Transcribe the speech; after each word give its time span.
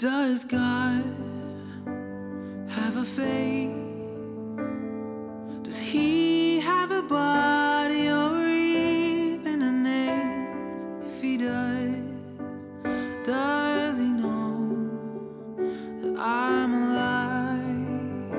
Does 0.00 0.46
God 0.46 1.04
have 2.70 2.96
a 2.96 3.04
face? 3.04 3.68
Does 5.62 5.78
he 5.78 6.58
have 6.60 6.90
a 6.90 7.02
body 7.02 8.08
or 8.08 8.48
even 8.48 9.60
a 9.60 9.70
name? 9.70 11.02
If 11.02 11.20
he 11.20 11.36
does, 11.36 12.40
does 13.26 13.98
he 13.98 14.06
know 14.06 14.88
that 16.00 16.18
I'm 16.18 16.72
alive? 16.72 18.38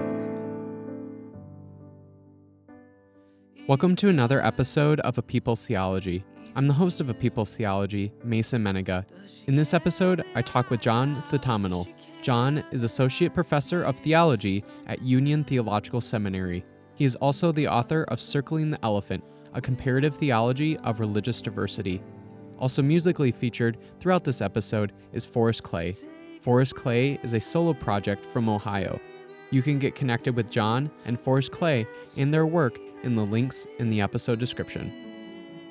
Welcome 3.67 3.95
to 3.97 4.09
another 4.09 4.43
episode 4.43 4.99
of 5.01 5.19
A 5.19 5.21
People's 5.21 5.67
Theology. 5.67 6.25
I'm 6.53 6.67
the 6.67 6.73
host 6.73 6.99
of 6.99 7.07
A 7.07 7.13
People's 7.13 7.55
Theology, 7.55 8.11
Mason 8.25 8.61
Mennenga. 8.61 9.05
In 9.47 9.55
this 9.55 9.73
episode, 9.73 10.25
I 10.35 10.41
talk 10.41 10.69
with 10.69 10.81
John 10.81 11.23
Thatamanil. 11.31 11.87
John 12.21 12.61
is 12.71 12.83
Associate 12.83 13.33
Professor 13.33 13.83
of 13.83 13.97
Theology 13.99 14.61
at 14.85 15.01
Union 15.01 15.45
Theological 15.45 16.01
Seminary. 16.01 16.65
He 16.95 17.05
is 17.05 17.15
also 17.15 17.53
the 17.53 17.69
author 17.69 18.03
of 18.09 18.19
Circling 18.19 18.69
the 18.69 18.83
Elephant, 18.83 19.23
a 19.53 19.61
comparative 19.61 20.15
theology 20.15 20.75
of 20.79 20.99
religious 20.99 21.41
diversity. 21.41 22.01
Also 22.59 22.81
musically 22.81 23.31
featured 23.31 23.77
throughout 24.01 24.25
this 24.25 24.41
episode 24.41 24.91
is 25.13 25.25
Forrest 25.25 25.63
Clay. 25.63 25.95
Forrest 26.41 26.75
Clay 26.75 27.17
is 27.23 27.33
a 27.33 27.39
solo 27.39 27.71
project 27.71 28.25
from 28.25 28.49
Ohio. 28.49 28.99
You 29.51 29.61
can 29.61 29.79
get 29.79 29.95
connected 29.95 30.35
with 30.35 30.51
John 30.51 30.91
and 31.05 31.17
Forrest 31.17 31.53
Clay 31.53 31.87
and 32.17 32.33
their 32.33 32.45
work 32.45 32.77
in 33.03 33.15
the 33.15 33.25
links 33.25 33.65
in 33.79 33.89
the 33.89 34.01
episode 34.01 34.37
description. 34.37 35.10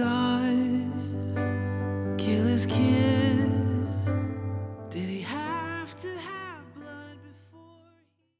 God 0.00 0.56
kill 2.16 2.46
his 2.46 2.64
kid? 2.64 3.50
Did 4.88 5.10
he 5.10 5.20
have 5.20 6.00
to 6.00 6.08
have 6.08 6.74
blood 6.74 7.18
before? 7.22 7.60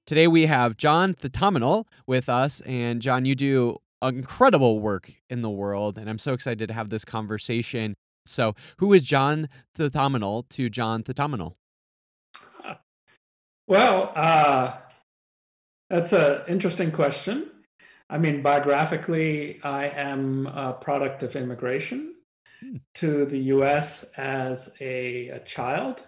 Today 0.06 0.26
we 0.26 0.46
have 0.46 0.78
John 0.78 1.12
Thatamanil 1.12 1.84
with 2.06 2.30
us, 2.30 2.62
and 2.62 3.02
John, 3.02 3.26
you 3.26 3.34
do 3.34 3.76
incredible 4.00 4.80
work 4.80 5.12
in 5.28 5.42
the 5.42 5.50
world, 5.50 5.98
and 5.98 6.08
I'm 6.08 6.18
so 6.18 6.32
excited 6.32 6.66
to 6.66 6.72
have 6.72 6.88
this 6.88 7.04
conversation. 7.04 7.94
So, 8.24 8.54
who 8.78 8.94
is 8.94 9.02
John 9.02 9.50
Thatamanil 9.76 10.48
to 10.48 10.70
John 10.70 11.02
Thatamanil? 11.02 11.56
Well, 13.66 14.12
uh, 14.16 14.78
that's 15.90 16.14
an 16.14 16.40
interesting 16.48 16.90
question. 16.90 17.50
I 18.10 18.18
mean, 18.18 18.42
biographically, 18.42 19.62
I 19.62 19.86
am 19.88 20.46
a 20.48 20.74
product 20.74 21.22
of 21.22 21.36
immigration 21.36 22.16
Hmm. 22.60 22.76
to 22.96 23.24
the 23.24 23.38
US 23.54 24.04
as 24.18 24.74
a, 24.80 25.28
a 25.28 25.40
child. 25.40 26.06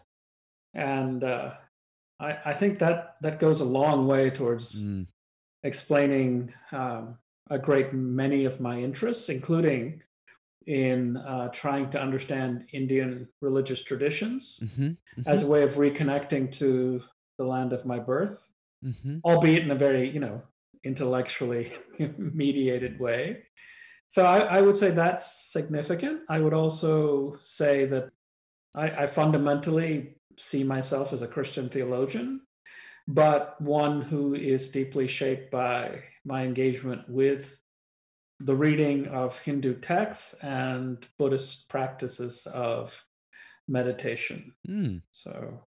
And 0.74 1.24
uh, 1.24 1.54
I, 2.20 2.38
I 2.46 2.54
think 2.54 2.78
that, 2.80 3.16
that 3.22 3.40
goes 3.40 3.60
a 3.60 3.64
long 3.64 4.06
way 4.06 4.30
towards 4.30 4.74
Mm, 4.76 5.06
explaining 5.62 6.54
um, 6.72 7.18
a 7.50 7.58
great 7.58 7.92
many 7.92 8.44
of 8.44 8.60
my 8.60 8.80
interests, 8.80 9.28
including 9.28 10.02
in 10.66 11.16
uh, 11.19 11.48
trying 11.50 11.90
to 11.90 12.00
understand 12.02 12.66
Indian 12.72 13.28
religious 13.40 13.82
traditions 13.82 14.60
mhm, 14.62 14.96
as 15.26 15.42
a 15.42 15.48
way 15.48 15.62
of 15.62 15.72
reconnecting 15.72 16.52
to 16.52 17.02
the 17.38 17.44
land 17.44 17.72
of 17.72 17.86
my 17.86 17.98
birth. 17.98 18.50
Mhm, 18.84 19.20
albeit 19.24 19.62
in 19.62 19.70
a 19.70 19.76
very 19.76 20.08
you 20.10 20.20
know 20.20 20.42
intellectually 20.84 21.72
mediated 22.19 22.98
way. 22.98 23.44
So 24.09 24.25
I, 24.26 24.41
I 24.41 24.60
would 24.60 24.76
say 24.76 24.91
that's 24.91 25.50
significant. 25.50 26.20
I 26.28 26.41
would 26.41 26.53
also 26.53 27.37
say 27.38 27.87
that 27.87 28.10
I, 28.75 28.91
I 28.91 29.06
fundamentally 29.06 30.16
see 30.37 30.65
myself 30.65 31.12
as 31.12 31.20
a 31.20 31.26
christian 31.26 31.69
theologian 31.69 32.41
but 33.09 33.60
one 33.60 34.00
who 34.00 34.34
is 34.34 34.69
deeply 34.69 35.09
shaped 35.09 35.50
by 35.50 36.03
my 36.25 36.44
engagement 36.44 37.09
with 37.09 37.59
the 38.41 38.54
reading 38.54 39.06
of 39.09 39.38
hindu 39.41 39.75
texts 39.75 40.34
and 40.43 41.06
buddhist 41.19 41.69
practices 41.69 42.47
of 42.47 43.04
meditation. 43.69 44.53
Mm. 44.69 45.03
so, 45.12 45.64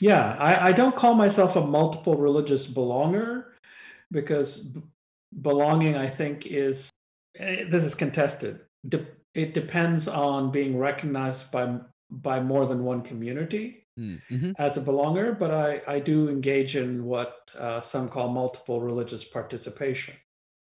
yeah, 0.00 0.36
I, 0.38 0.68
I 0.68 0.72
don't 0.72 0.96
call 0.96 1.14
myself 1.14 1.56
a 1.56 1.66
multiple 1.66 2.16
religious 2.16 2.68
belonger 2.68 3.44
because 4.12 4.58
b- 4.58 4.82
belonging, 5.40 5.96
I 5.96 6.06
think, 6.08 6.46
is 6.46 6.90
eh, 7.36 7.64
this 7.68 7.82
is 7.84 7.94
contested. 7.96 8.60
De- 8.88 9.06
it 9.34 9.54
depends 9.54 10.06
on 10.06 10.52
being 10.52 10.78
recognized 10.78 11.50
by 11.50 11.80
by 12.10 12.40
more 12.40 12.66
than 12.66 12.84
one 12.84 13.02
community 13.02 13.78
Mm, 14.00 14.22
mhm. 14.30 14.54
as 14.58 14.78
a 14.78 14.80
belonger, 14.80 15.38
but 15.38 15.50
I, 15.50 15.82
I 15.86 15.98
do 15.98 16.30
engage 16.30 16.76
in 16.76 17.04
what 17.04 17.52
uh, 17.58 17.82
some 17.82 18.08
call 18.08 18.28
multiple 18.28 18.80
religious 18.80 19.22
participation. 19.22 20.14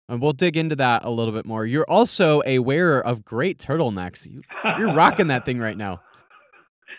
And 0.08 0.22
we'll 0.22 0.32
dig 0.32 0.56
into 0.56 0.78
that 0.78 1.04
a 1.04 1.10
little 1.10 1.34
bit 1.34 1.46
more. 1.46 1.66
You're 1.66 1.90
also 1.90 2.42
a 2.46 2.60
wearer 2.60 3.06
of 3.06 3.26
great 3.26 3.58
turtlenecks. 3.60 4.26
You, 4.26 4.42
you're 4.78 4.94
rocking 4.94 5.28
that 5.28 5.44
thing 5.44 5.60
right 5.60 5.76
now. 5.78 6.00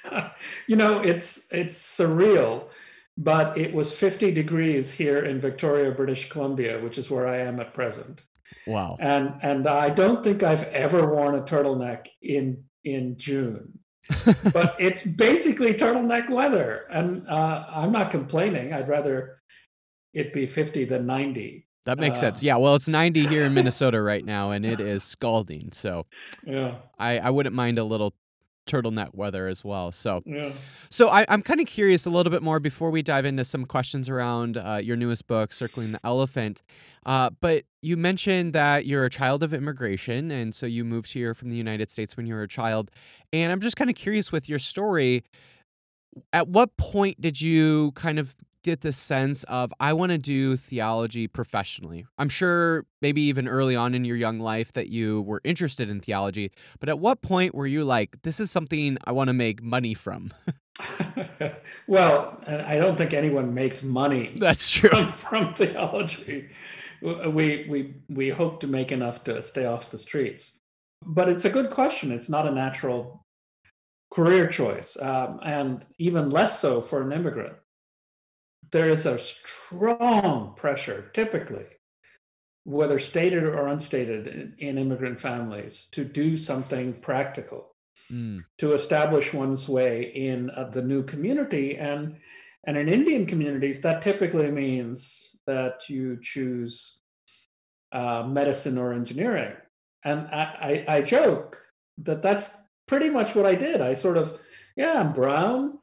you 0.66 0.76
know, 0.76 1.00
it's 1.00 1.46
it's 1.50 1.74
surreal, 1.76 2.66
but 3.16 3.56
it 3.58 3.72
was 3.74 3.92
50 3.92 4.30
degrees 4.32 4.92
here 4.92 5.24
in 5.24 5.40
Victoria, 5.40 5.90
British 5.90 6.28
Columbia, 6.28 6.80
which 6.80 6.98
is 6.98 7.10
where 7.10 7.26
I 7.26 7.38
am 7.38 7.60
at 7.60 7.74
present. 7.74 8.22
Wow. 8.66 8.96
And 9.00 9.34
and 9.42 9.66
I 9.66 9.90
don't 9.90 10.22
think 10.22 10.42
I've 10.42 10.64
ever 10.64 11.06
worn 11.06 11.34
a 11.34 11.42
turtleneck 11.42 12.06
in 12.22 12.64
in 12.84 13.16
June. 13.18 13.78
But 14.52 14.76
it's 14.78 15.02
basically 15.04 15.72
turtleneck 15.74 16.28
weather, 16.30 16.86
and 16.90 17.26
uh, 17.28 17.64
I'm 17.68 17.92
not 17.92 18.10
complaining. 18.10 18.72
I'd 18.72 18.88
rather 18.88 19.40
it 20.12 20.32
be 20.32 20.46
50 20.46 20.84
than 20.86 21.06
90. 21.06 21.66
That 21.86 21.98
makes 21.98 22.18
Uh, 22.18 22.22
sense. 22.22 22.42
Yeah, 22.42 22.56
well, 22.56 22.74
it's 22.74 22.88
90 22.88 23.26
here 23.28 23.44
in 23.44 23.54
Minnesota 23.54 24.02
right 24.02 24.24
now, 24.24 24.50
and 24.50 24.66
it 24.66 24.80
is 24.80 25.04
scalding. 25.04 25.70
So 25.72 26.06
Yeah, 26.46 26.74
I, 26.98 27.18
I 27.20 27.30
wouldn't 27.30 27.54
mind 27.54 27.78
a 27.78 27.84
little 27.84 28.14
turtleneck 28.70 29.14
weather 29.14 29.48
as 29.48 29.64
well. 29.64 29.92
So 29.92 30.22
yeah. 30.24 30.52
So 30.90 31.08
I, 31.08 31.24
I'm 31.28 31.42
kind 31.42 31.60
of 31.60 31.66
curious 31.66 32.06
a 32.06 32.10
little 32.10 32.30
bit 32.30 32.42
more 32.42 32.60
before 32.60 32.90
we 32.90 33.02
dive 33.02 33.24
into 33.24 33.44
some 33.44 33.64
questions 33.64 34.08
around 34.08 34.56
uh, 34.56 34.80
your 34.82 34.96
newest 34.96 35.26
book, 35.26 35.52
Circling 35.52 35.92
the 35.92 36.00
Elephant. 36.04 36.62
Uh, 37.06 37.30
but 37.40 37.64
you 37.82 37.96
mentioned 37.96 38.52
that 38.52 38.86
you're 38.86 39.04
a 39.04 39.10
child 39.10 39.42
of 39.42 39.54
immigration, 39.54 40.30
and 40.30 40.54
so 40.54 40.66
you 40.66 40.84
moved 40.84 41.12
here 41.12 41.34
from 41.34 41.50
the 41.50 41.56
United 41.56 41.90
States 41.90 42.16
when 42.16 42.26
you 42.26 42.34
were 42.34 42.42
a 42.42 42.48
child. 42.48 42.90
And 43.32 43.50
I'm 43.50 43.60
just 43.60 43.76
kind 43.76 43.90
of 43.90 43.96
curious 43.96 44.30
with 44.30 44.48
your 44.48 44.58
story. 44.58 45.24
At 46.32 46.48
what 46.48 46.76
point 46.76 47.20
did 47.20 47.40
you 47.40 47.92
kind 47.92 48.18
of 48.18 48.34
get 48.62 48.80
the 48.80 48.92
sense 48.92 49.44
of 49.44 49.72
I 49.80 49.92
want 49.92 50.12
to 50.12 50.18
do 50.18 50.56
theology 50.56 51.26
professionally? 51.26 52.06
I'm 52.18 52.28
sure 52.28 52.86
maybe 53.00 53.20
even 53.22 53.48
early 53.48 53.76
on 53.76 53.94
in 53.94 54.04
your 54.04 54.16
young 54.16 54.38
life 54.38 54.72
that 54.74 54.88
you 54.88 55.22
were 55.22 55.40
interested 55.44 55.88
in 55.88 56.00
theology, 56.00 56.52
but 56.78 56.88
at 56.88 56.98
what 56.98 57.22
point 57.22 57.54
were 57.54 57.66
you 57.66 57.84
like, 57.84 58.22
this 58.22 58.40
is 58.40 58.50
something 58.50 58.98
I 59.04 59.12
want 59.12 59.28
to 59.28 59.34
make 59.34 59.62
money 59.62 59.94
from? 59.94 60.32
well, 61.86 62.42
I 62.46 62.76
don't 62.76 62.96
think 62.96 63.12
anyone 63.12 63.54
makes 63.54 63.82
money 63.82 64.32
That's 64.36 64.70
true. 64.70 64.88
from, 64.90 65.12
from 65.12 65.54
theology. 65.54 66.50
We 67.02 67.66
we 67.66 67.94
we 68.10 68.28
hope 68.28 68.60
to 68.60 68.66
make 68.66 68.92
enough 68.92 69.24
to 69.24 69.42
stay 69.42 69.64
off 69.64 69.90
the 69.90 69.96
streets, 69.96 70.58
but 71.04 71.30
it's 71.30 71.46
a 71.46 71.50
good 71.50 71.70
question. 71.70 72.12
It's 72.12 72.28
not 72.28 72.46
a 72.46 72.50
natural 72.50 73.24
career 74.12 74.46
choice, 74.48 74.98
um, 75.00 75.40
and 75.42 75.86
even 75.98 76.28
less 76.28 76.60
so 76.60 76.82
for 76.82 77.00
an 77.00 77.12
immigrant. 77.12 77.54
There 78.72 78.88
is 78.88 79.06
a 79.06 79.18
strong 79.18 80.54
pressure, 80.54 81.10
typically, 81.12 81.66
whether 82.64 82.98
stated 82.98 83.44
or 83.44 83.66
unstated, 83.66 84.26
in, 84.26 84.54
in 84.58 84.78
immigrant 84.78 85.18
families 85.18 85.88
to 85.92 86.04
do 86.04 86.36
something 86.36 86.94
practical 87.00 87.70
Mm, 88.10 88.44
to 88.58 88.72
establish 88.72 89.32
one's 89.32 89.68
way 89.68 90.02
in 90.02 90.50
uh, 90.50 90.64
the 90.64 90.82
new 90.82 91.02
community. 91.04 91.76
And 91.76 92.16
and 92.64 92.76
in 92.76 92.88
indian 92.88 93.24
communities 93.24 93.80
that 93.80 94.02
typically 94.02 94.50
means 94.50 95.36
that 95.46 95.88
you 95.88 96.18
choose 96.20 96.98
uh, 97.92 98.24
medicine 98.26 98.78
or 98.78 98.92
engineering. 98.92 99.54
And 100.04 100.26
I, 100.28 100.84
I, 100.88 100.96
I 100.96 101.02
joke 101.02 101.58
that 101.98 102.22
that's 102.22 102.56
pretty 102.86 103.10
much 103.10 103.34
what 103.34 103.46
i 103.46 103.54
did. 103.54 103.80
I 103.80 103.94
sort 103.94 104.16
of 104.16 104.40
yeah, 104.76 105.00
I'm 105.00 105.12
brown. 105.12 105.78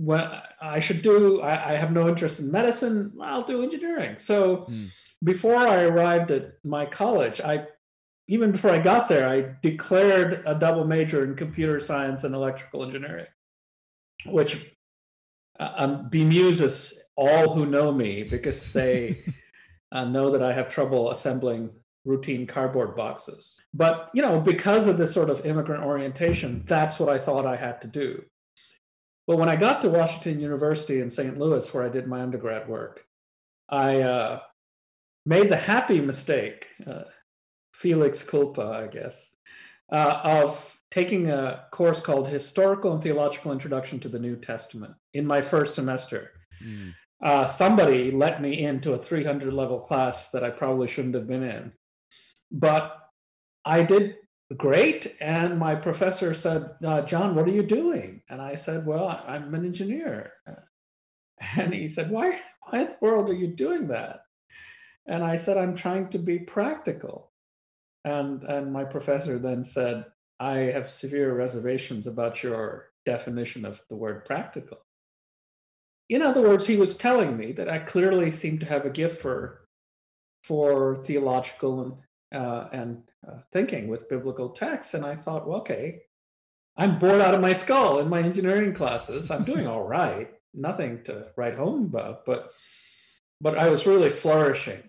When 0.00 0.30
I 0.60 0.78
should 0.78 1.02
do, 1.02 1.40
I, 1.40 1.72
I, 1.72 1.72
have 1.74 1.90
no 1.90 2.08
interest 2.08 2.38
in 2.38 2.52
medicine. 2.52 3.14
I'll 3.20 3.42
do 3.42 3.64
engineering. 3.64 4.14
So 4.14 4.68
mm. 4.70 4.90
before 5.24 5.56
I 5.56 5.82
arrived 5.82 6.30
at 6.30 6.52
my 6.62 6.86
college, 6.86 7.40
I 7.40 7.66
even 8.28 8.52
before 8.52 8.70
I 8.70 8.78
got 8.78 9.08
there, 9.08 9.28
I 9.28 9.56
declared 9.60 10.42
a 10.46 10.54
double 10.54 10.84
major 10.84 11.24
in 11.24 11.34
computer 11.34 11.80
science 11.80 12.22
and 12.22 12.34
electrical 12.34 12.84
engineering, 12.84 13.26
which 14.26 14.72
uh, 15.58 15.72
um, 15.74 16.08
bemuses 16.10 17.00
all 17.16 17.54
who 17.54 17.66
know 17.66 17.90
me 17.90 18.22
because 18.22 18.72
they 18.72 19.24
uh, 19.92 20.04
know 20.04 20.30
that 20.30 20.42
I 20.42 20.52
have 20.52 20.68
trouble 20.68 21.10
assembling 21.10 21.70
routine 22.04 22.46
cardboard 22.46 22.94
boxes. 22.94 23.60
But, 23.74 24.10
you 24.14 24.22
know, 24.22 24.40
because 24.40 24.86
of 24.86 24.98
this 24.98 25.12
sort 25.12 25.30
of 25.30 25.44
immigrant 25.44 25.82
orientation, 25.82 26.62
that's 26.66 27.00
what 27.00 27.08
I 27.08 27.18
thought 27.18 27.46
I 27.46 27.56
had 27.56 27.80
to 27.80 27.88
do. 27.88 28.24
But 29.28 29.36
when 29.36 29.50
I 29.50 29.56
got 29.56 29.82
to 29.82 29.90
Washington 29.90 30.40
University 30.40 31.00
in 31.00 31.10
St. 31.10 31.38
Louis, 31.38 31.74
where 31.74 31.84
I 31.84 31.90
did 31.90 32.06
my 32.06 32.22
undergrad 32.22 32.66
work, 32.66 33.04
I 33.68 34.00
uh, 34.00 34.40
made 35.26 35.50
the 35.50 35.56
happy 35.56 36.00
mistake, 36.00 36.68
uh, 36.86 37.02
Felix 37.74 38.24
culpa, 38.24 38.62
I 38.62 38.86
guess, 38.86 39.36
uh, 39.92 40.20
of 40.24 40.78
taking 40.90 41.30
a 41.30 41.66
course 41.70 42.00
called 42.00 42.28
Historical 42.28 42.94
and 42.94 43.02
Theological 43.02 43.52
Introduction 43.52 44.00
to 44.00 44.08
the 44.08 44.18
New 44.18 44.34
Testament 44.34 44.94
in 45.12 45.26
my 45.26 45.42
first 45.42 45.74
semester. 45.74 46.30
Mm. 46.64 46.94
Uh, 47.22 47.44
somebody 47.44 48.10
let 48.10 48.40
me 48.40 48.58
into 48.58 48.94
a 48.94 48.98
300 48.98 49.52
level 49.52 49.80
class 49.80 50.30
that 50.30 50.42
I 50.42 50.48
probably 50.48 50.88
shouldn't 50.88 51.14
have 51.14 51.26
been 51.26 51.42
in. 51.42 51.72
But 52.50 52.96
I 53.62 53.82
did 53.82 54.16
great. 54.56 55.16
And 55.20 55.58
my 55.58 55.74
professor 55.74 56.32
said, 56.34 56.70
uh, 56.84 57.02
John, 57.02 57.34
what 57.34 57.46
are 57.46 57.52
you 57.52 57.62
doing? 57.62 58.22
And 58.28 58.40
I 58.40 58.54
said, 58.54 58.86
Well, 58.86 59.08
I'm 59.26 59.54
an 59.54 59.64
engineer. 59.64 60.32
And 61.56 61.72
he 61.72 61.86
said, 61.86 62.10
Why, 62.10 62.40
why 62.64 62.80
in 62.80 62.86
the 62.86 62.96
world 63.00 63.30
are 63.30 63.34
you 63.34 63.46
doing 63.46 63.86
that? 63.88 64.22
And 65.06 65.22
I 65.22 65.36
said, 65.36 65.56
I'm 65.56 65.76
trying 65.76 66.08
to 66.08 66.18
be 66.18 66.40
practical. 66.40 67.30
And, 68.04 68.42
and 68.42 68.72
my 68.72 68.82
professor 68.82 69.38
then 69.38 69.62
said, 69.62 70.06
I 70.40 70.56
have 70.58 70.90
severe 70.90 71.34
reservations 71.34 72.06
about 72.06 72.42
your 72.42 72.90
definition 73.06 73.64
of 73.64 73.82
the 73.88 73.96
word 73.96 74.24
practical. 74.24 74.78
In 76.08 76.22
other 76.22 76.42
words, 76.42 76.66
he 76.66 76.76
was 76.76 76.96
telling 76.96 77.36
me 77.36 77.52
that 77.52 77.68
I 77.68 77.78
clearly 77.78 78.30
seem 78.30 78.58
to 78.58 78.66
have 78.66 78.84
a 78.84 78.90
gift 78.90 79.20
for, 79.20 79.66
for 80.42 80.96
theological 80.96 81.80
and 81.82 81.92
uh, 82.32 82.68
and 82.72 83.02
uh, 83.26 83.38
thinking 83.52 83.88
with 83.88 84.08
biblical 84.08 84.50
texts. 84.50 84.94
And 84.94 85.04
I 85.04 85.16
thought, 85.16 85.46
well, 85.46 85.58
okay, 85.60 86.02
I'm 86.76 86.98
bored 86.98 87.20
out 87.20 87.34
of 87.34 87.40
my 87.40 87.52
skull 87.52 87.98
in 87.98 88.08
my 88.08 88.20
engineering 88.20 88.74
classes. 88.74 89.30
I'm 89.30 89.44
doing 89.44 89.66
all 89.68 89.84
right, 89.84 90.30
nothing 90.54 91.02
to 91.04 91.28
write 91.36 91.56
home 91.56 91.84
about, 91.84 92.24
but 92.24 92.52
but 93.40 93.56
I 93.56 93.68
was 93.68 93.86
really 93.86 94.10
flourishing 94.10 94.82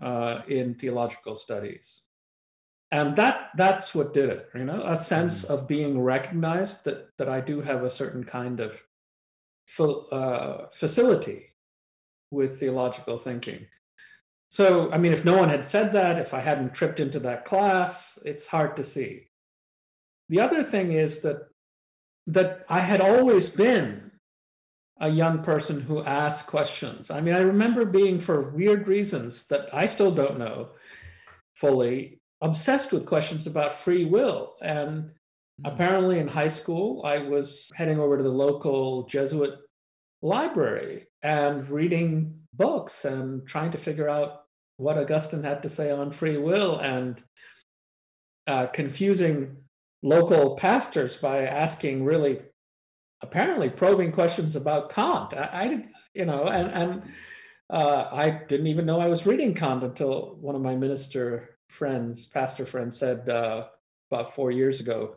uh, 0.00 0.42
in 0.46 0.74
theological 0.74 1.36
studies, 1.36 2.02
and 2.90 3.16
that 3.16 3.50
that's 3.56 3.94
what 3.94 4.12
did 4.12 4.28
it. 4.28 4.48
You 4.54 4.64
know, 4.64 4.82
a 4.84 4.96
sense 4.96 5.44
mm. 5.44 5.50
of 5.50 5.66
being 5.66 6.00
recognized 6.00 6.84
that 6.84 7.16
that 7.18 7.28
I 7.28 7.40
do 7.40 7.60
have 7.60 7.82
a 7.82 7.90
certain 7.90 8.24
kind 8.24 8.60
of 8.60 8.82
uh, 9.78 10.66
facility 10.72 11.54
with 12.30 12.60
theological 12.60 13.18
thinking 13.18 13.66
so, 14.48 14.90
I 14.90 14.98
mean, 14.98 15.12
if 15.12 15.24
no 15.24 15.36
one 15.36 15.50
had 15.50 15.68
said 15.68 15.92
that, 15.92 16.18
if 16.18 16.32
I 16.32 16.40
hadn't 16.40 16.74
tripped 16.74 17.00
into 17.00 17.20
that 17.20 17.44
class, 17.44 18.18
it's 18.24 18.46
hard 18.46 18.76
to 18.76 18.84
see. 18.84 19.28
The 20.28 20.40
other 20.40 20.62
thing 20.62 20.92
is 20.92 21.20
that 21.20 21.48
that 22.26 22.64
I 22.68 22.80
had 22.80 23.00
always 23.00 23.48
been 23.48 24.10
a 25.00 25.08
young 25.08 25.42
person 25.42 25.82
who 25.82 26.02
asked 26.02 26.46
questions. 26.46 27.10
I 27.10 27.20
mean, 27.22 27.34
I 27.34 27.40
remember 27.40 27.86
being 27.86 28.18
for 28.18 28.50
weird 28.50 28.86
reasons 28.86 29.44
that 29.44 29.72
I 29.72 29.86
still 29.86 30.10
don't 30.10 30.38
know 30.38 30.70
fully 31.54 32.20
obsessed 32.40 32.92
with 32.92 33.06
questions 33.06 33.46
about 33.46 33.72
free 33.72 34.04
will 34.04 34.56
and 34.60 35.04
mm-hmm. 35.04 35.66
apparently 35.66 36.18
in 36.18 36.28
high 36.28 36.48
school 36.48 37.02
I 37.04 37.18
was 37.18 37.70
heading 37.74 37.98
over 37.98 38.16
to 38.16 38.22
the 38.22 38.28
local 38.28 39.04
Jesuit 39.06 39.58
library 40.22 41.06
and 41.22 41.68
reading 41.68 42.38
books 42.58 43.04
and 43.04 43.46
trying 43.46 43.70
to 43.70 43.78
figure 43.78 44.08
out 44.08 44.42
what 44.76 44.98
Augustine 44.98 45.44
had 45.44 45.62
to 45.62 45.68
say 45.68 45.90
on 45.90 46.12
free 46.12 46.36
will 46.36 46.78
and 46.78 47.22
uh, 48.46 48.66
confusing 48.66 49.56
local 50.02 50.56
pastors 50.56 51.16
by 51.16 51.44
asking 51.44 52.04
really 52.04 52.40
apparently 53.20 53.68
probing 53.68 54.12
questions 54.12 54.54
about 54.54 54.90
Kant. 54.90 55.34
I, 55.34 55.50
I 55.52 55.68
did, 55.68 55.88
you 56.14 56.24
know, 56.24 56.46
and 56.46 56.70
and 56.70 57.02
uh, 57.70 58.08
I 58.10 58.30
didn't 58.30 58.68
even 58.68 58.86
know 58.86 59.00
I 59.00 59.08
was 59.08 59.26
reading 59.26 59.54
Kant 59.54 59.84
until 59.84 60.36
one 60.40 60.54
of 60.54 60.62
my 60.62 60.76
minister 60.76 61.58
friends, 61.68 62.26
pastor 62.26 62.64
friends, 62.64 62.96
said 62.96 63.28
uh, 63.28 63.66
about 64.10 64.34
four 64.34 64.50
years 64.50 64.80
ago, 64.80 65.16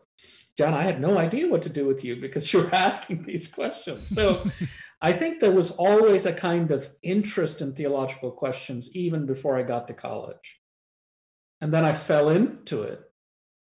John, 0.57 0.73
I 0.73 0.83
had 0.83 0.99
no 0.99 1.17
idea 1.17 1.47
what 1.47 1.61
to 1.63 1.69
do 1.69 1.85
with 1.85 2.03
you 2.03 2.17
because 2.17 2.51
you're 2.51 2.73
asking 2.75 3.23
these 3.23 3.47
questions. 3.47 4.09
So 4.09 4.49
I 5.01 5.13
think 5.13 5.39
there 5.39 5.51
was 5.51 5.71
always 5.71 6.25
a 6.25 6.33
kind 6.33 6.69
of 6.71 6.93
interest 7.01 7.61
in 7.61 7.73
theological 7.73 8.31
questions 8.31 8.95
even 8.95 9.25
before 9.25 9.57
I 9.57 9.63
got 9.63 9.87
to 9.87 9.93
college. 9.93 10.59
And 11.59 11.73
then 11.73 11.83
I 11.83 11.93
fell 11.93 12.29
into 12.29 12.83
it 12.83 13.01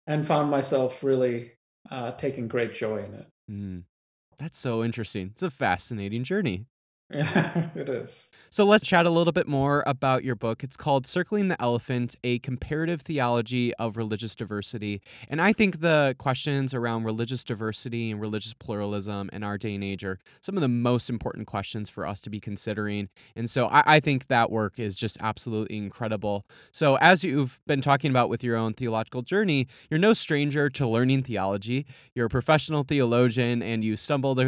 and 0.06 0.26
found 0.26 0.52
myself 0.52 1.04
really 1.04 1.54
uh, 1.90 2.12
taking 2.12 2.48
great 2.48 2.74
joy 2.74 3.04
in 3.04 3.14
it. 3.14 3.28
Mm. 3.50 3.84
That's 4.38 4.60
so 4.60 4.84
interesting. 4.84 5.30
It's 5.32 5.44
a 5.44 5.50
fascinating 5.50 6.24
journey. 6.24 6.66
Yeah, 7.12 7.70
it 7.76 7.88
is. 7.88 8.28
So 8.50 8.66
let's 8.66 8.88
chat 8.88 9.06
a 9.06 9.10
little 9.10 9.34
bit 9.34 9.48
more 9.48 9.84
about 9.86 10.24
your 10.24 10.36
book. 10.36 10.64
It's 10.64 10.78
called 10.78 11.06
Circling 11.06 11.50
the 11.50 11.62
Elephant 11.62 12.16
A 12.24 12.40
Comparative 12.40 13.02
Theology 13.02 13.74
of 13.76 13.98
Religious 13.98 14.34
Diversity. 14.34 15.02
And 15.30 15.42
I 15.42 15.54
think 15.54 15.82
the 15.82 16.16
questions 16.18 16.74
around 16.74 17.04
religious 17.04 17.44
diversity 17.44 18.12
and 18.12 18.20
religious 18.20 18.54
pluralism 18.54 19.30
in 19.34 19.44
our 19.44 19.58
day 19.58 19.76
and 19.76 19.84
age 19.84 20.04
are 20.04 20.18
some 20.42 20.56
of 20.56 20.62
the 20.62 20.68
most 20.68 21.10
important 21.10 21.48
questions 21.48 21.90
for 21.90 22.08
us 22.08 22.22
to 22.22 22.30
be 22.30 22.40
considering. 22.40 23.10
And 23.36 23.50
so 23.50 23.68
I, 23.68 23.84
I 23.98 24.00
think 24.00 24.28
that 24.28 24.50
work 24.50 24.80
is 24.80 24.96
just 24.96 25.18
absolutely 25.20 25.78
incredible. 25.78 26.46
So, 26.72 26.98
as 26.98 27.24
you've 27.24 27.60
been 27.68 27.82
talking 27.82 28.10
about 28.10 28.30
with 28.30 28.44
your 28.44 28.56
own 28.56 28.74
theological 28.74 29.22
journey, 29.22 29.68
you're 29.90 30.00
no 30.00 30.14
stranger 30.14 30.70
to 30.70 30.88
learning 30.88 31.24
theology. 31.24 31.86
You're 32.16 32.28
a 32.28 32.30
professional 32.30 32.84
theologian 32.84 33.62
and 33.62 33.84
you 33.84 33.96
stumbled 33.96 34.42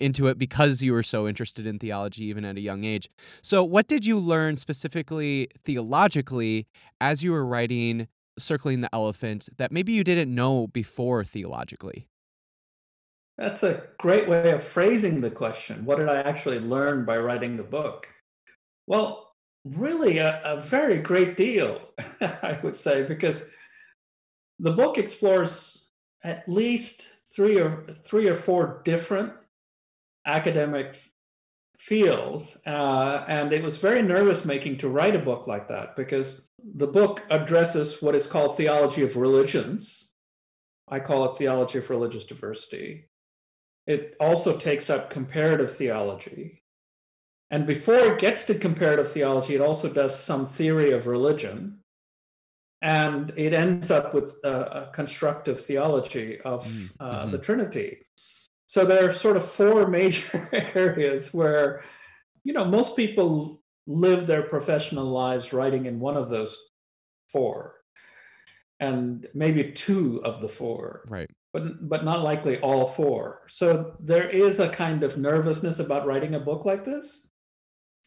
into 0.00 0.26
it 0.26 0.38
because 0.38 0.82
you 0.82 0.92
were 0.92 1.02
so 1.02 1.28
interested 1.28 1.66
in 1.66 1.78
theology 1.78 1.99
theology 2.00 2.24
even 2.24 2.44
at 2.44 2.56
a 2.56 2.60
young 2.60 2.84
age. 2.84 3.10
So, 3.42 3.62
what 3.64 3.86
did 3.86 4.06
you 4.06 4.18
learn 4.18 4.56
specifically 4.56 5.48
theologically 5.64 6.66
as 7.00 7.22
you 7.22 7.32
were 7.32 7.44
writing 7.44 8.08
Circling 8.38 8.80
the 8.80 8.94
Elephant 8.94 9.48
that 9.58 9.72
maybe 9.72 9.92
you 9.92 10.04
didn't 10.04 10.34
know 10.34 10.66
before 10.68 11.24
theologically? 11.24 12.06
That's 13.36 13.62
a 13.62 13.84
great 13.98 14.28
way 14.28 14.50
of 14.50 14.62
phrasing 14.62 15.20
the 15.20 15.30
question. 15.30 15.84
What 15.84 15.98
did 15.98 16.08
I 16.08 16.20
actually 16.20 16.58
learn 16.58 17.04
by 17.04 17.16
writing 17.16 17.56
the 17.56 17.62
book? 17.62 18.08
Well, 18.86 19.32
really, 19.64 20.18
a, 20.18 20.40
a 20.44 20.60
very 20.60 20.98
great 20.98 21.36
deal, 21.36 21.80
I 22.20 22.58
would 22.62 22.76
say, 22.76 23.02
because 23.02 23.44
the 24.58 24.72
book 24.72 24.98
explores 24.98 25.88
at 26.22 26.46
least 26.48 27.08
three 27.34 27.58
or 27.58 27.86
three 28.04 28.28
or 28.28 28.34
four 28.34 28.82
different 28.84 29.32
academic 30.26 31.09
feels. 31.80 32.58
Uh, 32.66 33.24
and 33.26 33.54
it 33.54 33.62
was 33.62 33.78
very 33.78 34.02
nervous 34.02 34.44
making 34.44 34.76
to 34.76 34.88
write 34.88 35.16
a 35.16 35.18
book 35.18 35.46
like 35.46 35.68
that 35.68 35.96
because 35.96 36.46
the 36.62 36.86
book 36.86 37.24
addresses 37.30 38.02
what 38.02 38.14
is 38.14 38.26
called 38.26 38.56
theology 38.56 39.02
of 39.02 39.16
religions. 39.16 40.12
I 40.86 41.00
call 41.00 41.24
it 41.24 41.38
theology 41.38 41.78
of 41.78 41.88
religious 41.88 42.24
diversity. 42.24 43.08
It 43.86 44.14
also 44.20 44.58
takes 44.58 44.90
up 44.90 45.08
comparative 45.08 45.74
theology. 45.74 46.62
And 47.50 47.66
before 47.66 48.12
it 48.12 48.18
gets 48.20 48.44
to 48.44 48.54
comparative 48.54 49.10
theology, 49.10 49.54
it 49.54 49.62
also 49.62 49.88
does 49.88 50.22
some 50.22 50.44
theory 50.44 50.92
of 50.92 51.06
religion. 51.06 51.78
And 52.82 53.32
it 53.36 53.54
ends 53.54 53.90
up 53.90 54.12
with 54.12 54.34
a, 54.44 54.82
a 54.82 54.90
constructive 54.92 55.64
theology 55.64 56.40
of 56.42 56.66
mm, 56.66 56.90
uh, 57.00 57.22
mm-hmm. 57.22 57.30
the 57.30 57.38
Trinity. 57.38 58.02
So 58.70 58.84
there 58.84 59.08
are 59.08 59.12
sort 59.12 59.36
of 59.36 59.44
four 59.44 59.88
major 59.98 60.48
areas 60.76 61.34
where, 61.34 61.82
you 62.44 62.52
know, 62.52 62.64
most 62.64 62.94
people 62.94 63.60
live 63.88 64.28
their 64.28 64.44
professional 64.44 65.06
lives 65.06 65.52
writing 65.52 65.86
in 65.86 65.98
one 65.98 66.16
of 66.16 66.28
those 66.28 66.56
four, 67.32 67.74
and 68.78 69.26
maybe 69.34 69.72
two 69.72 70.22
of 70.24 70.40
the 70.40 70.46
four. 70.46 71.02
Right. 71.08 71.28
But 71.52 71.88
but 71.88 72.04
not 72.04 72.22
likely 72.22 72.60
all 72.60 72.86
four. 72.86 73.40
So 73.48 73.96
there 73.98 74.30
is 74.30 74.60
a 74.60 74.68
kind 74.68 75.02
of 75.02 75.18
nervousness 75.18 75.80
about 75.80 76.06
writing 76.06 76.36
a 76.36 76.38
book 76.38 76.64
like 76.64 76.84
this, 76.84 77.26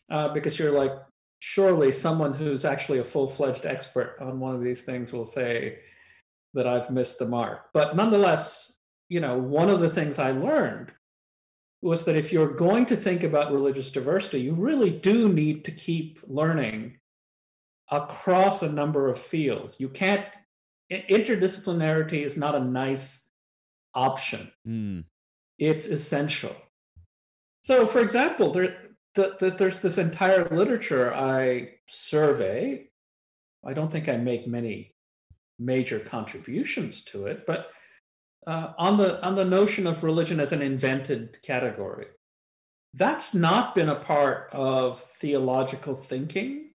uh, 0.09 0.29
because 0.29 0.57
you're 0.57 0.71
like, 0.71 0.93
surely 1.39 1.91
someone 1.91 2.33
who's 2.33 2.63
actually 2.63 2.99
a 2.99 3.03
full-fledged 3.03 3.65
expert 3.65 4.15
on 4.21 4.39
one 4.39 4.55
of 4.55 4.63
these 4.63 4.83
things 4.83 5.11
will 5.11 5.25
say 5.25 5.79
that 6.53 6.67
I've 6.67 6.89
missed 6.89 7.19
the 7.19 7.27
mark. 7.27 7.65
But 7.73 7.97
nonetheless, 7.97 8.72
you 9.13 9.19
know, 9.19 9.37
one 9.37 9.69
of 9.69 9.79
the 9.79 9.91
things 9.91 10.17
I 10.17 10.31
learned 10.31 10.91
was 11.83 12.05
that 12.05 12.15
if 12.15 12.33
you're 12.33 12.55
going 12.55 12.87
to 12.87 12.95
think 12.95 13.21
about 13.23 13.51
religious 13.51 13.91
diversity, 13.91 14.41
you 14.41 14.55
really 14.55 14.89
do 14.89 15.31
need 15.31 15.63
to 15.65 15.71
keep 15.71 16.19
learning 16.25 16.97
across 17.91 18.63
a 18.63 18.71
number 18.71 19.07
of 19.07 19.19
fields. 19.19 19.79
You 19.79 19.89
can't, 19.89 20.35
interdisciplinarity 20.91 22.25
is 22.25 22.35
not 22.37 22.55
a 22.55 22.59
nice 22.59 23.29
option, 23.93 24.51
Mm. 24.67 25.03
it's 25.59 25.85
essential. 25.85 26.55
So, 27.61 27.85
for 27.85 27.99
example, 27.99 28.49
there, 28.49 28.75
the, 29.13 29.37
the, 29.39 29.51
there's 29.51 29.81
this 29.81 29.99
entire 29.99 30.49
literature 30.49 31.13
I 31.13 31.75
survey. 31.87 32.87
I 33.63 33.73
don't 33.73 33.91
think 33.91 34.09
I 34.09 34.17
make 34.17 34.47
many 34.47 34.95
major 35.59 35.99
contributions 35.99 37.03
to 37.11 37.27
it, 37.27 37.45
but 37.45 37.69
uh, 38.47 38.73
on 38.77 38.97
the 38.97 39.23
on 39.25 39.35
the 39.35 39.45
notion 39.45 39.87
of 39.87 40.03
religion 40.03 40.39
as 40.39 40.51
an 40.51 40.61
invented 40.61 41.41
category, 41.41 42.07
that's 42.93 43.33
not 43.33 43.75
been 43.75 43.89
a 43.89 43.95
part 43.95 44.49
of 44.51 45.01
theological 45.01 45.95
thinking 45.95 46.71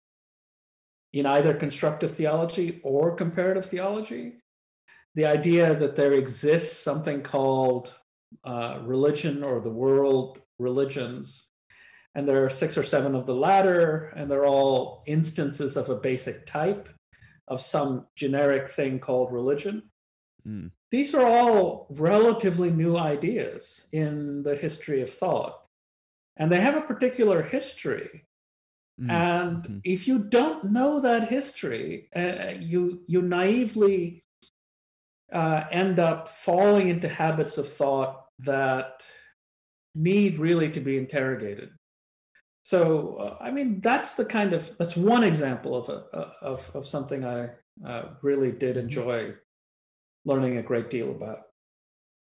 in 1.12 1.26
either 1.26 1.54
constructive 1.54 2.14
theology 2.14 2.80
or 2.82 3.14
comparative 3.14 3.66
theology. 3.66 4.34
The 5.14 5.26
idea 5.26 5.74
that 5.74 5.96
there 5.96 6.12
exists 6.12 6.78
something 6.78 7.22
called 7.22 7.94
uh, 8.44 8.80
religion 8.82 9.42
or 9.42 9.60
the 9.60 9.70
world 9.70 10.40
religions 10.58 11.46
and 12.16 12.26
there 12.26 12.46
are 12.46 12.50
six 12.50 12.78
or 12.78 12.82
seven 12.82 13.14
of 13.14 13.26
the 13.26 13.34
latter, 13.34 14.10
and 14.16 14.30
they're 14.30 14.46
all 14.46 15.02
instances 15.06 15.76
of 15.76 15.90
a 15.90 15.96
basic 15.96 16.46
type 16.46 16.88
of 17.46 17.60
some 17.60 18.06
generic 18.16 18.68
thing 18.68 18.98
called 18.98 19.30
religion. 19.30 19.82
Mm. 20.48 20.70
These 20.90 21.14
are 21.14 21.26
all 21.26 21.86
relatively 21.90 22.70
new 22.70 22.96
ideas 22.96 23.88
in 23.92 24.42
the 24.44 24.56
history 24.56 25.00
of 25.02 25.12
thought, 25.12 25.66
and 26.36 26.50
they 26.52 26.60
have 26.60 26.76
a 26.76 26.82
particular 26.82 27.42
history. 27.42 28.26
Mm. 28.98 29.08
And 29.08 29.64
Mhm. 29.64 29.80
if 29.84 30.08
you 30.08 30.18
don't 30.20 30.64
know 30.72 31.00
that 31.00 31.28
history, 31.30 32.08
uh, 32.16 32.54
you 32.60 33.04
you 33.08 33.22
naively 33.22 34.24
uh, 35.32 35.66
end 35.70 35.98
up 35.98 36.28
falling 36.28 36.88
into 36.88 37.08
habits 37.08 37.58
of 37.58 37.70
thought 37.72 38.26
that 38.38 39.04
need 39.94 40.38
really 40.38 40.70
to 40.70 40.80
be 40.80 40.96
interrogated. 40.98 41.70
So, 42.64 43.16
uh, 43.16 43.38
I 43.40 43.50
mean, 43.50 43.80
that's 43.80 44.14
the 44.14 44.24
kind 44.26 44.52
of 44.52 44.76
that's 44.78 44.96
one 44.96 45.24
example 45.24 45.76
of 45.76 45.88
a 45.88 45.98
of 46.42 46.70
of 46.74 46.86
something 46.86 47.24
I 47.24 47.50
uh, 47.84 48.14
really 48.22 48.52
did 48.52 48.76
enjoy 48.76 49.36
learning 50.26 50.58
a 50.58 50.62
great 50.62 50.90
deal 50.90 51.10
about. 51.10 51.38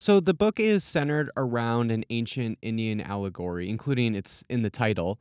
So 0.01 0.19
the 0.19 0.33
book 0.33 0.59
is 0.59 0.83
centered 0.83 1.31
around 1.37 1.91
an 1.91 2.05
ancient 2.09 2.59
Indian 2.63 3.03
allegory, 3.03 3.69
including 3.69 4.15
it's 4.15 4.43
in 4.49 4.63
the 4.63 4.71
title. 4.71 5.19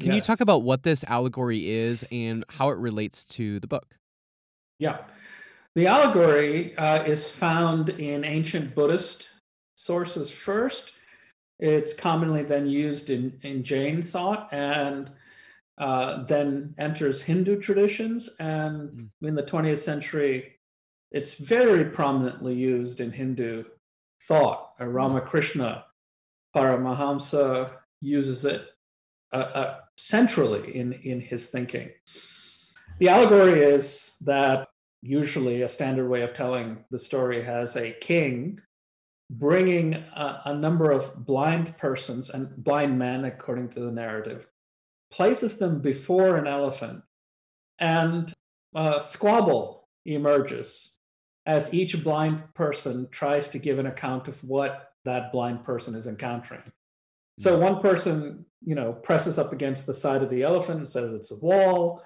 Can 0.00 0.14
you 0.14 0.22
talk 0.22 0.40
about 0.40 0.62
what 0.62 0.84
this 0.84 1.04
allegory 1.04 1.68
is 1.68 2.04
and 2.10 2.44
how 2.48 2.70
it 2.70 2.78
relates 2.78 3.26
to 3.26 3.60
the 3.60 3.66
book? 3.66 3.94
Yeah, 4.78 4.98
the 5.74 5.86
allegory 5.86 6.76
uh, 6.76 7.04
is 7.04 7.30
found 7.30 7.90
in 7.90 8.24
ancient 8.24 8.74
Buddhist 8.74 9.28
sources 9.76 10.30
first. 10.30 10.92
It's 11.60 11.92
commonly 11.92 12.42
then 12.42 12.66
used 12.66 13.10
in 13.10 13.38
in 13.42 13.64
Jain 13.64 14.02
thought 14.02 14.48
and. 14.52 15.10
Uh, 15.78 16.22
then 16.24 16.74
enters 16.78 17.22
Hindu 17.22 17.58
traditions, 17.58 18.28
and 18.38 19.10
in 19.22 19.34
the 19.34 19.42
20th 19.42 19.78
century, 19.78 20.58
it's 21.12 21.34
very 21.34 21.84
prominently 21.84 22.54
used 22.54 23.00
in 23.00 23.12
Hindu 23.12 23.64
thought. 24.26 24.70
Uh, 24.80 24.86
Ramakrishna 24.86 25.84
Paramahamsa 26.56 27.70
uses 28.00 28.44
it 28.44 28.66
uh, 29.32 29.36
uh, 29.36 29.78
centrally 29.96 30.74
in, 30.74 30.92
in 30.94 31.20
his 31.20 31.48
thinking. 31.48 31.90
The 32.98 33.08
allegory 33.08 33.60
is 33.60 34.16
that 34.22 34.68
usually 35.02 35.62
a 35.62 35.68
standard 35.68 36.08
way 36.08 36.22
of 36.22 36.32
telling 36.32 36.84
the 36.90 36.98
story 36.98 37.42
has 37.42 37.76
a 37.76 37.92
king 37.92 38.60
bringing 39.30 39.94
a, 39.94 40.42
a 40.46 40.54
number 40.54 40.90
of 40.90 41.26
blind 41.26 41.76
persons 41.78 42.28
and 42.30 42.54
blind 42.56 42.98
men, 42.98 43.24
according 43.24 43.70
to 43.70 43.80
the 43.80 43.90
narrative, 43.90 44.46
places 45.10 45.58
them 45.58 45.80
before 45.80 46.36
an 46.36 46.46
elephant, 46.46 47.02
and 47.78 48.32
a 48.74 49.02
squabble 49.02 49.88
emerges 50.04 50.98
as 51.46 51.74
each 51.74 52.02
blind 52.02 52.54
person 52.54 53.08
tries 53.10 53.48
to 53.48 53.58
give 53.58 53.78
an 53.78 53.86
account 53.86 54.28
of 54.28 54.42
what 54.44 54.92
that 55.04 55.32
blind 55.32 55.64
person 55.64 55.94
is 55.94 56.06
encountering. 56.06 56.72
So 57.38 57.58
one 57.58 57.80
person, 57.80 58.46
you 58.64 58.74
know, 58.74 58.92
presses 58.92 59.38
up 59.38 59.52
against 59.52 59.86
the 59.86 59.94
side 59.94 60.22
of 60.22 60.30
the 60.30 60.42
elephant 60.42 60.78
and 60.78 60.88
says 60.88 61.12
it's 61.12 61.32
a 61.32 61.36
wall. 61.36 62.02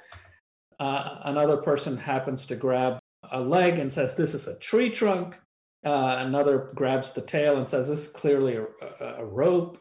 Uh, 0.78 1.19
another 1.25 1.59
person 1.59 1.99
happens 1.99 2.47
to 2.47 2.57
grab 2.57 2.99
a 3.31 3.40
leg 3.40 3.78
and 3.78 3.93
says 3.93 4.14
this 4.14 4.35
is 4.35 4.47
a 4.47 4.59
tree 4.59 4.90
trunk. 4.90 5.38
Uh, 5.85 6.16
another 6.19 6.71
grabs 6.75 7.12
the 7.12 7.21
tail 7.21 7.57
and 7.57 7.69
says 7.69 7.88
this 7.88 8.07
is 8.07 8.12
clearly 8.12 8.57
a, 8.57 9.05
a, 9.05 9.25
rope, 9.25 9.81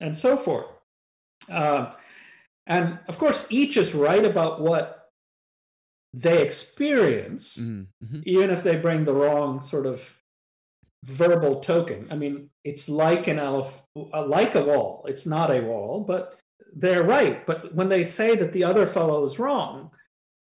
and 0.00 0.16
so 0.16 0.36
forth. 0.36 0.66
Um, 1.48 1.88
and 2.66 2.98
of 3.08 3.18
course, 3.18 3.46
each 3.50 3.76
is 3.76 3.94
right 3.94 4.24
about 4.24 4.60
what 4.60 5.01
they 6.14 6.42
experience, 6.42 7.56
Mm, 7.56 7.86
mhm. 8.04 8.22
even 8.24 8.50
if 8.50 8.62
they 8.62 8.76
bring 8.76 9.04
the 9.04 9.14
wrong 9.14 9.62
sort 9.62 9.86
of 9.86 10.18
verbal 11.04 11.60
token. 11.60 12.06
I 12.10 12.16
mean, 12.16 12.50
it's 12.64 12.88
like 12.88 13.26
an 13.26 13.38
elef- 13.38 13.82
uh, 13.96 14.26
like 14.26 14.54
a 14.54 14.62
wall. 14.64 15.04
It's 15.08 15.26
not 15.26 15.50
a 15.50 15.60
wall, 15.60 16.00
but 16.06 16.38
they're 16.74 17.02
right. 17.02 17.44
But 17.46 17.74
when 17.74 17.88
they 17.88 18.04
say 18.04 18.36
that 18.36 18.52
the 18.52 18.64
other 18.64 18.86
fellow 18.86 19.24
is 19.24 19.38
wrong, 19.38 19.90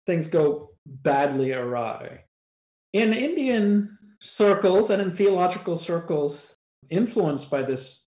things 0.06 0.28
go 0.28 0.72
badly 0.86 1.52
awry. 1.52 2.26
In 2.94 3.14
Indian 3.14 3.98
circles 4.22 4.90
and 4.90 5.02
in 5.02 5.16
theological 5.16 5.78
circles 5.78 6.58
influenced 6.90 7.50
by 7.50 7.64
this 7.64 8.06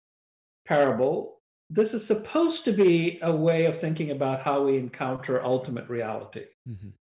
parable, 0.66 1.42
this 1.70 1.94
is 1.94 2.06
supposed 2.06 2.66
to 2.66 2.72
be 2.74 3.18
a 3.22 3.34
way 3.36 3.66
of 3.66 3.80
thinking 3.80 4.12
about 4.12 4.42
how 4.42 4.64
we 4.64 4.78
encounter 4.78 5.42
ultimate 5.44 5.88
reality. 5.90 6.46
Mhm. 6.68 6.94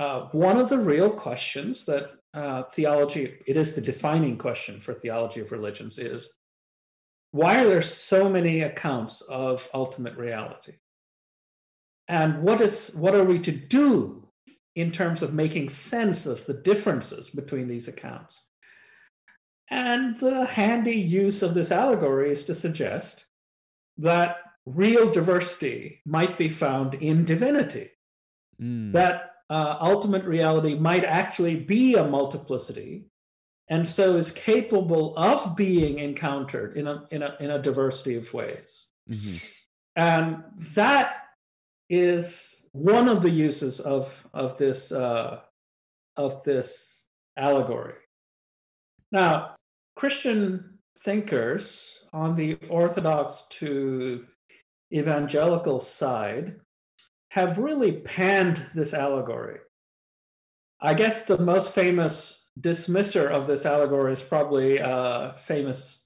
Uh, 0.00 0.28
one 0.32 0.56
of 0.56 0.70
the 0.70 0.78
real 0.78 1.10
questions 1.10 1.84
that 1.84 2.12
uh, 2.32 2.62
theology, 2.72 3.36
it 3.46 3.54
is 3.54 3.74
the 3.74 3.82
defining 3.82 4.38
question 4.38 4.80
for 4.80 4.94
theology 4.94 5.40
of 5.40 5.52
religions, 5.52 5.98
is 5.98 6.32
why 7.32 7.62
are 7.62 7.68
there 7.68 7.82
so 7.82 8.26
many 8.26 8.62
accounts 8.62 9.20
of 9.20 9.68
ultimate 9.74 10.16
reality? 10.16 10.76
And 12.08 12.42
what 12.42 12.62
is 12.62 12.92
what 12.94 13.14
are 13.14 13.24
we 13.24 13.38
to 13.40 13.52
do 13.52 14.28
in 14.74 14.90
terms 14.90 15.20
of 15.20 15.34
making 15.34 15.68
sense 15.68 16.24
of 16.24 16.46
the 16.46 16.54
differences 16.54 17.28
between 17.28 17.68
these 17.68 17.86
accounts? 17.86 18.48
And 19.70 20.18
the 20.18 20.46
handy 20.46 20.96
use 20.96 21.42
of 21.42 21.52
this 21.52 21.70
allegory 21.70 22.32
is 22.32 22.46
to 22.46 22.54
suggest 22.54 23.26
that 23.98 24.38
real 24.64 25.10
diversity 25.10 26.00
might 26.06 26.38
be 26.38 26.48
found 26.48 26.94
in 26.94 27.26
divinity 27.26 27.90
Mm. 28.60 28.92
that 28.92 29.30
uh, 29.50 29.76
ultimate 29.80 30.24
reality 30.24 30.74
might 30.76 31.04
actually 31.04 31.56
be 31.56 31.94
a 31.94 32.04
multiplicity 32.04 33.10
and 33.68 33.86
so 33.86 34.16
is 34.16 34.32
capable 34.32 35.16
of 35.16 35.56
being 35.56 35.98
encountered 35.98 36.76
in 36.76 36.86
a, 36.86 37.06
in 37.10 37.22
a, 37.22 37.36
in 37.40 37.50
a 37.50 37.62
diversity 37.62 38.16
of 38.16 38.32
ways. 38.32 38.88
Mhm. 39.08 39.42
And 39.94 40.44
that 40.74 41.14
is 41.88 42.66
one 42.72 43.08
of 43.08 43.22
the 43.22 43.30
uses 43.30 43.80
of, 43.80 44.26
of, 44.32 44.58
this, 44.58 44.92
uh, 44.92 45.40
of 46.16 46.42
this 46.44 47.06
allegory. 47.36 47.94
Now, 49.12 49.56
Christian 49.96 50.78
thinkers 51.00 52.06
on 52.12 52.34
the 52.34 52.58
Orthodox 52.68 53.44
to 53.50 54.26
evangelical 54.92 55.80
side 55.80 56.60
have 57.30 57.58
really 57.58 57.92
panned 57.92 58.66
this 58.74 58.92
allegory. 58.92 59.60
I 60.80 60.94
guess 60.94 61.24
the 61.24 61.38
most 61.38 61.74
famous 61.74 62.48
dismisser 62.60 63.28
of 63.28 63.46
this 63.46 63.64
allegory 63.64 64.12
is 64.12 64.22
probably 64.22 64.80
uh, 64.80 65.32
famous 65.34 66.04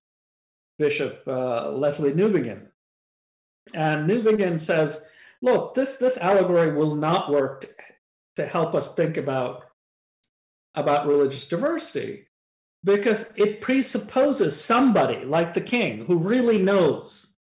Bishop 0.78 1.22
uh, 1.26 1.66
Lesslie 1.68 2.14
Newbigin. 2.14 2.66
And 3.72 4.08
Newbigin 4.08 4.60
says, 4.60 5.04
look, 5.40 5.74
this, 5.74 5.96
this 5.96 6.18
allegory 6.18 6.72
will 6.72 6.94
not 6.94 7.30
work 7.30 7.62
to, 7.62 7.68
to 8.36 8.46
help 8.46 8.74
us 8.74 8.94
think 8.94 9.16
about, 9.16 9.64
about 10.74 11.06
religious 11.06 11.46
diversity 11.46 12.26
because 12.82 13.32
it 13.36 13.62
presupposes 13.62 14.62
somebody 14.62 15.24
like 15.24 15.54
the 15.54 15.60
king 15.60 16.04
who 16.04 16.18
really 16.18 16.58
knows 16.58 17.36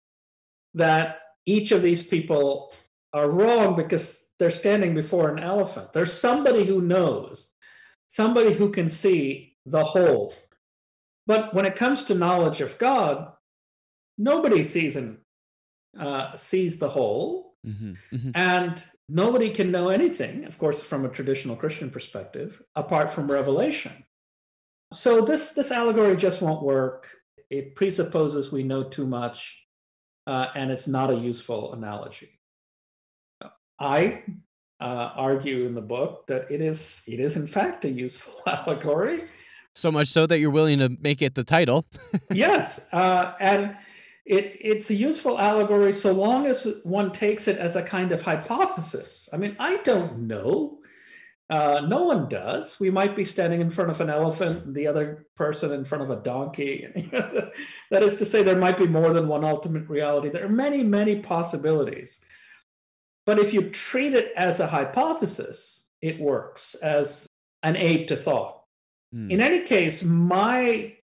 that 0.75 1.21
each 1.47 1.71
of 1.71 1.83
these 1.83 2.03
people 2.03 2.73
are 3.13 3.31
wrong 3.31 3.77
because 3.77 4.25
they're 4.39 4.51
standing 4.51 4.95
before 4.95 5.31
an 5.31 5.39
elephant. 5.39 5.93
There's 5.93 6.13
somebody 6.13 6.65
who 6.65 6.81
knows, 6.81 7.51
somebody 8.07 8.53
who 8.53 8.71
can 8.71 8.89
see 8.89 9.57
the 9.67 9.85
whole. 9.85 10.35
But 11.27 11.55
when 11.55 11.67
it 11.67 11.77
comes 11.77 12.05
to 12.05 12.15
knowledge 12.15 12.61
of 12.61 12.79
God, 12.79 13.33
nobody 14.17 14.63
sees 14.63 14.97
him, 14.97 15.19
uh, 15.99 16.37
sees 16.37 16.79
the 16.79 16.91
whole, 16.91 17.57
hmm 17.65 17.95
hmm 18.11 18.31
and 18.35 18.83
nobody 19.09 19.51
can 19.51 19.71
know 19.71 19.89
anything, 19.89 20.45
of 20.45 20.59
course, 20.59 20.83
from 20.83 21.05
a 21.05 21.09
traditional 21.09 21.57
Christian 21.57 21.91
perspective, 21.91 22.63
apart 22.77 23.11
from 23.11 23.31
revelation. 23.31 24.05
So 24.93 25.21
this 25.21 25.53
this 25.53 25.71
allegory 25.71 26.17
just 26.17 26.41
won't 26.41 26.63
work. 26.63 27.09
It 27.51 27.75
presupposes 27.75 28.53
we 28.53 28.63
know 28.63 28.85
too 28.85 29.07
much, 29.07 29.65
uh, 30.27 30.49
and 30.55 30.71
it's 30.71 30.87
not 30.87 31.11
a 31.11 31.17
useful 31.17 31.73
analogy. 31.73 32.38
I 33.79 34.23
uh, 34.81 35.11
argue 35.15 35.67
in 35.67 35.75
the 35.75 35.83
book 35.83 36.27
that 36.29 36.51
it 36.51 36.63
is 36.63 37.03
it 37.07 37.21
is 37.21 37.37
in 37.37 37.47
fact 37.47 37.85
a 37.85 37.91
useful 37.91 38.35
allegory. 38.47 39.25
So 39.75 39.93
much 39.93 40.09
so 40.09 40.27
that 40.27 40.39
you're 40.39 40.51
willing 40.51 40.81
to 40.81 40.89
make 40.89 41.23
it 41.23 41.35
the 41.35 41.45
title. 41.45 41.87
yes, 42.33 42.85
uh, 42.93 43.35
and 43.41 43.77
it 44.27 44.57
it's 44.61 44.91
a 44.91 44.95
useful 44.95 45.39
allegory 45.39 45.93
so 45.93 46.13
long 46.13 46.47
as 46.47 46.67
one 46.83 47.13
takes 47.13 47.47
it 47.49 47.59
as 47.59 47.77
a 47.77 47.83
kind 47.83 48.13
of 48.13 48.23
hypothesis. 48.23 49.29
I 49.33 49.37
mean, 49.37 49.57
I 49.59 49.77
don't 49.79 50.27
know. 50.27 50.79
Uh, 51.51 51.81
no 51.89 52.03
one 52.03 52.29
does. 52.29 52.79
We 52.79 52.91
might 52.91 53.17
be 53.17 53.25
standing 53.25 53.63
in 53.63 53.71
front 53.71 53.91
of 53.91 54.03
an 54.03 54.11
elephant, 54.11 54.75
the 54.75 54.87
other 54.87 55.27
person 55.35 55.73
in 55.73 55.87
front 55.87 56.05
of 56.05 56.11
a 56.11 56.17
donkey. 56.17 56.87
that 57.91 58.03
is 58.03 58.19
to 58.19 58.27
say, 58.27 58.43
there 58.43 58.59
might 58.59 58.77
be 58.77 58.87
more 58.87 59.15
than 59.15 59.29
one 59.29 59.45
ultimate 59.45 59.89
reality. 59.89 60.29
There 60.29 60.45
are 60.45 60.51
many, 60.51 60.83
many 60.83 61.21
possibilities. 61.21 62.21
But 63.29 63.39
if 63.39 63.53
you 63.53 63.69
treat 63.69 64.15
it 64.15 64.33
as 64.39 64.59
a 64.59 64.69
hypothesis, 64.69 65.85
it 66.01 66.19
works 66.19 66.75
as 66.77 67.27
an 67.63 67.77
aid 67.77 68.09
to 68.09 68.17
thought. 68.17 68.63
Mm, 69.15 69.31
In 69.31 69.41
any 69.43 69.61
case, 69.61 70.03
my 70.03 70.97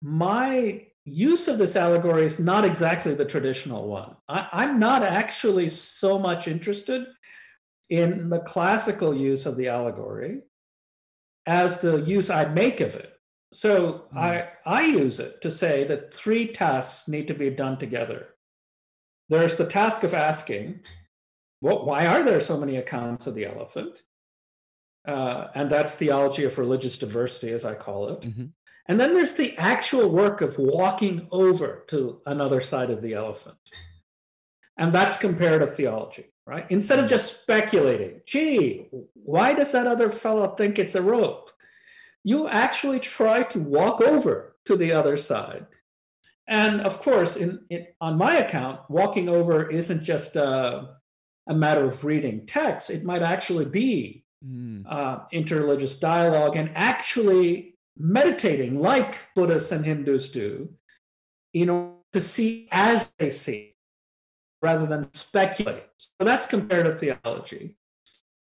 my 0.00 0.86
use 1.04 1.46
of 1.46 1.58
this 1.58 1.76
allegory 1.76 2.24
is 2.24 2.38
not 2.38 2.64
exactly 2.64 3.12
the 3.12 3.26
traditional 3.26 3.86
one. 3.86 4.16
I, 4.26 4.48
I'm 4.50 4.80
not 4.80 5.02
actually 5.02 5.68
so 5.68 6.18
much 6.18 6.48
interested 6.48 7.04
in 7.90 8.30
the 8.30 8.40
classical 8.40 9.14
use 9.14 9.44
of 9.44 9.58
the 9.58 9.68
allegory 9.68 10.40
as 11.44 11.80
the 11.80 12.00
use 12.00 12.30
I 12.30 12.46
make 12.46 12.80
of 12.80 12.94
it. 12.96 13.12
So 13.52 14.06
I, 14.16 14.48
I 14.64 14.86
use 14.86 15.20
it 15.20 15.42
to 15.42 15.50
say 15.50 15.84
that 15.84 16.14
three 16.14 16.46
tasks 16.46 17.08
need 17.08 17.28
to 17.28 17.34
be 17.34 17.50
done 17.50 17.76
together. 17.76 18.28
There's 19.28 19.56
the 19.56 19.66
task 19.66 20.02
of 20.02 20.14
asking, 20.14 20.80
well, 21.60 21.84
why 21.84 22.06
are 22.06 22.22
there 22.22 22.40
so 22.40 22.58
many 22.58 22.76
accounts 22.76 23.26
of 23.26 23.34
the 23.34 23.46
elephant? 23.46 24.02
Uh, 25.06 25.48
and 25.54 25.70
that's 25.70 25.94
theology 25.94 26.44
of 26.44 26.58
religious 26.58 26.98
diversity, 26.98 27.52
as 27.52 27.64
I 27.64 27.74
call 27.74 28.08
it. 28.10 28.20
mhm. 28.22 28.50
And 28.88 29.00
then 29.00 29.14
there's 29.14 29.32
the 29.32 29.56
actual 29.56 30.08
work 30.08 30.40
of 30.40 30.58
walking 30.58 31.26
over 31.32 31.84
to 31.88 32.20
another 32.24 32.60
side 32.60 32.88
of 32.90 33.02
the 33.02 33.14
elephant. 33.14 33.56
And 34.76 34.92
that's 34.92 35.16
comparative 35.16 35.74
theology, 35.74 36.26
right? 36.46 36.66
Instead 36.70 37.00
of 37.00 37.08
just 37.08 37.42
speculating, 37.42 38.20
gee, 38.26 38.86
why 39.14 39.54
does 39.54 39.72
that 39.72 39.86
other 39.88 40.10
fellow 40.10 40.54
think 40.54 40.78
it's 40.78 40.94
a 40.94 41.02
rope? 41.02 41.50
You 42.22 42.46
actually 42.48 43.00
try 43.00 43.42
to 43.44 43.58
walk 43.58 44.00
over 44.00 44.56
to 44.66 44.76
the 44.76 44.92
other 44.92 45.16
side. 45.16 45.66
And 46.46 46.80
of 46.80 47.00
course, 47.00 47.36
in, 47.36 47.64
in 47.70 47.88
on 48.00 48.16
my 48.18 48.36
account, 48.36 48.80
walking 48.88 49.28
over 49.28 49.68
isn't 49.68 50.02
just 50.04 50.36
a, 50.36 50.95
a 51.46 51.54
matter 51.54 51.84
of 51.84 52.04
reading 52.04 52.46
text. 52.46 52.90
It 52.90 53.04
might 53.04 53.22
actually 53.22 53.66
be 53.66 54.24
Mm, 54.44 54.84
uh, 54.86 55.20
interreligious 55.32 55.98
dialogue 55.98 56.56
and 56.56 56.70
actually 56.74 57.74
meditating 57.96 58.78
like 58.78 59.16
Buddhists 59.34 59.72
and 59.72 59.84
Hindus 59.84 60.30
do, 60.30 60.74
you 61.54 61.64
know, 61.66 61.96
to 62.12 62.20
see 62.20 62.68
as 62.70 63.10
they 63.18 63.30
see 63.30 63.76
rather 64.60 64.86
than 64.86 65.12
speculate. 65.14 65.86
So 65.96 66.24
that's 66.24 66.46
comparative 66.46 67.00
theology. 67.00 67.76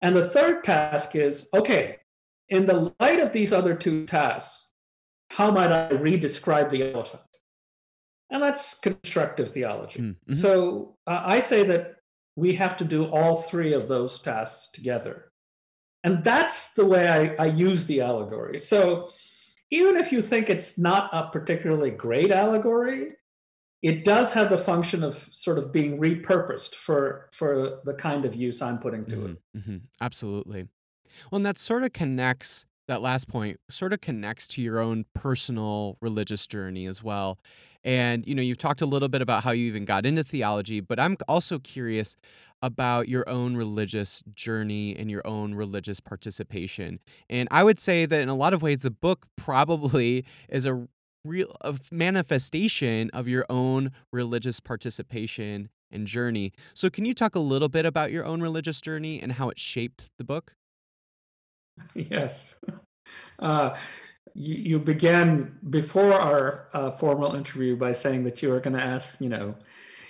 And 0.02 0.16
the 0.16 0.28
third 0.28 0.64
task 0.64 1.14
is 1.14 1.48
okay, 1.54 2.00
in 2.48 2.66
the 2.66 2.92
light 3.00 3.20
of 3.20 3.32
these 3.32 3.52
other 3.52 3.74
two 3.74 4.04
tasks, 4.04 4.72
how 5.30 5.52
might 5.52 5.72
I 5.72 5.88
re-describe 5.90 6.70
the 6.70 6.92
elephant? 6.92 7.22
And 8.30 8.42
that's 8.42 8.74
constructive 8.78 9.52
theology. 9.52 10.00
mm, 10.00 10.16
mhm. 10.28 10.36
So 10.36 10.96
uh, 11.06 11.22
I 11.24 11.40
say 11.40 11.62
that 11.64 11.96
we 12.36 12.54
have 12.54 12.76
to 12.78 12.84
do 12.84 13.06
all 13.06 13.36
three 13.42 13.72
of 13.72 13.88
those 13.88 14.20
tasks 14.20 14.70
together. 14.72 15.30
And 16.02 16.22
that's 16.24 16.74
the 16.74 16.84
way 16.86 17.08
I, 17.38 17.44
I 17.44 17.46
use 17.46 17.86
the 17.86 18.00
allegory. 18.00 18.58
So 18.58 19.10
even 19.70 19.96
if 19.96 20.12
you 20.12 20.22
think 20.22 20.50
it's 20.50 20.78
not 20.78 21.10
a 21.12 21.30
particularly 21.30 21.90
great 21.90 22.30
allegory, 22.30 23.10
it 23.82 24.04
does 24.04 24.32
have 24.34 24.50
the 24.50 24.58
function 24.58 25.02
of 25.04 25.28
sort 25.32 25.58
of 25.58 25.72
being 25.72 26.00
repurposed 26.00 26.74
for, 26.74 27.28
for 27.32 27.80
the 27.84 27.94
kind 27.94 28.24
of 28.24 28.34
use 28.34 28.62
I'm 28.62 28.78
putting 28.78 29.06
to 29.08 29.26
it. 29.26 29.32
Mhm, 29.32 29.38
mhm. 29.56 29.82
Absolutely. 30.00 30.68
Well, 31.30 31.38
and 31.38 31.46
that 31.46 31.58
sort 31.58 31.84
of 31.84 31.92
connects, 31.92 32.66
that 32.88 33.02
last 33.02 33.28
point 33.28 33.60
sort 33.70 33.92
of 33.92 34.00
connects 34.00 34.48
to 34.48 34.62
your 34.62 34.78
own 34.80 35.06
personal 35.14 35.96
religious 36.00 36.46
journey 36.46 36.86
as 36.86 37.02
well. 37.02 37.38
And, 37.84 38.26
you 38.26 38.34
know, 38.34 38.42
you've 38.42 38.58
talked 38.58 38.80
a 38.80 38.86
little 38.86 39.08
bit 39.08 39.20
about 39.22 39.44
how 39.44 39.50
you 39.50 39.66
even 39.66 39.84
got 39.84 40.06
into 40.06 40.24
theology, 40.24 40.80
but 40.80 40.98
I'm 40.98 41.16
also 41.28 41.58
curious 41.58 42.16
about 42.62 43.08
your 43.08 43.28
own 43.28 43.56
religious 43.56 44.22
journey 44.34 44.96
and 44.96 45.10
your 45.10 45.26
own 45.26 45.54
religious 45.54 46.00
participation. 46.00 46.98
And 47.28 47.46
I 47.50 47.62
would 47.62 47.78
say 47.78 48.06
that 48.06 48.20
in 48.20 48.28
a 48.30 48.34
lot 48.34 48.54
of 48.54 48.62
ways, 48.62 48.78
the 48.80 48.90
book 48.90 49.26
probably 49.36 50.24
is 50.48 50.64
a 50.64 50.86
real 51.24 51.54
a 51.62 51.78
manifestation 51.90 53.10
of 53.12 53.28
your 53.28 53.44
own 53.50 53.92
religious 54.12 54.60
participation 54.60 55.68
and 55.90 56.06
journey. 56.06 56.52
So, 56.74 56.90
can 56.90 57.04
you 57.04 57.14
talk 57.14 57.34
a 57.34 57.40
little 57.40 57.68
bit 57.68 57.84
about 57.86 58.10
your 58.10 58.24
own 58.24 58.40
religious 58.40 58.80
journey 58.80 59.20
and 59.20 59.32
how 59.32 59.48
it 59.50 59.58
shaped 59.58 60.10
the 60.18 60.24
book? 60.24 60.54
Yes. 61.94 62.54
Uh, 63.38 63.76
you, 64.34 64.54
you 64.54 64.78
began 64.78 65.58
before 65.70 66.12
our 66.12 66.68
uh, 66.72 66.90
formal 66.90 67.34
interview 67.34 67.76
by 67.76 67.92
saying 67.92 68.24
that 68.24 68.42
you 68.42 68.48
were 68.50 68.60
going 68.60 68.76
to 68.76 68.82
ask, 68.82 69.20
you 69.20 69.28
know, 69.28 69.54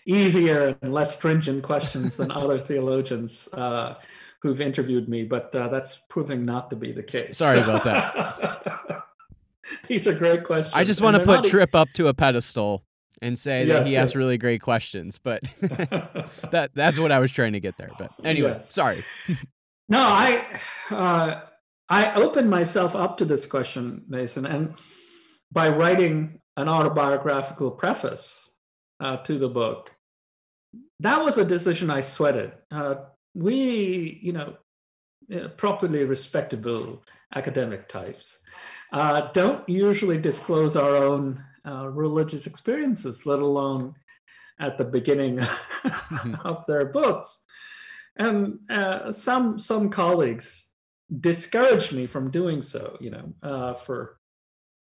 easier 0.06 0.76
and 0.82 0.92
less 0.92 1.14
stringent 1.16 1.62
questions 1.62 2.16
than 2.16 2.30
other 2.42 2.58
theologians 2.58 3.48
uh, 3.52 3.94
who've 4.40 4.60
interviewed 4.60 5.08
me, 5.08 5.24
but 5.24 5.54
uh, 5.54 5.68
that's 5.68 5.96
proving 6.08 6.44
not 6.44 6.70
to 6.70 6.76
be 6.76 6.92
the 6.92 7.02
case. 7.02 7.38
sorry 7.38 7.58
about 7.58 7.84
that. 7.84 9.04
These 9.88 10.06
are 10.06 10.14
great 10.14 10.44
questions. 10.44 10.74
I 10.74 10.84
just 10.84 11.00
want 11.00 11.16
to 11.16 11.24
put 11.24 11.46
e- 11.46 11.48
Trip 11.48 11.74
up 11.74 11.88
to 11.94 12.08
a 12.08 12.14
pedestal 12.14 12.84
and 13.22 13.38
say 13.38 13.64
that 13.66 13.86
he 13.86 13.92
yes. 13.92 14.14
really 14.14 14.36
great 14.36 14.60
questions, 14.60 15.18
but 15.18 15.42
that 16.50 16.70
that's 16.74 16.98
what 16.98 17.10
I 17.12 17.18
was 17.18 17.32
trying 17.32 17.54
to 17.54 17.60
get 17.60 17.78
there. 17.78 17.90
But 17.98 18.10
anyway, 18.22 18.50
Yes. 18.50 18.70
sorry. 18.70 19.04
No, 19.88 19.98
I 20.00 20.44
uh, 20.90 21.40
I 21.88 22.14
opened 22.14 22.50
myself 22.50 22.96
up 22.96 23.18
to 23.18 23.24
this 23.24 23.46
question, 23.46 24.04
Mason, 24.08 24.46
and 24.46 24.74
by 25.52 25.68
writing 25.68 26.40
an 26.56 26.68
autobiographical 26.68 27.72
preface 27.72 28.50
uh, 29.00 29.18
to 29.18 29.38
the 29.38 29.48
book, 29.48 29.96
that 31.00 31.22
was 31.22 31.36
a 31.36 31.44
decision 31.44 31.90
I 31.90 32.00
sweated. 32.00 32.52
Uh, 32.70 32.94
we, 33.34 34.18
you 34.22 34.32
know, 34.32 34.56
uh, 35.34 35.48
properly 35.48 36.04
respectable 36.04 37.02
academic 37.34 37.88
types 37.88 38.40
uh, 38.92 39.32
don't 39.32 39.68
usually 39.68 40.18
disclose 40.18 40.76
our 40.76 40.96
own 40.96 41.42
uh, 41.66 41.88
religious 41.88 42.46
experiences, 42.46 43.26
let 43.26 43.40
alone 43.40 43.94
at 44.60 44.78
the 44.78 44.84
beginning 44.84 45.40
of 46.44 46.64
their 46.66 46.86
books. 46.86 47.42
And 48.16 48.60
uh, 48.70 49.10
some 49.10 49.58
some 49.58 49.90
colleagues 49.90 50.70
discouraged 51.20 51.92
me 51.92 52.06
from 52.06 52.30
doing 52.30 52.62
so, 52.62 52.96
you 53.00 53.10
know, 53.10 53.34
uh, 53.42 53.74
for 53.74 54.18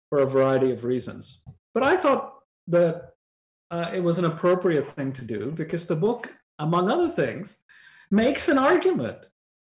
for 0.09 0.19
a 0.19 0.25
variety 0.25 0.71
of 0.71 0.83
reasons. 0.83 1.41
But 1.73 1.83
I 1.83 1.95
thought 1.95 2.33
that 2.67 3.13
uh, 3.71 3.91
it 3.93 4.03
was 4.03 4.17
an 4.17 4.25
appropriate 4.25 4.91
thing 4.91 5.13
to 5.13 5.23
do 5.23 5.51
because 5.51 5.87
the 5.87 5.95
book, 5.95 6.35
among 6.59 6.89
other 6.89 7.09
things, 7.09 7.59
makes 8.09 8.49
an 8.49 8.57
argument, 8.57 9.29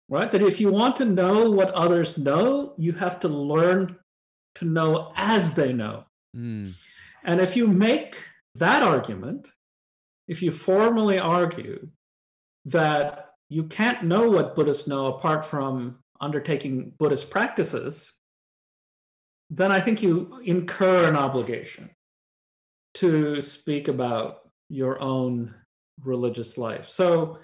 right? 0.09 0.31
That 0.31 0.41
if 0.41 0.59
you 0.59 0.71
want 0.71 0.95
to 0.97 1.05
know 1.05 1.51
what 1.51 1.69
others 1.71 2.17
know, 2.17 2.73
you 2.77 2.93
have 2.93 3.19
to 3.19 3.27
learn 3.27 3.99
to 4.55 4.65
know 4.65 5.13
as 5.15 5.53
they 5.53 5.71
know. 5.71 6.05
Mm, 6.35 6.73
And 7.23 7.39
if 7.39 7.55
you 7.55 7.67
make 7.67 8.23
that 8.55 8.81
argument, 8.81 9.53
if 10.27 10.41
you 10.41 10.51
formally 10.51 11.19
argue 11.19 11.89
that 12.65 13.33
you 13.49 13.65
can't 13.65 14.03
know 14.03 14.29
what 14.29 14.55
Buddhists 14.55 14.87
know 14.87 15.05
apart 15.07 15.45
from 15.45 15.99
undertaking 16.23 16.93
Buddhist 16.97 17.29
practices, 17.29 18.13
then 19.49 19.71
I 19.71 19.79
think 19.79 20.01
you 20.01 20.39
incur 20.43 21.07
an 21.07 21.15
obligation 21.15 21.89
to 22.95 23.41
speak 23.41 23.87
about 23.87 24.49
your 24.69 24.99
own 25.01 25.53
religious 26.01 26.57
life. 26.57 26.87
So 26.87 27.39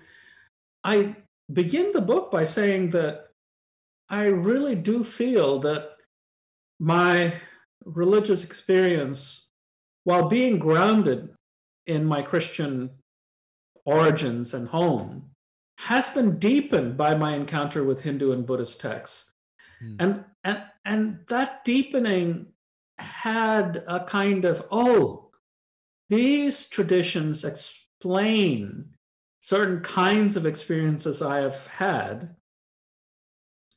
I 0.84 1.16
begin 1.52 1.92
the 1.92 2.02
book 2.02 2.32
by 2.32 2.46
saying 2.46 2.92
that 2.92 3.28
I 4.10 4.26
really 4.26 4.76
do 4.76 5.04
feel 5.04 5.60
that 5.60 5.90
my 6.80 7.34
religious 7.86 8.44
experience, 8.44 9.50
while 10.04 10.28
being 10.28 10.58
grounded 10.58 11.34
in 11.86 12.06
my 12.06 12.22
Christian 12.22 12.92
origins 13.86 14.54
and 14.54 14.70
home, 14.70 15.32
has 15.84 16.10
been 16.10 16.38
deepened 16.38 16.98
by 16.98 17.16
my 17.16 17.34
encounter 17.34 17.86
with 17.86 18.02
Hindu 18.02 18.34
and 18.34 18.46
Buddhist 18.46 18.82
texts. 18.82 19.32
Mm. 19.82 19.96
And, 20.00 20.26
and, 20.44 20.64
and 20.84 21.20
that 21.30 21.64
deepening 21.64 22.48
had 22.98 23.82
a 23.88 24.02
kind 24.02 24.44
of, 24.44 24.66
oh, 24.72 25.30
these 26.10 26.68
traditions 26.68 27.46
explain 27.46 28.90
certain 29.40 29.80
kinds 29.80 30.36
of 30.36 30.46
experiences 30.46 31.22
I 31.22 31.40
have 31.40 31.68
had 31.68 32.36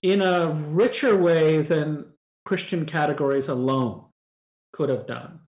in 0.03 0.23
a 0.23 0.51
richer 0.51 1.17
way 1.17 1.63
than 1.63 2.15
Christian 2.45 2.85
categories 2.85 3.49
alone 3.49 4.07
could 4.73 4.89
have 4.89 5.07
done. 5.07 5.43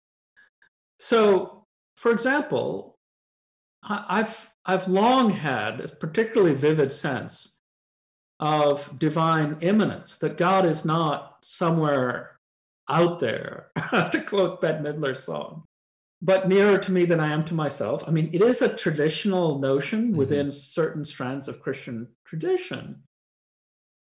So, 1.01 1.67
for 1.97 2.13
example, 2.13 2.97
I've 3.83 4.54
I've 4.67 4.89
long 4.89 5.31
had 5.31 5.81
a 5.81 5.89
particularly 5.89 6.55
vivid 6.55 6.93
sense 6.93 7.59
of 8.41 8.99
divine 8.99 9.59
immanence, 9.61 10.17
that 10.19 10.37
God 10.37 10.67
is 10.67 10.85
not 10.85 11.39
somewhere 11.43 12.39
out 12.89 13.21
there, 13.21 13.69
to 13.93 14.25
quote 14.27 14.61
Bette 14.61 14.83
Midler's 14.83 15.23
song, 15.23 15.65
but 16.21 16.49
nearer 16.49 16.79
to 16.79 16.93
me 16.93 17.05
than 17.05 17.21
I 17.21 17.33
am 17.33 17.45
to 17.45 17.55
myself. 17.55 18.03
I 18.07 18.11
mean, 18.11 18.31
it 18.33 18.43
is 18.43 18.61
a 18.61 18.75
traditional 18.75 19.59
notion 19.59 20.09
mm-hmm. 20.09 20.17
within 20.17 20.51
certain 20.51 21.05
strands 21.05 21.49
of 21.49 21.61
Christian 21.61 22.09
tradition. 22.25 23.03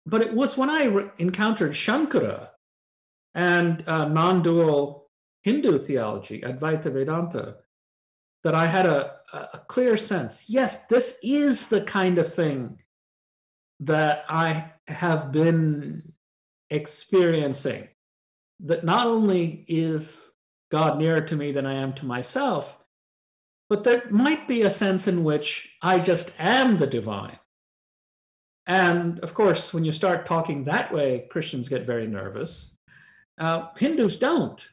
But 0.06 0.22
it 0.22 0.34
was 0.34 0.58
when 0.58 0.70
I 0.70 0.86
re- 0.86 1.10
encountered 1.18 1.72
Shankara 1.72 2.50
and 3.34 3.84
uh, 3.88 4.06
non 4.08 4.44
dual 4.44 5.10
Hindu 5.44 5.78
theology, 5.80 6.42
Advaita 6.42 6.92
Vedanta, 6.92 7.58
that 8.46 8.54
I 8.54 8.68
had 8.68 8.86
a, 8.86 9.12
a 9.34 9.60
clear 9.68 9.98
sense 9.98 10.50
yes, 10.50 10.86
this 10.86 11.18
is 11.24 11.68
the 11.68 11.82
kind 11.82 12.20
of 12.20 12.32
thing 12.32 12.80
that 13.80 14.24
I 14.30 14.72
have 14.88 15.32
been 15.32 16.14
experiencing. 16.70 17.90
That 18.62 18.86
not 18.86 19.08
only 19.08 19.66
is 19.68 20.32
God 20.72 21.00
nearer 21.00 21.22
to 21.22 21.36
me 21.36 21.52
than 21.52 21.66
I 21.66 21.74
am 21.74 21.94
to 21.94 22.06
myself, 22.06 22.78
but 23.68 23.84
there 23.84 24.04
might 24.12 24.48
be 24.48 24.62
a 24.62 24.70
sense 24.70 25.08
in 25.08 25.24
which 25.24 25.68
I 25.82 25.98
just 25.98 26.32
am 26.38 26.78
the 26.78 26.88
divine. 26.88 27.40
And 28.68 29.20
of 29.20 29.34
course, 29.34 29.74
when 29.74 29.86
you 29.86 29.92
start 29.92 30.28
talking 30.28 30.64
that 30.64 30.94
way, 30.94 31.26
Christians 31.32 31.68
get 31.68 31.86
very 31.86 32.06
nervous. 32.06 32.78
Uh, 33.40 33.70
Hindus 33.76 34.18
don't, 34.18 34.66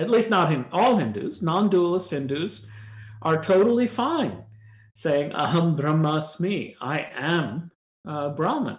at 0.00 0.10
least 0.10 0.30
not 0.30 0.50
in 0.50 0.64
all 0.72 0.96
Hindus. 0.96 1.42
Non 1.42 1.68
dualist 1.68 2.10
Hindus 2.10 2.66
are 3.22 3.40
totally 3.40 3.86
fine 3.86 4.44
saying, 4.94 5.30
Aham 5.32 5.78
Brahmasmi, 5.78 6.74
I 6.80 7.06
am 7.14 7.70
uh, 8.06 8.30
Brahman. 8.30 8.78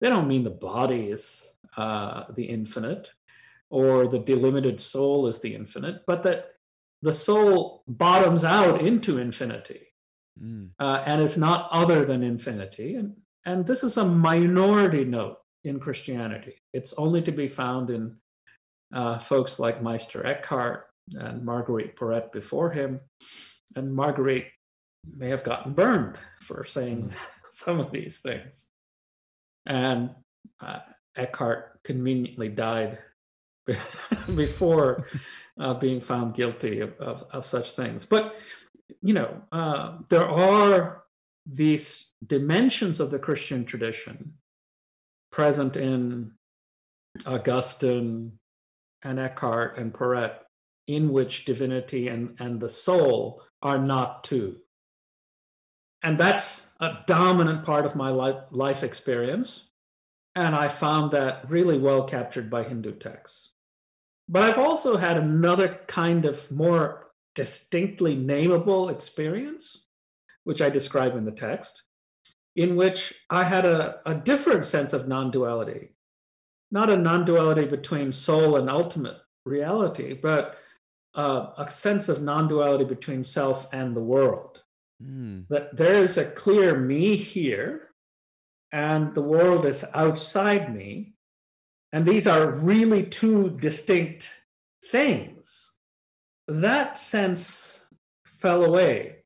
They 0.00 0.10
don't 0.10 0.28
mean 0.28 0.44
the 0.44 0.50
body 0.50 1.08
is 1.10 1.54
uh, 1.76 2.24
the 2.34 2.44
infinite 2.44 3.12
or 3.70 4.06
the 4.06 4.18
delimited 4.18 4.80
soul 4.80 5.26
is 5.26 5.40
the 5.40 5.54
infinite, 5.54 6.02
but 6.06 6.22
that 6.22 6.50
the 7.02 7.14
soul 7.14 7.82
bottoms 7.86 8.44
out 8.44 8.80
into 8.80 9.18
infinity 9.18 9.88
mm. 10.42 10.70
uh, 10.78 11.02
and 11.06 11.20
is 11.22 11.36
not 11.36 11.68
other 11.70 12.04
than 12.04 12.22
infinity. 12.22 12.94
And, 12.94 13.16
and 13.44 13.66
this 13.66 13.82
is 13.82 13.96
a 13.96 14.04
minority 14.04 15.04
note 15.04 15.38
in 15.64 15.80
Christianity. 15.80 16.56
It's 16.72 16.92
only 16.94 17.22
to 17.22 17.32
be 17.32 17.48
found 17.48 17.90
in 17.90 18.16
uh, 18.92 19.18
folks 19.18 19.58
like 19.58 19.82
Meister 19.82 20.24
Eckhart 20.26 20.86
and 21.14 21.44
Marguerite 21.44 21.96
Porete 21.96 22.32
before 22.32 22.70
him. 22.70 23.00
And 23.76 23.94
Marguerite 23.94 24.48
may 25.16 25.28
have 25.28 25.44
gotten 25.44 25.72
burned 25.72 26.16
for 26.42 26.64
saying 26.64 27.10
mm. 27.10 27.12
some 27.50 27.80
of 27.80 27.92
these 27.92 28.18
things. 28.18 28.66
And 29.66 30.10
uh, 30.60 30.80
Eckhart 31.16 31.80
conveniently 31.84 32.48
died 32.48 32.98
before 34.34 35.06
uh, 35.58 35.74
being 35.74 36.00
found 36.00 36.34
guilty 36.34 36.80
of, 36.80 36.94
of, 36.98 37.24
of, 37.32 37.44
such 37.44 37.72
things. 37.72 38.04
But, 38.04 38.34
you 39.02 39.12
know, 39.12 39.42
uh, 39.52 39.98
there 40.08 40.28
are 40.28 41.02
these 41.44 42.10
dimensions 42.24 43.00
of 43.00 43.10
the 43.10 43.18
Christian 43.18 43.64
tradition 43.64 44.34
present 45.30 45.76
in 45.76 46.32
Augustine 47.26 48.38
and 49.02 49.18
Eckhart 49.18 49.78
and 49.78 49.92
Porete, 49.92 50.38
in 50.86 51.12
which 51.12 51.44
divinity 51.44 52.08
and, 52.08 52.36
and 52.38 52.60
the 52.60 52.68
soul 52.68 53.42
are 53.62 53.78
not 53.78 54.24
two. 54.24 54.56
And 56.02 56.18
that's 56.18 56.72
a 56.80 56.98
dominant 57.06 57.64
part 57.64 57.84
of 57.84 57.96
my 57.96 58.10
life, 58.10 58.36
life 58.50 58.82
experience. 58.82 59.70
And 60.34 60.54
I 60.54 60.68
found 60.68 61.10
that 61.12 61.50
really 61.50 61.78
well 61.78 62.04
captured 62.04 62.48
by 62.48 62.62
Hindu 62.62 62.92
texts. 62.92 63.50
But 64.28 64.42
I've 64.44 64.58
also 64.58 64.98
had 64.98 65.16
another 65.16 65.80
kind 65.86 66.24
of 66.24 66.50
more 66.50 67.08
distinctly 67.34 68.16
nameable 68.16 68.90
experience, 68.90 69.86
which 70.44 70.60
I 70.60 70.70
describe 70.70 71.16
in 71.16 71.24
the 71.24 71.32
text, 71.32 71.82
in 72.54 72.76
which 72.76 73.14
I 73.30 73.44
had 73.44 73.64
a, 73.64 74.00
a 74.04 74.14
different 74.14 74.66
sense 74.66 74.92
of 74.92 75.08
non 75.08 75.30
duality. 75.30 75.94
Not 76.70 76.90
a 76.90 76.96
non 76.96 77.24
duality 77.24 77.64
between 77.64 78.12
soul 78.12 78.56
and 78.56 78.68
ultimate 78.68 79.16
reality, 79.44 80.12
but 80.14 80.58
uh, 81.14 81.52
a 81.56 81.70
sense 81.70 82.08
of 82.08 82.22
non 82.22 82.48
duality 82.48 82.84
between 82.84 83.24
self 83.24 83.66
and 83.72 83.96
the 83.96 84.02
world. 84.02 84.62
Mm. 85.02 85.46
That 85.48 85.76
there 85.76 86.02
is 86.02 86.18
a 86.18 86.30
clear 86.30 86.78
me 86.78 87.16
here, 87.16 87.90
and 88.72 89.14
the 89.14 89.22
world 89.22 89.64
is 89.64 89.84
outside 89.94 90.74
me, 90.74 91.14
and 91.92 92.04
these 92.04 92.26
are 92.26 92.50
really 92.50 93.02
two 93.02 93.56
distinct 93.60 94.28
things. 94.90 95.72
That 96.46 96.98
sense 96.98 97.86
fell 98.24 98.64
away 98.64 99.24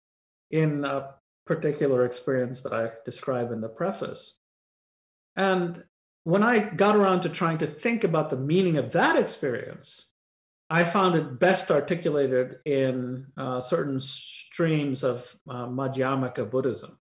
in 0.51 0.85
a 0.85 1.15
particular 1.47 2.05
experience 2.05 2.63
that 2.63 2.73
I 2.73 2.91
describe 3.05 3.51
in 3.51 3.61
the 3.61 3.69
preface. 3.69 4.39
And 5.35 5.85
when 6.25 6.43
I 6.43 6.59
got 6.59 6.97
around 6.97 7.23
to 7.23 7.29
trying 7.29 7.59
to 7.59 7.67
think 7.67 8.05
about 8.05 8.31
the 8.31 8.37
meaning 8.37 8.77
of 8.77 8.93
that 8.93 9.17
experience, 9.17 10.07
I 10.71 10.85
found 10.85 11.15
it 11.17 11.39
best 11.39 11.71
articulated 11.71 12.57
in 12.65 13.27
uh, 13.37 13.61
certain 13.61 14.01
streams 14.01 15.05
of 15.05 15.37
uh, 15.49 15.67
Madhyamaka 15.67 16.51
Buddhism, 16.51 16.99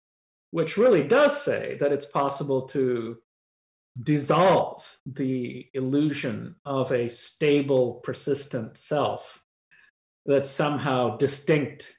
which 0.52 0.76
really 0.76 1.02
does 1.02 1.42
say 1.42 1.76
that 1.80 1.92
it's 1.92 2.06
possible 2.06 2.62
to 2.68 3.18
dissolve 4.00 4.98
the 5.04 5.68
illusion 5.74 6.54
of 6.64 6.92
a 6.92 7.08
stable, 7.08 7.94
persistent 8.04 8.78
self 8.78 9.44
that's 10.24 10.48
somehow 10.48 11.16
distinct. 11.16 11.97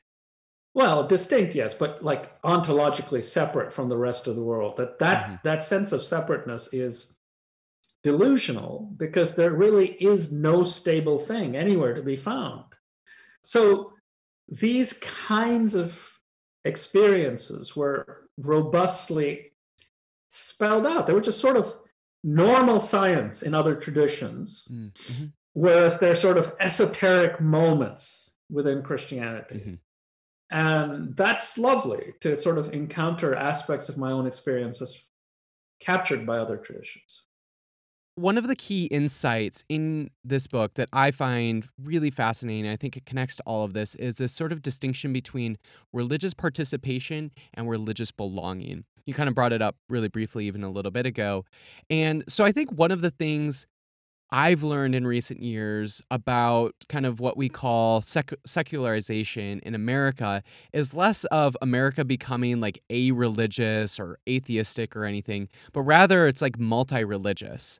Well, 0.74 1.08
distinct, 1.08 1.56
yes, 1.56 1.74
but 1.74 2.04
like 2.04 2.40
ontologically 2.42 3.24
separate 3.24 3.74
from 3.74 3.90
the 3.90 3.98
rest 3.98 4.28
of 4.28 4.36
the 4.36 4.44
world. 4.44 4.78
That 4.78 5.00
that 5.00 5.26
mm-hmm. 5.26 5.36
that 5.44 5.64
sense 5.64 5.92
of 5.92 6.04
separateness 6.04 6.70
is 6.72 7.16
delusional 8.04 8.94
because 8.96 9.36
there 9.36 9.52
really 9.52 9.94
is 9.94 10.32
no 10.32 10.64
stable 10.64 11.20
thing 11.20 11.56
anywhere 11.56 11.94
to 11.94 12.02
be 12.02 12.16
found. 12.16 12.66
So 13.42 13.94
these 14.48 14.94
kinds 14.94 15.76
of 15.76 16.20
experiences 16.64 17.76
were 17.76 18.30
robustly 18.38 19.54
spelled 20.30 20.86
out. 20.86 21.08
They 21.08 21.14
were 21.14 21.22
just 21.22 21.42
sort 21.42 21.58
of 21.58 21.76
normal 22.24 22.80
science 22.80 23.42
in 23.42 23.54
other 23.54 23.76
traditions, 23.76 24.68
mm, 24.72 24.94
mm-hmm. 24.94 25.26
whereas 25.54 26.00
they're 26.00 26.16
sort 26.16 26.38
of 26.38 26.56
esoteric 26.60 27.42
moments 27.42 28.34
within 28.50 28.82
Christianity. 28.82 29.56
Mm-hmm. 29.56 29.74
And 30.50 31.16
that's 31.16 31.58
lovely 31.58 32.14
to 32.22 32.36
sort 32.36 32.58
of 32.58 32.74
encounter 32.74 33.36
aspects 33.36 33.88
of 33.90 33.98
my 33.98 34.12
own 34.12 34.26
experiences 34.26 35.06
captured 35.80 36.26
by 36.26 36.38
other 36.38 36.58
traditions. 36.58 37.24
One 38.16 38.38
of 38.38 38.48
the 38.48 38.56
key 38.56 38.86
insights 38.88 39.64
in 39.70 40.10
this 40.26 40.46
book 40.48 40.74
that 40.74 40.90
I 40.92 41.12
find 41.12 41.66
really 41.82 42.10
fascinating, 42.10 42.70
I 42.70 42.76
think 42.76 42.98
it 42.98 43.06
connects 43.06 43.38
to 43.38 43.44
all 43.46 43.64
of 43.64 43.74
this, 43.74 43.96
is 43.96 44.16
this 44.16 44.34
sort 44.34 44.52
of 44.52 44.62
distinction 44.62 45.14
between 45.14 45.58
religious 45.94 46.34
participation 46.34 47.32
and 47.54 47.70
religious 47.70 48.12
belonging. 48.12 48.84
You 49.06 49.14
kind 49.14 49.30
of 49.30 49.36
brought 49.36 49.54
it 49.54 49.62
up 49.62 49.78
really 49.88 50.10
briefly, 50.10 50.48
even 50.48 50.64
a 50.64 50.70
little 50.70 50.92
bit 50.92 51.06
ago. 51.06 51.46
And 51.90 52.26
so 52.28 52.44
I 52.44 52.52
think 52.52 52.72
one 52.72 52.92
of 52.92 53.00
the 53.02 53.12
things 53.12 53.66
I've 54.32 54.62
learned 54.62 54.94
in 54.94 55.08
recent 55.08 55.42
years 55.42 56.02
about 56.12 56.76
kind 56.88 57.06
of 57.06 57.20
what 57.20 57.36
we 57.36 57.50
call 57.50 58.02
sec- 58.02 58.34
secularization 58.46 59.60
in 59.62 59.74
America 59.74 60.44
is 60.72 60.94
less 60.94 61.24
of 61.26 61.58
America 61.62 62.06
becoming 62.06 62.60
like 62.60 62.82
a 62.90 63.12
religious 63.12 64.00
or 64.00 64.20
atheistic 64.30 64.96
or 64.96 65.06
anything, 65.06 65.50
but 65.74 65.82
rather 65.82 66.28
it's 66.28 66.42
like 66.42 66.60
multi 66.60 67.04
religious. 67.04 67.80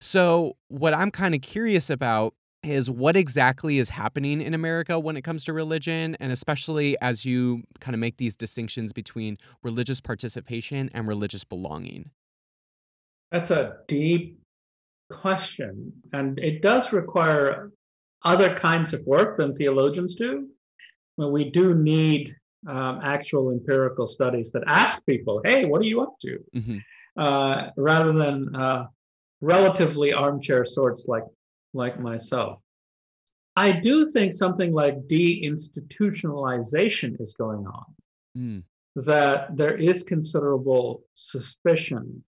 So, 0.00 0.56
what 0.68 0.92
I'm 0.92 1.10
kind 1.10 1.34
of 1.34 1.40
curious 1.40 1.88
about 1.88 2.34
is 2.62 2.90
what 2.90 3.16
exactly 3.16 3.78
is 3.78 3.90
happening 3.90 4.40
in 4.40 4.54
America 4.54 4.98
when 4.98 5.16
it 5.16 5.22
comes 5.22 5.44
to 5.44 5.52
religion, 5.52 6.16
and 6.18 6.32
especially 6.32 7.00
as 7.00 7.24
you 7.24 7.62
kind 7.80 7.94
of 7.94 8.00
make 8.00 8.16
these 8.16 8.34
distinctions 8.34 8.92
between 8.92 9.38
religious 9.62 10.00
participation 10.00 10.90
and 10.92 11.06
religious 11.06 11.44
belonging. 11.44 12.10
That's 13.30 13.50
a 13.50 13.78
deep 13.86 14.40
question, 15.10 15.92
and 16.12 16.38
it 16.38 16.62
does 16.62 16.92
require 16.92 17.72
other 18.22 18.54
kinds 18.54 18.92
of 18.92 19.04
work 19.06 19.36
than 19.36 19.54
theologians 19.54 20.14
do. 20.14 20.48
Well, 21.16 21.30
we 21.30 21.50
do 21.50 21.74
need 21.74 22.34
um, 22.66 23.00
actual 23.02 23.50
empirical 23.50 24.06
studies 24.06 24.52
that 24.52 24.64
ask 24.66 25.04
people, 25.06 25.40
"Hey, 25.44 25.64
what 25.64 25.80
are 25.80 25.84
you 25.84 26.02
up 26.02 26.18
to?" 26.20 26.38
Mm-hmm. 26.54 26.78
Uh, 27.16 27.70
rather 27.76 28.12
than 28.12 28.54
uh, 28.54 28.86
relatively 29.40 30.12
armchair 30.12 30.64
sorts 30.64 31.06
like 31.08 31.24
like 31.72 31.98
myself. 32.00 32.60
I 33.56 33.72
do 33.72 34.06
think 34.06 34.32
something 34.32 34.72
like 34.72 35.08
deinstitutionalization 35.08 37.20
is 37.20 37.34
going 37.34 37.66
on. 37.66 37.84
Mm. 38.36 38.62
That 38.96 39.56
there 39.56 39.76
is 39.76 40.02
considerable 40.02 41.04
suspicion 41.14 42.24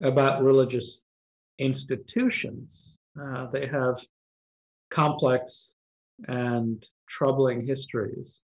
about 0.00 0.42
religious 0.42 1.02
institutions. 1.58 2.96
Uh, 3.20 3.46
they 3.50 3.66
have 3.66 3.98
complex 4.90 5.70
and 6.26 6.86
troubling 7.08 7.66
histories 7.66 8.42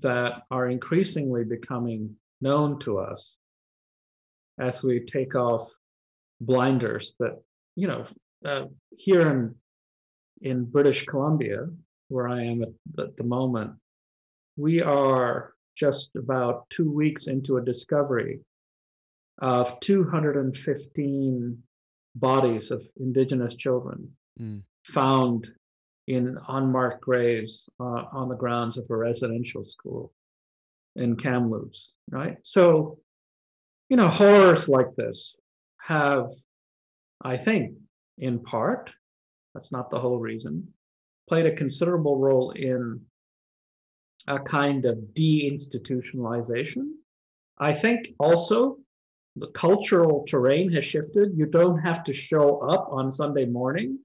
that 0.00 0.42
are 0.50 0.68
increasingly 0.68 1.44
becoming 1.44 2.14
known 2.40 2.78
to 2.80 2.98
us 2.98 3.36
as 4.58 4.82
we 4.82 5.00
take 5.00 5.34
off 5.34 5.72
blinders 6.40 7.14
that, 7.18 7.40
you 7.76 7.88
know, 7.88 8.06
uh, 8.44 8.64
here 8.96 9.28
in 9.28 9.54
in 10.42 10.64
British 10.64 11.04
Columbia, 11.04 11.66
where 12.08 12.28
I 12.28 12.42
am 12.44 12.62
at 12.62 12.68
the, 12.94 13.02
at 13.04 13.16
the 13.16 13.24
moment, 13.24 13.72
we 14.56 14.80
are 14.80 15.54
just 15.76 16.10
about 16.16 16.68
two 16.70 16.90
weeks 16.90 17.26
into 17.26 17.56
a 17.56 17.64
discovery 17.64 18.40
of 19.40 19.78
215 19.80 21.62
bodies 22.20 22.70
of 22.70 22.82
indigenous 22.98 23.54
children 23.54 24.10
mm. 24.40 24.62
found 24.84 25.50
in 26.06 26.38
unmarked 26.48 27.02
graves 27.02 27.68
uh, 27.80 28.04
on 28.12 28.28
the 28.28 28.34
grounds 28.34 28.78
of 28.78 28.86
a 28.90 28.96
residential 28.96 29.62
school 29.62 30.12
in 30.96 31.16
Kamloops, 31.16 31.92
right? 32.10 32.38
So, 32.42 32.98
you 33.88 33.96
know, 33.96 34.08
horrors 34.08 34.68
like 34.68 34.94
this 34.96 35.36
have, 35.80 36.30
I 37.22 37.36
think, 37.36 37.74
in 38.16 38.40
part, 38.40 38.92
that's 39.54 39.70
not 39.70 39.90
the 39.90 40.00
whole 40.00 40.18
reason, 40.18 40.66
played 41.28 41.46
a 41.46 41.54
considerable 41.54 42.16
role 42.16 42.50
in 42.52 43.00
a 44.26 44.38
kind 44.38 44.86
of 44.86 44.98
deinstitutionalization. 45.12 46.90
I 47.58 47.72
think 47.72 48.08
also 48.18 48.78
the 49.38 49.48
cultural 49.48 50.24
terrain 50.28 50.72
has 50.72 50.84
shifted. 50.84 51.32
You 51.36 51.46
don't 51.46 51.78
have 51.78 52.04
to 52.04 52.12
show 52.12 52.58
up 52.58 52.88
on 52.90 53.10
Sunday 53.10 53.46
morning 53.46 53.98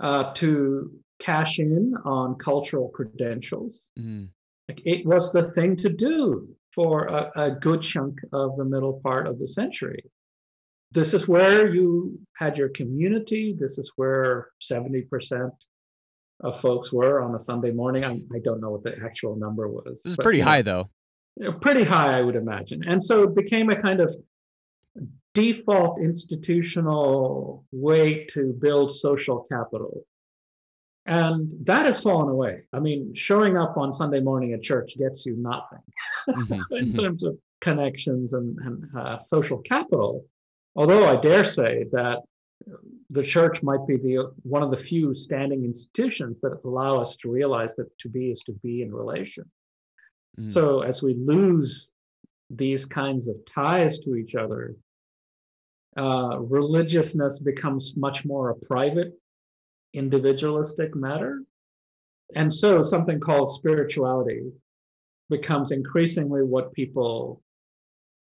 uh, 0.00 0.32
to 0.34 0.90
cash 1.18 1.58
in 1.58 1.94
on 2.04 2.36
cultural 2.36 2.88
credentials. 2.88 3.88
Mm. 3.98 4.28
Like 4.68 4.82
it 4.84 5.06
was 5.06 5.32
the 5.32 5.50
thing 5.50 5.76
to 5.76 5.88
do 5.88 6.48
for 6.74 7.06
a, 7.06 7.30
a 7.36 7.50
good 7.50 7.82
chunk 7.82 8.18
of 8.32 8.56
the 8.56 8.64
middle 8.64 9.00
part 9.02 9.26
of 9.26 9.38
the 9.38 9.46
century 9.46 10.02
this 10.92 11.14
is 11.14 11.26
where 11.26 11.72
you 11.74 12.18
had 12.34 12.58
your 12.58 12.68
community. 12.68 13.56
This 13.58 13.78
is 13.78 13.90
where 13.96 14.48
70% 14.60 15.50
of 16.40 16.60
folks 16.60 16.92
were 16.92 17.22
on 17.22 17.34
a 17.34 17.38
Sunday 17.38 17.70
morning. 17.70 18.04
I, 18.04 18.20
I 18.34 18.38
don't 18.44 18.60
know 18.60 18.70
what 18.70 18.82
the 18.82 18.94
actual 19.02 19.36
number 19.36 19.68
was. 19.68 20.02
This 20.02 20.12
is 20.12 20.16
pretty 20.16 20.40
high, 20.40 20.62
though. 20.62 20.90
Pretty 21.60 21.84
high, 21.84 22.18
I 22.18 22.22
would 22.22 22.36
imagine. 22.36 22.82
And 22.86 23.02
so 23.02 23.22
it 23.22 23.34
became 23.34 23.70
a 23.70 23.80
kind 23.80 24.00
of 24.00 24.14
default 25.34 26.00
institutional 26.00 27.64
way 27.72 28.24
to 28.26 28.52
build 28.60 28.90
social 28.90 29.46
capital. 29.50 30.04
And 31.06 31.52
that 31.64 31.86
has 31.86 32.00
fallen 32.00 32.28
away. 32.28 32.62
I 32.72 32.78
mean, 32.78 33.12
showing 33.14 33.56
up 33.56 33.76
on 33.76 33.92
Sunday 33.92 34.20
morning 34.20 34.52
at 34.52 34.62
church 34.62 34.96
gets 34.96 35.26
you 35.26 35.36
nothing 35.36 35.80
mm-hmm. 36.28 36.52
in 36.76 36.86
mm-hmm. 36.86 37.02
terms 37.02 37.24
of 37.24 37.36
connections 37.60 38.34
and, 38.34 38.56
and 38.58 38.84
uh, 38.96 39.18
social 39.18 39.58
capital. 39.58 40.24
Although 40.76 41.06
I 41.06 41.16
dare 41.16 41.44
say 41.44 41.86
that 41.92 42.20
the 43.10 43.22
church 43.22 43.62
might 43.62 43.84
be 43.86 43.96
the 43.96 44.32
one 44.42 44.62
of 44.62 44.70
the 44.70 44.76
few 44.76 45.12
standing 45.14 45.64
institutions 45.64 46.40
that 46.42 46.60
allow 46.64 47.00
us 47.00 47.16
to 47.16 47.30
realize 47.30 47.74
that 47.74 47.86
to 47.98 48.08
be 48.08 48.30
is 48.30 48.40
to 48.42 48.52
be 48.62 48.82
in 48.82 48.94
relation. 48.94 49.50
Mm. 50.38 50.50
So 50.50 50.80
as 50.80 51.02
we 51.02 51.14
lose 51.14 51.90
these 52.50 52.84
kinds 52.84 53.28
of 53.28 53.36
ties 53.44 53.98
to 54.00 54.14
each 54.14 54.34
other, 54.34 54.76
uh, 55.96 56.38
religiousness 56.40 57.38
becomes 57.38 57.94
much 57.96 58.24
more 58.24 58.50
a 58.50 58.54
private, 58.54 59.12
individualistic 59.92 60.94
matter. 60.94 61.42
And 62.34 62.52
so 62.52 62.82
something 62.82 63.20
called 63.20 63.50
spirituality 63.50 64.50
becomes 65.28 65.70
increasingly 65.70 66.42
what 66.42 66.72
people 66.72 67.42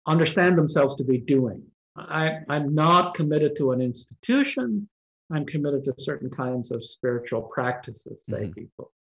understand 0.06 0.56
themselves 0.58 0.96
to 0.96 1.04
be 1.04 1.18
doing 1.18 1.62
I, 1.96 2.38
I'm 2.48 2.74
not 2.74 3.14
committed 3.14 3.56
to 3.56 3.72
an 3.72 3.80
institution. 3.80 4.88
I'm 5.32 5.46
committed 5.46 5.84
to 5.84 5.94
certain 5.98 6.30
kinds 6.30 6.70
of 6.70 6.86
spiritual 6.86 7.42
practices, 7.42 8.18
say 8.22 8.42
mm-hmm. 8.42 8.52
people. 8.52 8.92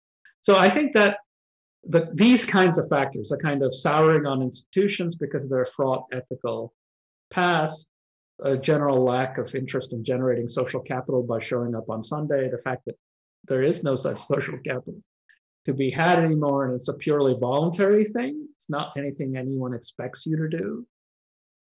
So 0.42 0.56
I 0.56 0.70
think 0.70 0.92
that 0.94 1.18
the, 1.86 2.08
these 2.14 2.44
kinds 2.44 2.78
of 2.78 2.88
factors, 2.88 3.32
a 3.32 3.36
kind 3.36 3.62
of 3.62 3.74
souring 3.74 4.26
on 4.26 4.42
institutions 4.42 5.14
because 5.16 5.44
of 5.44 5.50
their 5.50 5.64
fraught 5.64 6.04
ethical 6.12 6.72
past, 7.30 7.86
a 8.42 8.56
general 8.56 9.04
lack 9.04 9.38
of 9.38 9.54
interest 9.54 9.92
in 9.92 10.04
generating 10.04 10.48
social 10.48 10.80
capital 10.80 11.22
by 11.22 11.38
showing 11.38 11.74
up 11.74 11.88
on 11.88 12.02
Sunday, 12.02 12.48
the 12.48 12.58
fact 12.58 12.84
that 12.86 12.96
there 13.46 13.62
is 13.62 13.84
no 13.84 13.96
such 13.96 14.20
social 14.32 14.58
capital 14.64 15.00
to 15.64 15.72
be 15.72 15.90
had 15.90 16.18
anymore, 16.18 16.66
and 16.66 16.74
it's 16.74 16.88
a 16.88 16.94
purely 16.94 17.34
voluntary 17.38 18.04
thing. 18.04 18.46
It's 18.54 18.68
not 18.68 18.92
anything 18.96 19.36
anyone 19.36 19.74
expects 19.74 20.26
you 20.26 20.36
to 20.36 20.48
do. 20.48 20.86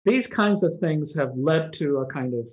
These 0.05 0.27
kinds 0.27 0.63
of 0.63 0.77
things 0.79 1.15
have 1.15 1.37
led 1.37 1.75
to 1.75 1.99
a 1.99 2.07
kind 2.07 2.35
of, 2.35 2.49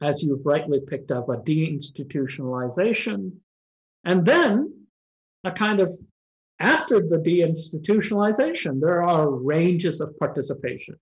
as 0.00 0.22
you've 0.22 0.46
rightly 0.46 0.80
picked 0.80 1.12
up, 1.12 1.28
a 1.28 1.36
deinstitutionalization. 1.36 3.32
And 4.04 4.24
then 4.24 4.86
a 5.44 5.50
kind 5.50 5.80
of, 5.80 5.90
after 6.60 7.00
the 7.00 7.18
deinstitutionalization, 7.18 8.80
there 8.80 9.02
are 9.02 9.30
ranges 9.30 10.00
of 10.00 10.18
participation 10.18 10.96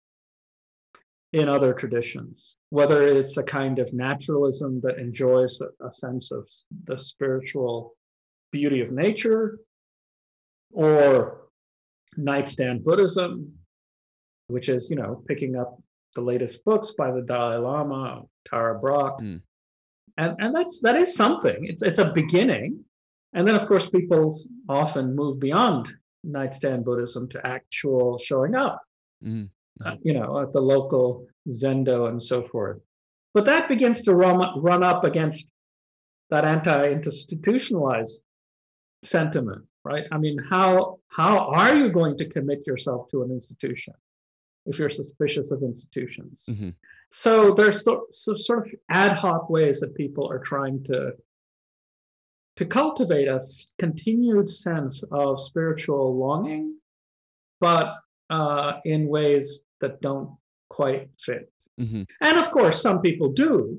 in 1.33 1.49
other 1.49 1.73
traditions, 1.73 2.57
whether 2.71 3.07
it's 3.07 3.37
a 3.37 3.43
kind 3.43 3.79
of 3.79 3.93
naturalism 3.93 4.81
that 4.83 4.99
enjoys 4.99 5.61
a, 5.61 5.87
a 5.87 5.93
sense 5.93 6.31
of 6.31 6.49
the 6.85 6.97
spiritual 6.97 7.95
beauty 8.53 8.81
of 8.81 8.91
nature, 8.91 9.59
or 10.73 11.43
nightstand 12.17 12.85
Buddhism, 12.85 13.53
which 14.49 14.69
is 14.69 14.89
you 14.91 14.97
know 14.97 15.23
picking 15.27 15.57
up 15.57 15.81
the 16.15 16.21
latest 16.21 16.65
books 16.65 16.93
by 16.97 17.11
the 17.11 17.23
Dalai 17.23 17.57
Lama, 17.57 18.23
Tara 18.49 18.79
Brach, 18.79 19.19
mm. 19.21 19.41
and 20.17 20.37
and 20.39 20.55
that's 20.55 20.81
that 20.81 20.97
is 20.97 21.15
something. 21.15 21.67
It's 21.67 21.83
it's 21.83 21.99
a 21.99 22.13
beginning, 22.13 22.85
and 23.37 23.47
then 23.47 23.55
of 23.55 23.67
course 23.67 23.89
people 23.89 24.37
often 24.69 25.15
move 25.15 25.39
beyond 25.39 25.95
nightstand 26.25 26.85
Buddhism 26.85 27.29
to 27.29 27.47
actual 27.47 28.19
showing 28.19 28.57
up, 28.57 28.83
mm. 29.25 29.49
uh, 29.85 29.95
you 30.03 30.13
know, 30.13 30.41
at 30.41 30.53
the 30.53 30.61
local 30.61 31.27
zendo 31.49 32.09
and 32.09 32.21
so 32.21 32.43
forth. 32.43 32.81
But 33.35 33.45
that 33.45 33.69
begins 33.69 34.03
to 34.03 34.15
run 34.15 34.43
run 34.61 34.83
up 34.83 35.05
against 35.05 35.47
that 36.31 36.45
anti-institutionalized 36.45 38.23
sentiment, 39.05 39.65
right? 39.85 40.07
I 40.11 40.19
mean, 40.19 40.39
how 40.51 40.99
how 41.09 41.47
are 41.47 41.77
you 41.77 41.89
going 41.91 42.17
to 42.17 42.25
commit 42.27 42.67
yourself 42.67 43.09
to 43.11 43.23
an 43.23 43.31
institution? 43.31 43.95
if 44.67 44.79
you're 44.79 44.91
suspicious 44.91 45.51
of 45.51 45.63
institutions. 45.63 46.45
Mm-hmm. 46.51 46.71
So 47.11 47.55
there's 47.55 47.85
so, 47.85 48.07
so 48.13 48.37
sort 48.37 48.67
of 48.67 48.75
ad 48.91 49.13
hoc 49.13 49.49
ways 49.49 49.81
that 49.81 49.95
people 49.95 50.29
are 50.31 50.41
trying 50.41 50.83
to 50.85 51.13
to 52.57 52.65
cultivate 52.65 53.29
a 53.29 53.41
continued 53.79 54.49
sense 54.49 55.03
of 55.13 55.41
spiritual 55.41 56.17
longing, 56.17 56.79
but 57.61 57.97
uh, 58.31 58.75
in 58.85 59.07
ways 59.07 59.61
that 59.81 60.01
don't 60.01 60.37
quite 60.71 61.09
fit. 61.21 61.53
Mm-hmm. 61.81 62.03
And 62.23 62.39
of 62.39 62.51
course, 62.51 62.81
some 62.81 63.01
people 63.01 63.31
do 63.31 63.79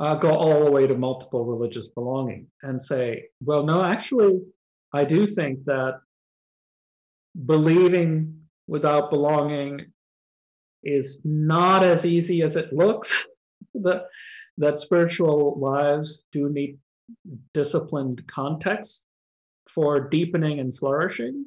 uh, 0.00 0.14
go 0.14 0.34
all 0.34 0.64
the 0.64 0.70
way 0.70 0.86
to 0.86 0.96
multiple 0.96 1.44
religious 1.44 1.88
belonging 1.88 2.46
and 2.62 2.80
say, 2.80 3.24
well, 3.44 3.62
no, 3.62 3.84
actually, 3.84 4.40
I 4.92 5.04
do 5.04 5.26
think 5.26 5.64
that 5.66 6.00
believing 7.44 8.40
without 8.66 9.10
belonging 9.10 9.86
is 10.82 11.20
not 11.24 11.84
as 11.84 12.06
easy 12.06 12.42
as 12.42 12.56
it 12.56 12.72
looks. 12.72 13.26
the 13.74 14.04
that 14.58 14.78
spiritual 14.78 15.58
lives 15.60 16.22
do 16.32 16.48
need 16.48 16.78
disciplined 17.54 18.26
context 18.26 19.04
for 19.68 20.00
deepening 20.08 20.60
and 20.60 20.76
flourishing. 20.76 21.44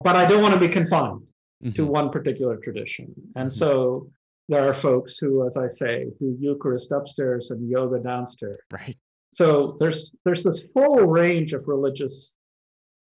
But 0.00 0.16
I 0.16 0.26
don't 0.26 0.42
want 0.42 0.54
to 0.54 0.60
be 0.60 0.68
confined 0.68 1.28
to 1.74 1.82
Mhm. 1.82 1.88
one 1.88 2.10
particular 2.10 2.56
tradition. 2.56 3.14
And 3.36 3.48
Mhm. 3.48 3.52
so 3.52 4.10
there 4.48 4.68
are 4.68 4.74
folks 4.74 5.18
who, 5.18 5.46
as 5.46 5.56
I 5.56 5.68
say, 5.68 6.10
do 6.18 6.36
Eucharist 6.40 6.90
upstairs 6.90 7.50
and 7.50 7.68
yoga 7.68 8.00
downstairs. 8.00 8.58
Right. 8.72 8.98
So 9.32 9.76
there's 9.80 10.12
there's 10.24 10.42
this 10.42 10.62
full 10.74 10.96
range 11.06 11.52
of 11.54 11.68
religious 11.68 12.34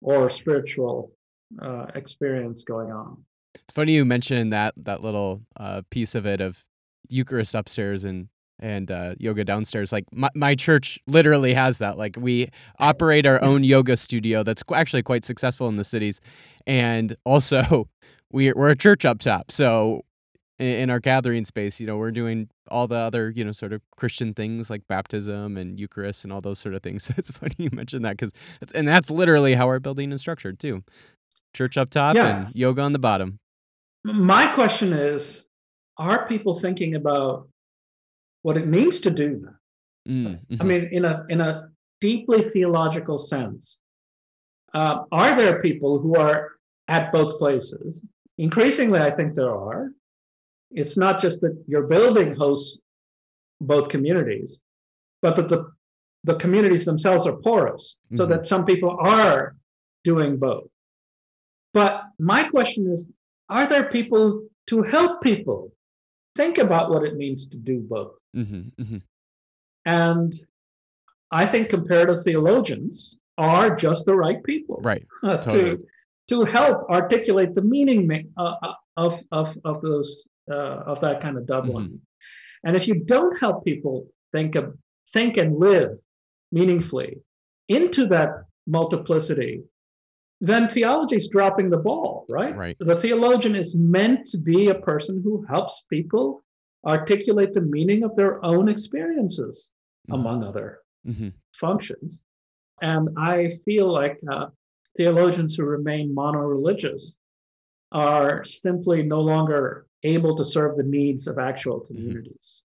or 0.02 0.28
spiritual 0.28 1.12
uh, 1.60 1.86
experience 1.96 2.62
going 2.62 2.92
on. 2.92 3.24
It's 3.54 3.72
funny 3.74 3.94
you 3.94 4.04
mentioned 4.04 4.52
that 4.52 4.74
that 4.76 5.02
little 5.02 5.42
uh, 5.56 5.82
piece 5.90 6.14
of 6.14 6.24
it 6.26 6.40
of 6.40 6.64
Eucharist 7.08 7.54
upstairs 7.56 8.04
and 8.04 8.28
and 8.60 8.90
uh, 8.90 9.14
yoga 9.18 9.44
downstairs. 9.44 9.90
Like 9.92 10.04
my, 10.12 10.28
my 10.34 10.54
church 10.54 10.98
literally 11.06 11.54
has 11.54 11.78
that. 11.78 11.98
Like 11.98 12.16
we 12.18 12.48
operate 12.78 13.26
our 13.26 13.42
own 13.42 13.64
yoga 13.64 13.96
studio 13.96 14.42
that's 14.42 14.62
actually 14.72 15.02
quite 15.02 15.24
successful 15.24 15.68
in 15.68 15.76
the 15.76 15.84
cities, 15.84 16.20
and 16.66 17.16
also 17.24 17.88
we 18.32 18.52
we're 18.52 18.70
a 18.70 18.76
church 18.76 19.04
up 19.04 19.18
top. 19.20 19.50
So 19.50 20.02
in 20.58 20.90
our 20.90 21.00
gathering 21.00 21.46
space, 21.46 21.80
you 21.80 21.86
know, 21.86 21.96
we're 21.96 22.10
doing 22.10 22.50
all 22.70 22.86
the 22.86 22.94
other 22.96 23.30
you 23.30 23.44
know 23.44 23.50
sort 23.52 23.72
of 23.72 23.80
Christian 23.96 24.34
things 24.34 24.68
like 24.70 24.86
baptism 24.88 25.56
and 25.56 25.80
Eucharist 25.80 26.22
and 26.22 26.32
all 26.32 26.40
those 26.42 26.58
sort 26.58 26.74
of 26.74 26.82
things. 26.82 27.04
So 27.08 27.14
it's 27.16 27.30
funny 27.30 27.54
you 27.58 27.70
mentioned 27.72 28.04
that 28.04 28.16
because 28.18 28.32
and 28.74 28.86
that's 28.86 29.10
literally 29.10 29.54
how 29.54 29.66
our 29.68 29.80
building 29.80 30.12
is 30.12 30.20
structured 30.20 30.58
too. 30.60 30.84
Church 31.56 31.76
up 31.76 31.90
top 31.90 32.14
Yeah. 32.14 32.44
and 32.44 32.54
yoga 32.54 32.82
on 32.82 32.92
the 32.92 32.98
bottom. 32.98 33.38
My 34.04 34.46
question 34.48 34.92
is 34.92 35.46
are 35.96 36.26
people 36.26 36.54
thinking 36.54 36.94
about 36.94 37.48
what 38.42 38.56
it 38.56 38.66
means 38.66 39.00
to 39.00 39.10
do 39.10 39.40
that? 39.44 40.10
Mm, 40.10 40.38
I 40.60 40.64
mhm. 40.64 40.66
mean, 40.66 40.84
in 40.92 41.04
a 41.04 41.26
in 41.28 41.40
a 41.40 41.70
deeply 42.00 42.42
theological 42.42 43.18
sense, 43.18 43.78
uh, 44.74 45.04
are 45.12 45.36
there 45.36 45.60
people 45.60 45.98
who 45.98 46.14
are 46.16 46.52
at 46.88 47.12
both 47.12 47.38
places? 47.38 48.04
Increasingly, 48.38 48.98
I 48.98 49.10
think 49.10 49.34
there 49.34 49.54
are. 49.54 49.90
It's 50.70 50.96
not 50.96 51.20
just 51.20 51.40
that 51.42 51.62
your 51.66 51.82
building 51.82 52.34
hosts 52.34 52.78
both 53.60 53.88
communities, 53.88 54.60
but 55.22 55.36
that 55.36 55.48
the 55.48 55.70
the 56.24 56.34
communities 56.36 56.84
themselves 56.84 57.26
are 57.26 57.36
porous, 57.36 57.96
so 58.14 58.24
Mhm. 58.26 58.28
that 58.30 58.46
some 58.46 58.64
people 58.66 58.96
are 59.00 59.56
doing 60.04 60.36
both. 60.38 60.68
But 61.72 62.04
my 62.18 62.44
question 62.44 62.90
is: 62.90 63.08
Are 63.48 63.66
there 63.66 63.90
people 63.90 64.46
to 64.66 64.82
help 64.82 65.22
people 65.22 65.72
think 66.36 66.58
about 66.58 66.90
what 66.90 67.04
it 67.04 67.16
means 67.16 67.46
to 67.46 67.56
do 67.56 67.80
both? 67.80 68.18
Mhm, 68.34 68.72
mhm. 68.76 69.02
And 69.86 70.32
I 71.30 71.46
think 71.46 71.68
comparative 71.68 72.22
theologians 72.24 73.18
are 73.38 73.74
just 73.74 74.04
the 74.04 74.14
right 74.14 74.42
people 74.42 74.78
Right. 74.82 75.06
uh, 75.22 75.38
totally. 75.38 75.76
to 75.76 75.86
to 76.28 76.44
help 76.44 76.88
articulate 76.90 77.54
the 77.54 77.62
meaning 77.62 78.00
uh, 78.36 78.54
uh, 78.62 78.74
of 78.96 79.20
of 79.32 79.56
of 79.64 79.80
those 79.80 80.26
uh, 80.50 80.82
of 80.92 81.00
that 81.00 81.20
kind 81.20 81.36
of 81.36 81.46
doubling. 81.46 81.86
Mm-hmm. 81.86 82.64
And 82.64 82.76
if 82.76 82.86
you 82.86 82.96
don't 83.04 83.38
help 83.38 83.64
people 83.64 84.06
think 84.32 84.54
of 84.54 84.76
think 85.12 85.36
and 85.36 85.58
live 85.58 85.98
meaningfully 86.52 87.18
into 87.68 88.06
that 88.08 88.44
multiplicity, 88.66 89.62
then 90.40 90.68
theology 90.68 91.16
is 91.16 91.28
dropping 91.28 91.70
the 91.70 91.76
ball, 91.76 92.24
right? 92.28 92.56
Right. 92.56 92.76
The 92.80 92.96
theologian 92.96 93.54
is 93.54 93.76
meant 93.76 94.26
to 94.28 94.38
be 94.38 94.68
a 94.68 94.74
person 94.74 95.20
who 95.22 95.44
helps 95.48 95.84
people 95.90 96.42
articulate 96.86 97.52
the 97.52 97.60
meaning 97.60 98.02
of 98.04 98.14
their 98.16 98.42
own 98.44 98.68
experiences, 98.68 99.70
Mhm. 100.08 100.14
among 100.14 100.42
other 100.44 100.78
Mhm. 101.06 101.34
functions. 101.52 102.22
And 102.80 103.10
I 103.18 103.50
feel 103.66 103.92
like 103.92 104.18
uh, 104.30 104.46
theologians 104.96 105.54
who 105.54 105.64
remain 105.64 106.14
mono-religious 106.14 107.16
are 107.92 108.42
simply 108.44 109.02
no 109.02 109.20
longer 109.20 109.86
able 110.04 110.34
to 110.36 110.44
serve 110.44 110.76
the 110.78 110.82
needs 110.82 111.28
of 111.28 111.38
actual 111.38 111.80
communities. 111.80 112.62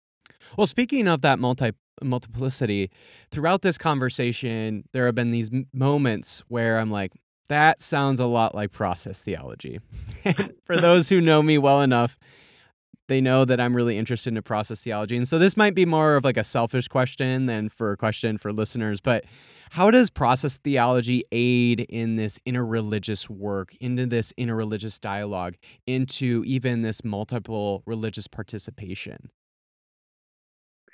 Well, 0.57 0.67
speaking 0.67 1.07
of 1.07 1.21
that 1.21 1.39
multi 1.39 1.71
multiplicity, 2.03 2.89
throughout 3.29 3.61
this 3.61 3.77
conversation, 3.77 4.83
there 4.91 5.05
have 5.05 5.15
been 5.15 5.31
these 5.31 5.51
moments 5.71 6.39
where 6.47 6.79
I'm 6.79 6.89
like, 6.91 7.13
that 7.51 7.81
sounds 7.81 8.19
a 8.19 8.25
lot 8.25 8.55
like 8.55 8.71
process 8.71 9.21
theology. 9.21 9.79
For 10.65 10.77
those 10.77 11.09
who 11.09 11.19
know 11.19 11.43
me 11.43 11.57
well 11.57 11.81
enough, 11.81 12.17
they 13.09 13.19
know 13.19 13.43
that 13.43 13.59
I'm 13.59 13.75
really 13.75 13.97
interested 13.97 14.33
in 14.33 14.41
process 14.41 14.81
theology. 14.81 15.17
And 15.17 15.27
so 15.27 15.37
this 15.37 15.57
might 15.57 15.75
be 15.75 15.85
more 15.85 16.15
of 16.15 16.23
like 16.23 16.37
a 16.37 16.45
selfish 16.45 16.87
question 16.87 17.47
than 17.47 17.67
for 17.67 17.91
a 17.91 17.97
question 17.97 18.37
for 18.37 18.53
listeners, 18.53 19.01
but 19.01 19.25
how 19.71 19.91
does 19.91 20.09
process 20.09 20.57
theology 20.57 21.25
aid 21.33 21.81
in 21.81 22.15
this 22.15 22.39
interreligious 22.47 23.29
work, 23.29 23.75
into 23.81 24.05
this 24.05 24.31
interreligious 24.37 24.99
dialogue, 24.99 25.55
into 25.85 26.43
even 26.45 26.83
this 26.83 27.03
multiple 27.03 27.83
religious 27.85 28.27
participation? 28.27 29.29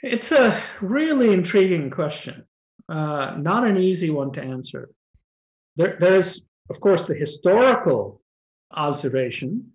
It's 0.01 0.31
a 0.31 0.59
really 0.81 1.33
intriguing 1.33 1.91
question, 1.91 2.45
uh, 2.89 3.35
not 3.37 3.63
an 3.65 3.77
easy 3.77 4.09
one 4.09 4.31
to 4.31 4.41
answer. 4.41 4.89
There, 5.75 5.97
there's, 5.99 6.41
of 6.69 6.79
course, 6.79 7.03
the 7.03 7.15
historical 7.15 8.21
observation 8.71 9.71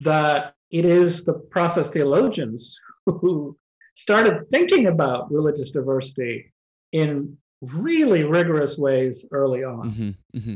that 0.00 0.54
it 0.70 0.84
is 0.84 1.24
the 1.24 1.34
process 1.34 1.88
theologians 1.90 2.78
who 3.06 3.56
started 3.94 4.48
thinking 4.50 4.86
about 4.86 5.30
religious 5.30 5.70
diversity 5.70 6.52
in 6.92 7.36
really 7.60 8.24
rigorous 8.24 8.76
ways 8.76 9.24
early 9.30 9.62
on. 9.64 9.90
hmm 10.32 10.38
hmm 10.38 10.54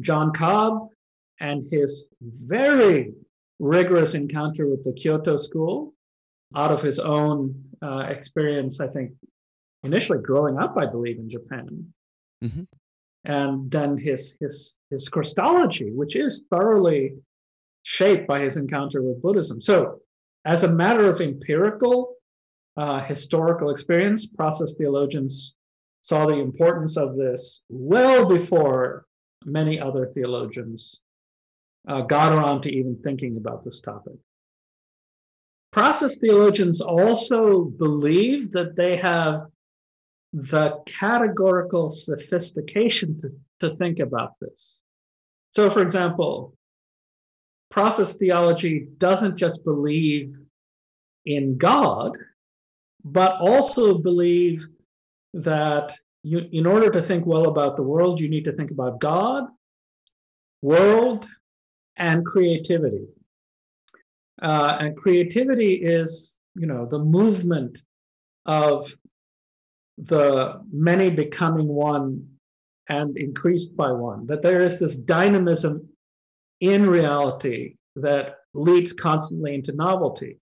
John 0.00 0.32
Cobb 0.32 0.88
and 1.40 1.62
his 1.70 2.06
very 2.20 3.12
rigorous 3.58 4.14
encounter 4.14 4.68
with 4.68 4.84
the 4.84 4.92
Kyoto 4.92 5.36
School, 5.38 5.94
out 6.54 6.70
of 6.70 6.82
his 6.82 6.98
own 6.98 7.64
uh, 7.82 8.00
experience, 8.10 8.80
I 8.80 8.88
think, 8.88 9.12
initially 9.82 10.18
growing 10.20 10.58
up, 10.58 10.76
I 10.76 10.86
believe, 10.86 11.18
in 11.18 11.28
Japan, 11.30 11.92
Mhm. 12.44 12.66
And 13.26 13.70
then 13.70 13.98
his 13.98 14.36
his 14.40 14.76
his 14.90 15.08
Christology, 15.08 15.90
which 15.90 16.16
is 16.16 16.44
thoroughly 16.50 17.14
shaped 17.82 18.26
by 18.26 18.40
his 18.40 18.56
encounter 18.56 19.02
with 19.02 19.20
Buddhism. 19.20 19.60
So, 19.60 20.00
as 20.44 20.62
a 20.62 20.68
matter 20.68 21.08
of 21.08 21.20
empirical, 21.20 22.14
uh, 22.76 23.00
historical 23.00 23.70
experience, 23.70 24.26
process 24.26 24.74
theologians 24.74 25.54
saw 26.02 26.26
the 26.26 26.38
importance 26.38 26.96
of 26.96 27.16
this 27.16 27.62
well 27.68 28.26
before 28.26 29.06
many 29.44 29.80
other 29.80 30.06
theologians 30.06 31.00
uh, 31.88 32.02
got 32.02 32.32
around 32.32 32.60
to 32.62 32.72
even 32.72 32.96
thinking 33.02 33.36
about 33.36 33.64
this 33.64 33.80
topic. 33.80 34.14
Process 35.72 36.16
theologians 36.16 36.80
also 36.80 37.64
believe 37.64 38.52
that 38.52 38.76
they 38.76 38.96
have 38.96 39.46
the 40.36 40.78
categorical 40.84 41.90
sophistication 41.90 43.18
to, 43.18 43.30
to 43.60 43.74
think 43.74 44.00
about 44.00 44.32
this. 44.38 44.78
So, 45.52 45.70
for 45.70 45.80
example, 45.80 46.54
process 47.70 48.12
theology 48.12 48.88
doesn't 48.98 49.36
just 49.36 49.64
believe 49.64 50.38
in 51.24 51.56
God, 51.56 52.18
but 53.02 53.40
also 53.40 53.96
believe 53.96 54.66
that 55.32 55.96
you, 56.22 56.42
in 56.52 56.66
order 56.66 56.90
to 56.90 57.00
think 57.00 57.24
well 57.24 57.46
about 57.48 57.76
the 57.76 57.82
world, 57.82 58.20
you 58.20 58.28
need 58.28 58.44
to 58.44 58.52
think 58.52 58.70
about 58.70 59.00
God, 59.00 59.44
world, 60.60 61.26
and 61.96 62.26
creativity. 62.26 63.06
Uh, 64.42 64.76
and 64.80 64.96
creativity 64.98 65.76
is, 65.76 66.36
you 66.54 66.66
know, 66.66 66.84
the 66.84 66.98
movement 66.98 67.80
of 68.44 68.94
the 69.98 70.60
many 70.70 71.10
becoming 71.10 71.68
one 71.68 72.28
and 72.88 73.16
increased 73.16 73.76
by 73.76 73.90
one. 73.92 74.26
That 74.26 74.42
there 74.42 74.60
is 74.60 74.78
this 74.78 74.96
dynamism 74.96 75.88
in 76.60 76.88
reality 76.88 77.76
that 77.96 78.36
leads 78.54 78.92
constantly 78.92 79.54
into 79.54 79.72
novelty. 79.72 80.38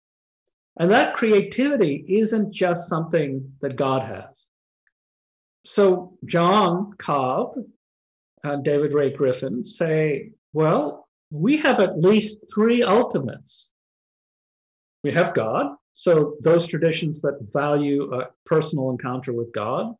And 0.78 0.90
that 0.90 1.14
creativity 1.14 2.04
isn't 2.08 2.52
just 2.52 2.88
something 2.88 3.52
that 3.60 3.76
God 3.76 4.02
has. 4.02 4.46
So 5.64 6.16
John 6.24 6.94
Cobb 6.98 7.56
and 8.42 8.64
David 8.64 8.92
Ray 8.92 9.10
Griffin 9.10 9.64
say, 9.64 10.30
well, 10.52 11.08
we 11.30 11.58
have 11.58 11.78
at 11.78 12.00
least 12.00 12.40
three 12.52 12.82
ultimates. 12.82 13.70
We 15.04 15.12
have 15.12 15.34
God. 15.34 15.76
So 15.92 16.36
those 16.40 16.66
traditions 16.66 17.20
that 17.20 17.38
value 17.52 18.12
a 18.14 18.28
personal 18.46 18.90
encounter 18.90 19.32
with 19.32 19.52
God, 19.52 19.94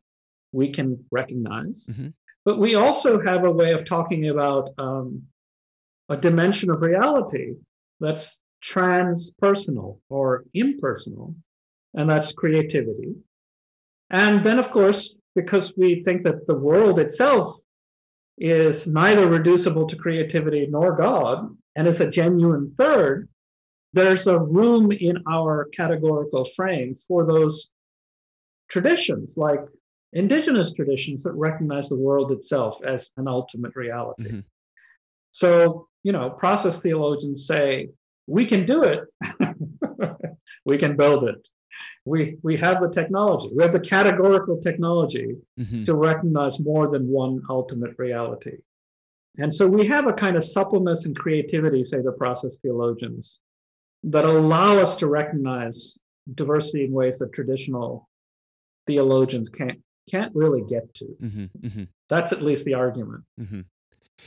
we 0.51 0.69
can 0.69 1.03
recognize. 1.11 1.87
Mhm. 1.89 2.13
But 2.45 2.59
we 2.59 2.75
also 2.75 3.19
have 3.21 3.43
a 3.45 3.51
way 3.51 3.71
of 3.71 3.85
talking 3.85 4.29
about 4.29 4.69
um, 4.77 5.23
a 6.09 6.17
dimension 6.17 6.69
of 6.69 6.81
reality 6.81 7.55
that's 7.99 8.39
transpersonal 8.63 9.99
or 10.09 10.45
impersonal. 10.53 11.35
and 11.95 12.09
that's 12.09 12.33
creativity. 12.33 13.13
And 14.09 14.43
then, 14.43 14.57
of 14.57 14.71
course, 14.71 15.15
because 15.35 15.73
we 15.77 16.03
think 16.03 16.23
that 16.23 16.47
the 16.47 16.55
world 16.55 16.97
itself 16.97 17.55
is 18.39 18.87
neither 18.87 19.27
reducible 19.29 19.85
to 19.87 19.95
creativity 19.95 20.65
nor 20.67 20.95
God, 20.95 21.55
and 21.75 21.87
is 21.87 22.01
a 22.01 22.09
genuine 22.09 22.73
third, 22.79 23.29
there's 23.93 24.27
a 24.27 24.37
room 24.37 24.91
in 24.91 25.23
our 25.29 25.69
categorical 25.71 26.45
frame 26.45 26.95
for 26.95 27.25
those 27.25 27.69
traditions, 28.69 29.37
like 29.37 29.61
indigenous 30.13 30.73
traditions 30.73 31.23
that 31.23 31.33
recognize 31.33 31.89
the 31.89 31.95
world 31.95 32.31
itself 32.31 32.79
as 32.85 33.11
an 33.17 33.27
ultimate 33.27 33.75
reality. 33.75 34.29
Mm-hmm. 34.29 34.39
So, 35.31 35.87
you 36.03 36.11
know, 36.11 36.29
process 36.29 36.79
theologians 36.79 37.47
say, 37.47 37.89
we 38.27 38.45
can 38.45 38.65
do 38.65 38.83
it, 38.83 39.01
we 40.65 40.77
can 40.77 40.95
build 40.95 41.23
it. 41.25 41.47
We, 42.05 42.37
we 42.43 42.57
have 42.57 42.81
the 42.81 42.89
technology, 42.89 43.49
we 43.55 43.63
have 43.63 43.73
the 43.73 43.79
categorical 43.79 44.59
technology 44.59 45.35
mm-hmm. 45.59 45.83
to 45.83 45.95
recognize 45.95 46.59
more 46.59 46.89
than 46.89 47.07
one 47.07 47.41
ultimate 47.49 47.95
reality. 47.97 48.57
And 49.37 49.53
so 49.53 49.65
we 49.65 49.87
have 49.87 50.07
a 50.07 50.13
kind 50.13 50.35
of 50.35 50.43
suppleness 50.43 51.05
and 51.05 51.17
creativity, 51.17 51.83
say 51.83 52.01
the 52.01 52.11
process 52.11 52.57
theologians, 52.57 53.39
that 54.03 54.25
allow 54.25 54.77
us 54.77 54.95
to 54.97 55.07
recognize 55.07 55.97
diversity 56.35 56.85
in 56.85 56.91
ways 56.91 57.19
that 57.19 57.33
traditional 57.33 58.09
theologians 58.87 59.49
can't 59.49 59.79
can't 60.09 60.33
really 60.35 60.63
get 60.67 60.93
to. 60.95 61.05
Mm-hmm, 61.21 61.67
mm-hmm. 61.67 61.83
That's 62.09 62.33
at 62.33 62.41
least 62.41 62.65
the 62.65 62.73
argument. 62.73 63.23
Mm-hmm. 63.39 63.61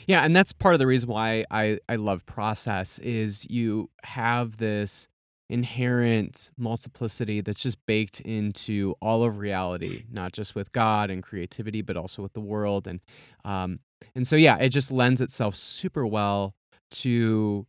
Yeah, 0.06 0.22
and 0.22 0.34
that's 0.34 0.52
part 0.52 0.74
of 0.74 0.78
the 0.78 0.86
reason 0.86 1.08
why 1.08 1.44
I 1.50 1.78
I 1.88 1.96
love 1.96 2.24
process 2.26 2.98
is 2.98 3.46
you 3.50 3.90
have 4.04 4.56
this 4.56 5.08
inherent 5.48 6.50
multiplicity 6.58 7.40
that's 7.40 7.62
just 7.62 7.78
baked 7.86 8.20
into 8.22 8.94
all 9.00 9.22
of 9.22 9.38
reality, 9.38 10.02
not 10.10 10.32
just 10.32 10.54
with 10.54 10.72
God 10.72 11.08
and 11.08 11.22
creativity, 11.22 11.82
but 11.82 11.96
also 11.96 12.22
with 12.22 12.32
the 12.32 12.40
world 12.40 12.86
and 12.86 13.00
um 13.44 13.80
and 14.14 14.26
so 14.26 14.36
yeah, 14.36 14.56
it 14.56 14.70
just 14.70 14.90
lends 14.90 15.20
itself 15.20 15.54
super 15.56 16.06
well 16.06 16.54
to 16.90 17.66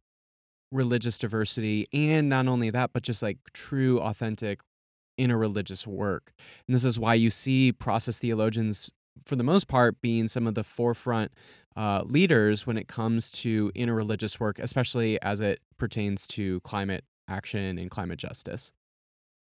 religious 0.72 1.18
diversity 1.18 1.86
and 1.94 2.30
not 2.30 2.48
only 2.48 2.70
that 2.70 2.92
but 2.94 3.04
just 3.04 3.24
like 3.24 3.38
true 3.54 4.00
authentic 4.00 4.62
interreligious 5.20 5.88
work. 5.88 6.34
And 6.68 6.76
this 6.76 6.84
is 6.84 7.00
why 7.00 7.16
you 7.16 7.32
see 7.32 7.72
process 7.72 8.18
theologians 8.18 8.92
for 9.26 9.36
the 9.36 9.44
most 9.44 9.68
part 9.68 10.00
being 10.02 10.28
some 10.28 10.46
of 10.46 10.54
the 10.54 10.64
forefront 10.64 11.32
uh, 11.76 12.04
leaders 12.06 12.68
when 12.68 12.78
it 12.78 12.88
comes 12.88 13.32
to 13.32 13.72
interreligious 13.76 14.40
work 14.40 14.60
especially 14.60 15.22
as 15.22 15.42
it 15.42 15.60
pertains 15.78 16.26
to 16.28 16.60
climate 16.62 17.04
action 17.28 17.78
and 17.78 17.92
climate 17.92 18.20
justice. 18.20 18.74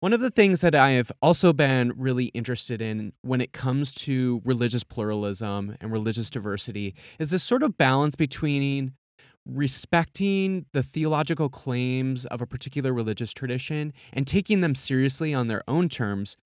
One 0.00 0.12
of 0.12 0.20
the 0.20 0.30
things 0.30 0.60
that 0.60 0.74
I 0.74 0.90
have 0.92 1.10
also 1.22 1.54
been 1.54 1.92
really 1.96 2.26
interested 2.26 2.82
in 2.82 3.14
when 3.22 3.40
it 3.40 3.52
comes 3.52 3.94
to 3.94 4.42
religious 4.44 4.84
pluralism 4.84 5.76
and 5.80 5.90
religious 5.90 6.28
diversity 6.28 6.94
is 7.18 7.30
this 7.30 7.42
sort 7.42 7.62
of 7.62 7.78
balance 7.78 8.14
between 8.14 8.92
respecting 9.46 10.66
the 10.72 10.82
theological 10.82 11.48
claims 11.48 12.26
of 12.26 12.42
a 12.42 12.46
particular 12.46 12.92
religious 12.92 13.32
tradition 13.32 13.92
and 14.12 14.26
taking 14.26 14.60
them 14.60 14.74
seriously 14.74 15.32
on 15.32 15.46
their 15.46 15.62
own 15.68 15.88
terms 15.88 16.36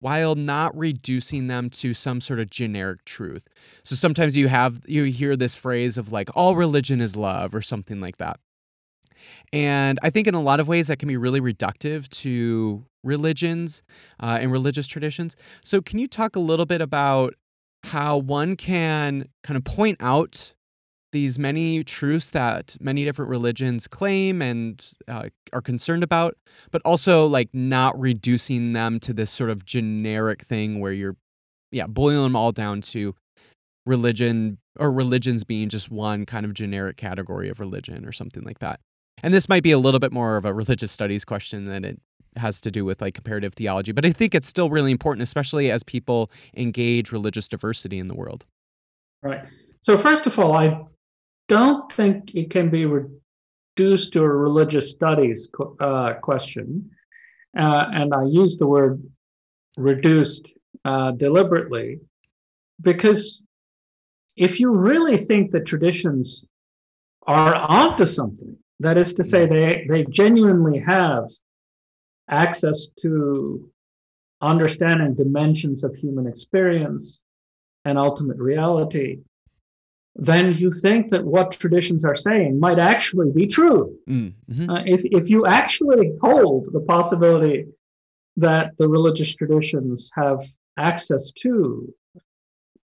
while 0.00 0.34
not 0.34 0.76
reducing 0.76 1.48
them 1.48 1.70
to 1.70 1.92
some 1.92 2.20
sort 2.20 2.38
of 2.38 2.50
generic 2.50 3.04
truth. 3.04 3.48
So 3.82 3.96
sometimes 3.96 4.36
you 4.36 4.48
have 4.48 4.82
you 4.86 5.04
hear 5.04 5.36
this 5.36 5.54
phrase 5.54 5.96
of 5.96 6.12
like 6.12 6.28
all 6.34 6.56
religion 6.56 7.00
is 7.00 7.16
love 7.16 7.54
or 7.54 7.62
something 7.62 8.00
like 8.00 8.18
that. 8.18 8.38
And 9.52 9.98
I 10.02 10.10
think 10.10 10.28
in 10.28 10.34
a 10.34 10.40
lot 10.40 10.60
of 10.60 10.68
ways 10.68 10.86
that 10.86 10.98
can 10.98 11.08
be 11.08 11.16
really 11.16 11.40
reductive 11.40 12.08
to 12.08 12.84
religions 13.02 13.82
uh, 14.22 14.38
and 14.40 14.52
religious 14.52 14.86
traditions. 14.86 15.34
So 15.64 15.80
can 15.80 15.98
you 15.98 16.06
talk 16.06 16.36
a 16.36 16.40
little 16.40 16.66
bit 16.66 16.80
about 16.80 17.34
how 17.84 18.16
one 18.16 18.56
can 18.56 19.28
kind 19.42 19.56
of 19.56 19.64
point 19.64 19.96
out 20.00 20.54
these 21.18 21.36
many 21.36 21.82
truths 21.82 22.30
that 22.30 22.76
many 22.80 23.04
different 23.04 23.28
religions 23.28 23.88
claim 23.88 24.40
and 24.40 24.94
uh, 25.08 25.28
are 25.52 25.60
concerned 25.60 26.04
about, 26.04 26.36
but 26.70 26.80
also 26.84 27.26
like 27.26 27.48
not 27.52 27.98
reducing 27.98 28.72
them 28.72 29.00
to 29.00 29.12
this 29.12 29.32
sort 29.32 29.50
of 29.50 29.64
generic 29.64 30.42
thing 30.42 30.78
where 30.78 30.92
you're, 30.92 31.16
yeah, 31.72 31.88
boiling 31.88 32.22
them 32.22 32.36
all 32.36 32.52
down 32.52 32.80
to 32.80 33.16
religion 33.84 34.58
or 34.78 34.92
religions 34.92 35.42
being 35.42 35.68
just 35.68 35.90
one 35.90 36.24
kind 36.24 36.46
of 36.46 36.54
generic 36.54 36.96
category 36.96 37.48
of 37.48 37.58
religion 37.58 38.06
or 38.06 38.12
something 38.12 38.44
like 38.44 38.60
that. 38.60 38.78
And 39.24 39.34
this 39.34 39.48
might 39.48 39.64
be 39.64 39.72
a 39.72 39.78
little 39.78 39.98
bit 39.98 40.12
more 40.12 40.36
of 40.36 40.44
a 40.44 40.54
religious 40.54 40.92
studies 40.92 41.24
question 41.24 41.64
than 41.64 41.84
it 41.84 42.00
has 42.36 42.60
to 42.60 42.70
do 42.70 42.84
with 42.84 43.00
like 43.00 43.14
comparative 43.14 43.54
theology, 43.54 43.90
but 43.90 44.06
I 44.06 44.12
think 44.12 44.36
it's 44.36 44.46
still 44.46 44.70
really 44.70 44.92
important, 44.92 45.24
especially 45.24 45.72
as 45.72 45.82
people 45.82 46.30
engage 46.56 47.10
religious 47.10 47.48
diversity 47.48 47.98
in 47.98 48.06
the 48.06 48.14
world. 48.14 48.46
Right. 49.20 49.42
So, 49.80 49.96
first 49.96 50.26
of 50.26 50.38
all, 50.38 50.54
I 50.56 50.84
don't 51.48 51.90
think 51.92 52.34
it 52.34 52.50
can 52.50 52.70
be 52.70 52.86
reduced 52.86 54.12
to 54.12 54.22
a 54.22 54.28
religious 54.28 54.90
studies 54.90 55.48
uh, 55.80 56.14
question. 56.22 56.90
Uh, 57.56 57.86
and 57.92 58.14
I 58.14 58.24
use 58.24 58.58
the 58.58 58.66
word 58.66 59.02
reduced 59.76 60.52
uh, 60.84 61.12
deliberately 61.12 62.00
because 62.80 63.40
if 64.36 64.60
you 64.60 64.70
really 64.70 65.16
think 65.16 65.50
that 65.50 65.66
traditions 65.66 66.44
are 67.26 67.54
onto 67.54 68.06
something, 68.06 68.56
that 68.80 68.96
is 68.96 69.14
to 69.14 69.24
say, 69.24 69.46
they, 69.46 69.86
they 69.88 70.04
genuinely 70.04 70.78
have 70.78 71.24
access 72.30 72.86
to 73.00 73.68
understanding 74.40 75.14
dimensions 75.14 75.82
of 75.82 75.94
human 75.96 76.26
experience 76.26 77.20
and 77.84 77.98
ultimate 77.98 78.36
reality, 78.36 79.18
then 80.18 80.52
you 80.54 80.72
think 80.72 81.10
that 81.10 81.24
what 81.24 81.52
traditions 81.52 82.04
are 82.04 82.16
saying 82.16 82.58
might 82.58 82.80
actually 82.80 83.30
be 83.30 83.46
true. 83.46 83.96
Mm, 84.08 84.34
mm-hmm. 84.50 84.68
Uh, 84.68 84.82
if, 84.84 85.02
if 85.04 85.30
you 85.30 85.46
actually 85.46 86.12
hold 86.20 86.68
the 86.72 86.80
possibility 86.80 87.66
that 88.36 88.76
the 88.78 88.88
religious 88.88 89.32
traditions 89.32 90.10
have 90.16 90.44
access 90.76 91.30
to 91.30 91.94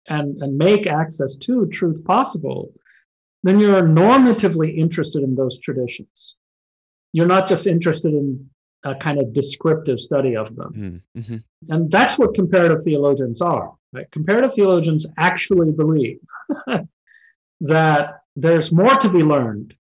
and, 0.08 0.38
and 0.38 0.56
make 0.56 0.86
access 0.86 1.36
to 1.36 1.66
truth 1.68 2.04
possible, 2.06 2.72
then 3.42 3.60
you're 3.60 3.82
normatively 3.82 4.78
interested 4.78 5.24
in 5.24 5.36
those 5.36 5.58
traditions. 5.58 6.36
You're 7.12 7.26
not 7.26 7.48
just 7.48 7.66
interested 7.66 8.14
in 8.14 8.48
a 8.84 8.94
kind 8.94 9.20
of 9.20 9.34
descriptive 9.34 10.00
study 10.00 10.36
of 10.36 10.56
them. 10.56 11.02
Mm, 11.18 11.22
mm-hmm. 11.24 11.74
And 11.74 11.90
that's 11.90 12.20
what 12.20 12.36
comparative 12.36 12.84
theologians 12.84 13.42
are. 13.42 13.74
Right? 13.94 14.10
Comparative 14.12 14.54
theologians 14.54 15.08
actually 15.18 15.72
believe 15.72 16.20
that 17.62 18.22
there's 18.36 18.72
more 18.72 18.96
to 18.98 19.10
be 19.10 19.24
learned 19.24 19.76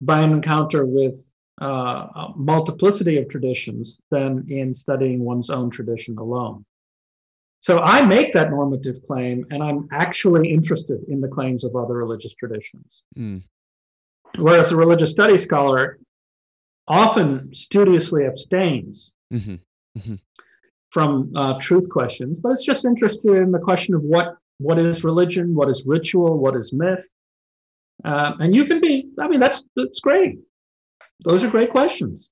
by 0.00 0.20
an 0.20 0.32
encounter 0.32 0.84
with 0.84 1.30
uh, 1.62 2.08
a 2.14 2.32
multiplicity 2.36 3.16
of 3.18 3.28
traditions 3.28 4.02
than 4.10 4.44
in 4.48 4.74
studying 4.74 5.20
one's 5.20 5.50
own 5.50 5.70
tradition 5.70 6.18
alone. 6.18 6.64
So 7.60 7.78
I 7.78 8.04
make 8.04 8.32
that 8.34 8.50
normative 8.50 9.06
claim, 9.06 9.46
and 9.50 9.62
I'm 9.62 9.88
actually 9.90 10.52
interested 10.52 11.00
in 11.08 11.20
the 11.20 11.28
claims 11.28 11.64
of 11.64 11.74
other 11.76 11.94
religious 11.94 12.34
traditions. 12.34 13.02
Mm. 13.16 13.42
Whereas 14.36 14.72
a 14.72 14.76
religious 14.76 15.12
studies 15.12 15.44
scholar 15.44 15.98
often 16.86 17.54
studiously 17.54 18.26
abstains 18.26 19.12
mm-hmm. 19.32 19.54
Mm-hmm. 19.98 20.14
from 20.90 21.32
uh, 21.34 21.58
truth 21.58 21.88
questions, 21.88 22.38
but 22.38 22.50
it's 22.52 22.64
just 22.64 22.84
interested 22.84 23.36
in 23.36 23.52
the 23.52 23.58
question 23.58 23.94
of 23.94 24.02
what 24.02 24.36
what 24.58 24.78
is 24.78 25.04
religion, 25.04 25.54
what 25.54 25.68
is 25.68 25.84
ritual, 25.86 26.38
what 26.38 26.56
is 26.56 26.72
myth, 26.72 27.08
uh, 28.04 28.32
and 28.40 28.54
you 28.54 28.64
can 28.64 28.80
be. 28.80 29.08
I 29.18 29.28
mean, 29.28 29.40
that's 29.40 29.64
that's 29.76 30.00
great. 30.00 30.38
Those 31.24 31.44
are 31.44 31.50
great 31.50 31.70
questions, 31.70 32.30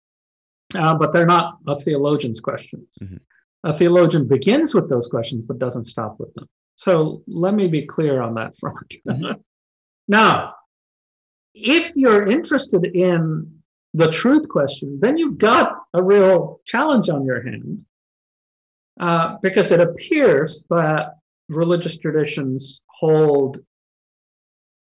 uh, 0.75 0.95
but 0.95 1.12
they're 1.12 1.27
not 1.27 1.59
a 1.66 1.77
theologian's 1.79 2.41
questions. 2.41 2.89
Mm-hmm. 3.03 3.16
A 3.64 3.73
theologian 3.73 4.27
begins 4.27 4.75
with 4.75 4.89
those 4.89 5.09
questions, 5.09 5.45
but 5.45 5.59
doesn't 5.59 5.85
stop 5.85 6.16
with 6.18 6.35
them. 6.35 6.49
So 6.77 7.23
let 7.29 7.55
me 7.55 7.68
be 7.68 7.87
clear 7.87 8.20
on 8.20 8.35
that 8.35 8.57
front. 8.61 8.95
Mm-hmm. 9.09 9.41
now, 10.09 10.55
if 11.55 11.93
you're 11.95 12.27
interested 12.27 12.85
in 12.85 13.62
the 13.95 14.11
truth 14.11 14.49
question, 14.49 14.99
then 15.01 15.18
you've 15.18 15.39
got 15.39 15.77
a 15.93 16.03
real 16.03 16.61
challenge 16.64 17.11
on 17.11 17.27
your 17.27 17.43
hand 17.43 17.85
uh, 19.01 19.37
because 19.43 19.70
it 19.70 19.81
appears 19.81 20.64
that 20.70 21.16
religious 21.55 21.98
traditions 21.98 22.82
hold, 22.86 23.59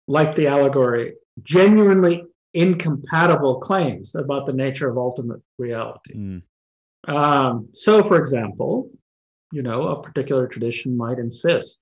like 0.07 0.35
the 0.35 0.47
allegory, 0.47 1.15
genuinely 1.43 2.25
incompatible 2.55 3.61
claims 3.61 4.15
about 4.15 4.47
the 4.47 4.53
nature 4.53 4.89
of 4.89 4.97
ultimate 4.97 5.41
reality. 5.59 6.15
Mm. 6.15 6.43
Um, 7.07 7.69
so, 7.73 8.03
for 8.03 8.19
example, 8.19 8.91
you 9.53 9.63
know, 9.63 9.89
a 9.89 10.03
particular 10.03 10.47
tradition 10.47 10.97
might 10.97 11.19
insist 11.19 11.79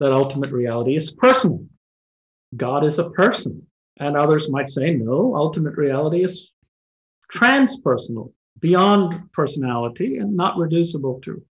that 0.00 0.12
ultimate 0.12 0.50
reality 0.50 0.96
is 0.96 1.12
personal. 1.12 1.64
God 2.56 2.84
is 2.84 2.98
a 2.98 3.10
person. 3.10 3.66
And 4.00 4.16
others 4.16 4.50
might 4.50 4.68
say, 4.70 4.94
no, 4.94 5.36
ultimate 5.36 5.76
reality 5.76 6.24
is 6.24 6.52
transpersonal. 7.30 8.32
beyond 8.62 9.20
personality 9.32 10.18
and 10.18 10.34
not 10.34 10.56
reducible 10.56 11.20
to, 11.20 11.42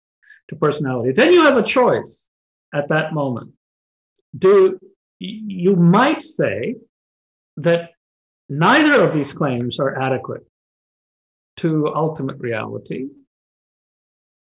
to 0.49 0.57
personality. 0.57 1.13
Then 1.13 1.33
you 1.33 1.43
have 1.43 1.57
a 1.57 1.63
choice 1.63 2.29
at 2.75 2.89
that 2.89 3.13
moment. 3.13 3.53
Do 4.37 4.79
you 5.19 5.77
might 5.77 6.21
say 6.21 6.77
that 7.57 7.91
neither 8.49 9.03
of 9.03 9.13
these 9.13 9.33
claims 9.33 9.79
are 9.79 10.01
adequate 10.01 10.47
to 11.59 11.89
ultimate 11.95 12.39
reality 12.39 13.09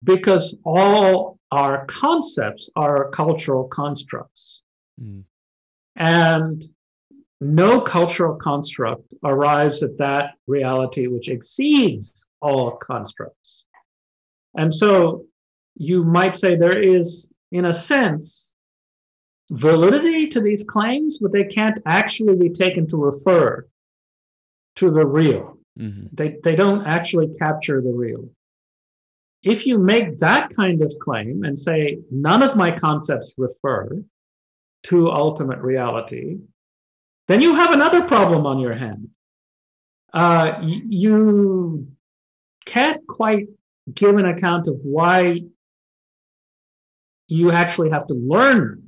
because 0.04 0.56
all 0.64 1.38
our 1.52 1.86
concepts 1.86 2.70
are 2.76 3.10
cultural 3.10 3.66
constructs. 3.68 4.62
Mm. 5.02 5.24
And 5.96 6.64
no 7.42 7.82
cultural 7.82 8.36
construct 8.36 9.14
arrives 9.24 9.82
at 9.84 9.98
that 9.98 10.36
reality 10.48 11.08
which 11.08 11.30
exceeds 11.30 12.26
all 12.42 12.72
constructs. 12.78 13.66
And 14.58 14.74
so 14.74 15.26
you 15.76 16.04
might 16.04 16.36
say 16.36 16.56
there 16.56 16.80
is, 16.80 17.30
in 17.52 17.66
a 17.66 17.74
sense, 17.74 18.52
validity 19.52 20.28
to 20.28 20.42
these 20.42 20.64
claims, 20.64 21.20
but 21.20 21.32
they 21.32 21.44
can't 21.44 21.80
actually 21.86 22.36
be 22.36 22.50
taken 22.50 22.88
to 22.88 22.98
refer 22.98 23.68
to 24.76 24.92
the 24.92 25.06
real. 25.06 25.58
Mm-hmm. 25.80 26.08
They, 26.14 26.38
they 26.44 26.56
don't 26.56 26.86
actually 26.86 27.34
capture 27.40 27.82
the 27.82 27.92
real. 27.92 28.30
If 29.42 29.66
you 29.66 29.78
make 29.78 30.18
that 30.20 30.54
kind 30.56 30.82
of 30.82 30.94
claim 31.02 31.44
and 31.44 31.58
say, 31.58 32.00
none 32.12 32.44
of 32.44 32.56
my 32.56 32.72
concepts 32.72 33.34
refer 33.38 34.04
to 34.84 35.10
ultimate 35.10 35.60
reality, 35.60 36.38
then 37.28 37.42
you 37.42 37.56
have 37.56 37.72
another 37.72 38.04
problem 38.04 38.46
on 38.46 38.60
your 38.60 38.74
hand. 38.74 39.10
Uh, 40.14 40.60
you 40.64 41.88
can't 42.66 43.06
quite 43.08 43.48
give 43.94 44.18
an 44.18 44.26
account 44.26 44.68
of 44.68 44.76
why 44.84 45.42
you 47.30 47.52
actually 47.52 47.90
have 47.90 48.08
to 48.08 48.14
learn 48.14 48.84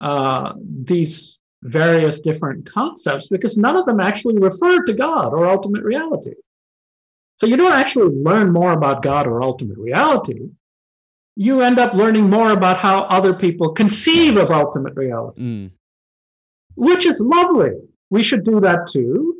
uh, 0.00 0.52
these 0.58 1.38
various 1.62 2.20
different 2.20 2.66
concepts 2.66 3.28
because 3.28 3.56
none 3.56 3.76
of 3.76 3.86
them 3.86 4.00
actually 4.00 4.38
refer 4.38 4.82
to 4.84 4.92
God 4.92 5.32
or 5.32 5.46
ultimate 5.46 5.82
reality. 5.82 6.34
So 7.36 7.46
you 7.46 7.56
don't 7.56 7.72
actually 7.72 8.14
learn 8.14 8.52
more 8.52 8.72
about 8.72 9.02
God 9.02 9.26
or 9.26 9.42
ultimate 9.42 9.78
reality. 9.78 10.50
You 11.36 11.62
end 11.62 11.78
up 11.78 11.94
learning 11.94 12.28
more 12.28 12.50
about 12.50 12.78
how 12.78 13.02
other 13.04 13.32
people 13.32 13.72
conceive 13.72 14.36
of 14.36 14.50
ultimate 14.50 14.94
reality. 14.96 15.42
Mm 15.42 15.70
which 16.78 17.06
is 17.06 17.20
lovely. 17.20 17.72
We 18.08 18.22
should 18.22 18.44
do 18.44 18.60
that 18.60 18.86
too. 18.86 19.34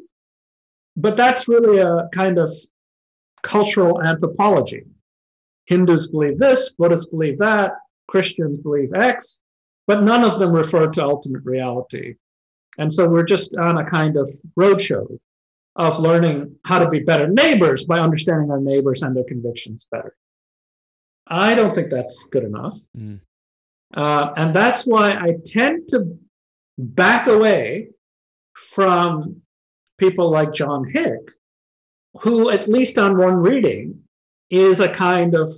But 0.96 1.16
that's 1.16 1.46
really 1.46 1.78
a 1.78 2.08
kind 2.12 2.36
of 2.36 2.50
cultural 3.42 4.02
anthropology. 4.02 4.82
Hindus 5.68 6.08
believe 6.08 6.38
this, 6.38 6.72
Buddhists 6.72 7.06
believe 7.06 7.38
that, 7.38 7.72
Christians 8.08 8.58
believe 8.62 8.90
X, 8.94 9.38
but 9.86 10.02
none 10.02 10.24
of 10.24 10.38
them 10.38 10.52
refer 10.52 10.86
to 10.86 11.04
ultimate 11.04 11.44
reality. 11.44 12.14
And 12.78 12.90
so 12.90 13.06
we're 13.06 13.24
just 13.24 13.54
on 13.56 13.76
a 13.76 13.84
kind 13.84 14.16
of 14.16 14.28
roadshow 14.58 15.18
of 15.76 15.98
learning 15.98 16.56
how 16.64 16.78
to 16.78 16.88
be 16.88 17.00
better 17.00 17.28
neighbors 17.28 17.84
by 17.84 17.98
understanding 17.98 18.50
our 18.50 18.60
neighbors 18.60 19.02
and 19.02 19.14
their 19.14 19.24
convictions 19.24 19.86
better. 19.92 20.16
I 21.26 21.54
don't 21.54 21.74
think 21.74 21.90
that's 21.90 22.24
good 22.30 22.44
enough. 22.44 22.78
Mm. 22.96 23.20
Uh, 23.94 24.32
and 24.36 24.54
that's 24.54 24.86
why 24.86 25.12
I 25.12 25.36
tend 25.44 25.88
to 25.88 26.18
back 26.78 27.26
away 27.26 27.88
from 28.54 29.42
people 29.98 30.30
like 30.30 30.54
John 30.54 30.88
Hick, 30.88 31.30
who, 32.22 32.48
at 32.48 32.68
least 32.68 32.96
on 32.96 33.18
one 33.18 33.34
reading, 33.34 34.02
is 34.50 34.80
a 34.80 34.88
kind 34.88 35.34
of 35.34 35.52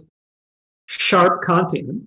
sharp 0.86 1.42
Kantian 1.44 2.06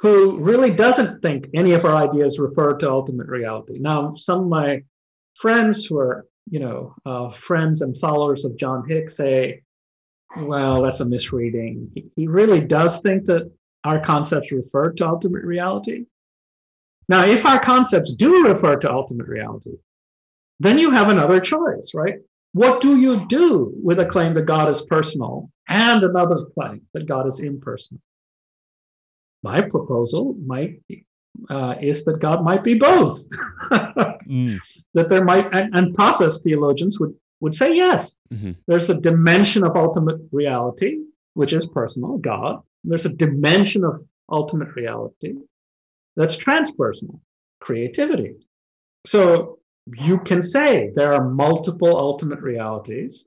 who 0.00 0.38
really 0.38 0.70
doesn't 0.70 1.22
think 1.22 1.48
any 1.54 1.72
of 1.72 1.84
our 1.84 1.96
ideas 1.96 2.38
refer 2.38 2.74
to 2.74 2.90
ultimate 2.90 3.26
reality. 3.26 3.78
Now, 3.80 4.14
some 4.14 4.42
of 4.42 4.48
my 4.48 4.82
friends 5.36 5.86
who 5.86 5.98
are, 5.98 6.26
you 6.48 6.60
know, 6.60 6.94
uh, 7.04 7.30
friends 7.30 7.82
and 7.82 7.98
followers 7.98 8.44
of 8.44 8.56
John 8.56 8.88
Hick 8.88 9.10
say, 9.10 9.62
well, 10.36 10.82
that's 10.82 11.00
a 11.00 11.04
misreading. 11.04 11.90
He, 11.94 12.10
he 12.14 12.26
really 12.28 12.60
does 12.60 13.00
think 13.00 13.24
that 13.26 13.50
our 13.84 13.98
concepts 13.98 14.52
refer 14.52 14.92
to 14.92 15.08
ultimate 15.08 15.44
reality. 15.44 16.06
Now, 17.08 17.24
if 17.24 17.46
our 17.46 17.58
concepts 17.58 18.12
do 18.12 18.46
refer 18.46 18.76
to 18.76 18.92
ultimate 18.92 19.26
reality, 19.26 19.78
then 20.60 20.78
you 20.78 20.90
have 20.90 21.08
another 21.08 21.40
choice, 21.40 21.92
right? 21.94 22.16
What 22.52 22.80
do 22.80 22.98
you 23.00 23.26
do 23.26 23.72
with 23.82 23.98
a 24.00 24.06
claim 24.06 24.34
that 24.34 24.46
God 24.46 24.68
is 24.68 24.82
personal 24.82 25.50
and 25.68 26.02
another 26.02 26.44
claim 26.54 26.82
that 26.94 27.06
God 27.06 27.26
is 27.26 27.40
impersonal? 27.40 28.00
My 29.42 29.62
proposal 29.62 30.34
might 30.44 30.80
uh, 31.48 31.76
is 31.80 32.04
that 32.04 32.18
God 32.18 32.42
might 32.42 32.64
be 32.64 32.74
both. 32.74 33.24
mm. 33.70 34.58
That 34.94 35.08
there 35.08 35.24
might, 35.24 35.46
and, 35.54 35.74
and, 35.76 35.94
process 35.94 36.40
theologians 36.40 36.98
would 36.98 37.14
would 37.40 37.54
say 37.54 37.72
yes. 37.74 38.16
Mm-hmm. 38.32 38.52
There's 38.66 38.90
a 38.90 38.94
dimension 38.94 39.64
of 39.64 39.76
ultimate 39.76 40.20
reality, 40.32 40.98
which 41.34 41.52
is 41.52 41.68
personal, 41.68 42.18
God. 42.18 42.62
There's 42.82 43.06
a 43.06 43.10
dimension 43.10 43.84
of 43.84 44.04
ultimate 44.28 44.74
reality, 44.74 45.34
that's 46.16 46.36
transpersonal 46.36 47.20
creativity. 47.60 48.34
So 49.06 49.58
you 49.96 50.18
can 50.18 50.42
say 50.42 50.90
there 50.94 51.12
are 51.14 51.28
multiple 51.28 51.96
ultimate 51.96 52.40
realities, 52.40 53.26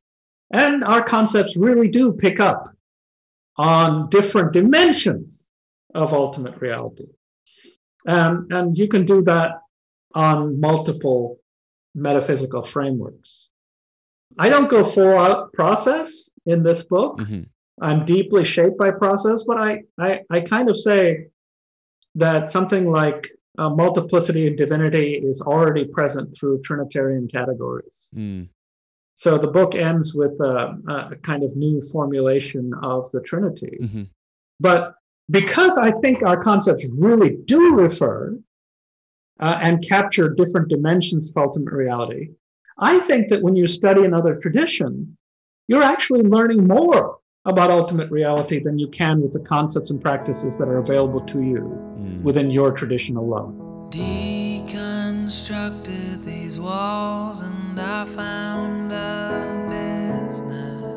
and 0.52 0.84
our 0.84 1.02
concepts 1.02 1.56
really 1.56 1.88
do 1.88 2.14
pick 2.14 2.40
up 2.40 2.76
on 3.58 4.10
different 4.10 4.54
dimensions 4.54 5.48
of 5.94 6.14
ultimate 6.14 6.60
reality. 6.62 7.08
And, 8.06 8.52
and 8.52 8.78
you 8.78 8.88
can 8.88 9.06
do 9.06 9.22
that 9.24 9.62
on 10.14 10.60
multiple 10.60 11.40
metaphysical 11.94 12.64
frameworks. 12.64 13.50
I 14.40 14.50
don't 14.50 14.70
go 14.70 14.84
full 14.84 15.18
out 15.18 15.54
process 15.54 16.30
in 16.46 16.64
this 16.64 16.84
book. 16.84 17.20
Mm-hmm. 17.20 17.42
I'm 17.82 18.06
deeply 18.06 18.44
shaped 18.44 18.78
by 18.78 18.92
process, 18.92 19.44
but 19.44 19.58
I, 19.58 19.84
I, 20.00 20.22
I 20.30 20.42
kind 20.42 20.70
of 20.70 20.78
say 20.78 21.28
that 22.16 22.50
something 22.50 22.90
like 22.92 23.30
uh, 23.58 23.70
multiplicity 23.70 24.48
and 24.48 24.58
divinity 24.58 25.22
is 25.24 25.42
already 25.42 25.86
present 25.86 26.36
through 26.36 26.62
Trinitarian 26.62 27.28
categories. 27.28 28.10
Mm. 28.16 28.48
So 29.22 29.38
the 29.38 29.46
book 29.46 29.76
ends 29.76 30.16
with 30.16 30.32
a, 30.40 31.12
a, 31.12 31.16
kind 31.18 31.44
of 31.44 31.56
new 31.56 31.80
formulation 31.80 32.74
of 32.82 33.12
the 33.12 33.22
Trinity. 33.22 33.78
Mm-hmm. 33.80 34.04
But 34.60 34.96
because 35.30 35.78
I 35.78 35.92
think 35.92 36.24
our 36.24 36.42
concepts 36.42 36.88
really 36.90 37.38
do 37.46 37.76
refer 37.76 38.36
uh, 39.40 39.60
and 39.62 39.88
capture 39.88 40.28
different 40.28 40.70
dimensions 40.70 41.30
of 41.30 41.38
ultimate 41.38 41.72
reality, 41.72 42.30
I 42.80 42.98
think 43.02 43.28
that 43.28 43.44
when 43.44 43.56
you 43.56 43.68
study 43.68 44.06
another 44.06 44.38
tradition, 44.38 45.16
you're 45.68 45.84
actually 45.84 46.24
learning 46.24 46.66
more 46.66 47.20
about 47.46 47.70
ultimate 47.70 48.10
reality 48.10 48.58
than 48.58 48.80
you 48.80 48.88
can 48.88 49.22
with 49.22 49.34
the 49.34 49.40
concepts 49.42 49.92
and 49.92 50.02
practices 50.02 50.58
that 50.58 50.68
are 50.68 50.80
available 50.80 51.22
to 51.26 51.44
you 51.44 51.62
mm. 52.00 52.24
within 52.24 52.50
your 52.50 52.72
tradition 52.72 53.18
alone. 53.18 53.88
Deconstructed 55.32 56.26
these 56.26 56.60
walls 56.60 57.40
and 57.40 57.80
I 57.80 58.04
found 58.04 58.92
a 58.92 59.66
business 59.70 60.92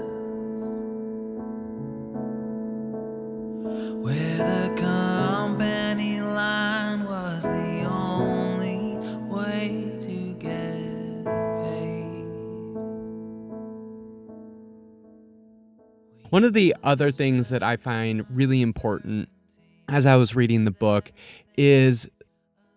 where 4.03 4.39
the 4.39 4.75
company 4.75 6.21
line 6.21 7.05
was 7.05 7.45
the 7.45 7.85
only 7.85 8.99
way 9.29 9.97
to 10.01 10.35
get 10.41 11.25
paid. 11.63 12.27
One 16.31 16.43
of 16.43 16.55
the 16.55 16.75
other 16.83 17.13
things 17.13 17.51
that 17.51 17.63
I 17.63 17.77
find 17.77 18.27
really 18.29 18.63
important 18.63 19.29
as 19.89 20.07
I 20.07 20.17
was 20.17 20.35
reading 20.35 20.65
the 20.65 20.73
book 20.73 21.13
is 21.57 22.09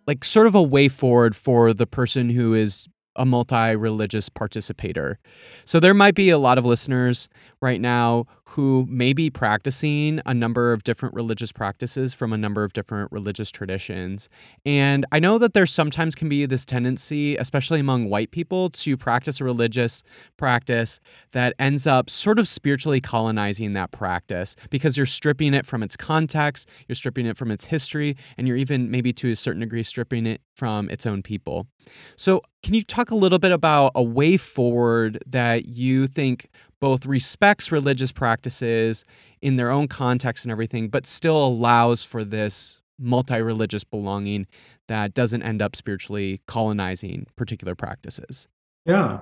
like 0.07 0.23
sort 0.23 0.47
of 0.47 0.55
a 0.55 0.63
way 0.63 0.87
forward 0.87 1.35
for 1.35 1.73
the 1.73 1.85
person 1.85 2.29
who 2.29 2.53
is 2.53 2.87
a 3.15 3.25
multi 3.25 3.75
religious 3.75 4.29
participator. 4.29 5.19
So 5.65 5.79
there 5.79 5.93
might 5.93 6.15
be 6.15 6.29
a 6.29 6.37
lot 6.37 6.57
of 6.57 6.65
listeners 6.65 7.27
right 7.61 7.81
now 7.81 8.25
who 8.57 8.87
may 8.89 9.13
be 9.13 9.29
practicing 9.29 10.19
a 10.25 10.33
number 10.33 10.73
of 10.73 10.83
different 10.83 11.13
religious 11.13 11.51
practices 11.51 12.15
from 12.15 12.33
a 12.33 12.37
number 12.37 12.63
of 12.63 12.73
different 12.73 13.11
religious 13.11 13.51
traditions. 13.51 14.29
And 14.65 15.05
I 15.11 15.19
know 15.19 15.37
that 15.37 15.53
there 15.53 15.67
sometimes 15.67 16.15
can 16.15 16.27
be 16.27 16.43
this 16.47 16.65
tendency, 16.65 17.37
especially 17.37 17.79
among 17.79 18.09
white 18.09 18.31
people, 18.31 18.71
to 18.71 18.97
practice 18.97 19.39
a 19.39 19.43
religious 19.43 20.01
practice 20.37 20.99
that 21.33 21.53
ends 21.59 21.85
up 21.85 22.09
sort 22.09 22.39
of 22.39 22.47
spiritually 22.47 22.99
colonizing 22.99 23.73
that 23.73 23.91
practice 23.91 24.55
because 24.71 24.97
you're 24.97 25.05
stripping 25.05 25.53
it 25.53 25.67
from 25.67 25.83
its 25.83 25.95
context, 25.95 26.67
you're 26.87 26.95
stripping 26.95 27.27
it 27.27 27.37
from 27.37 27.51
its 27.51 27.65
history, 27.65 28.17
and 28.39 28.47
you're 28.47 28.57
even 28.57 28.89
maybe 28.89 29.13
to 29.13 29.29
a 29.29 29.35
certain 29.35 29.59
degree 29.59 29.83
stripping 29.83 30.25
it 30.25 30.41
from 30.55 30.89
its 30.89 31.05
own 31.05 31.21
people. 31.21 31.67
So, 32.15 32.41
can 32.67 32.73
you 32.73 32.81
talk 32.81 33.11
a 33.11 33.15
little 33.15 33.39
bit 33.39 33.53
about 33.53 33.93
a 33.95 34.03
way 34.03 34.35
forward 34.35 35.23
that 35.25 35.67
you 35.67 36.05
think 36.05 36.49
both 36.81 37.05
respects 37.05 37.71
religious 37.71 38.11
practices 38.11 39.05
in 39.41 39.55
their 39.55 39.71
own 39.71 39.87
context 39.87 40.43
and 40.43 40.51
everything, 40.51 40.89
but 40.89 41.05
still 41.05 41.45
allows 41.45 42.03
for 42.03 42.25
this 42.25 42.81
multi 42.99 43.41
religious 43.41 43.85
belonging 43.85 44.47
that 44.89 45.13
doesn't 45.13 45.43
end 45.43 45.61
up 45.61 45.77
spiritually 45.77 46.41
colonizing 46.45 47.25
particular 47.37 47.73
practices. 47.73 48.49
Yeah. 48.85 49.19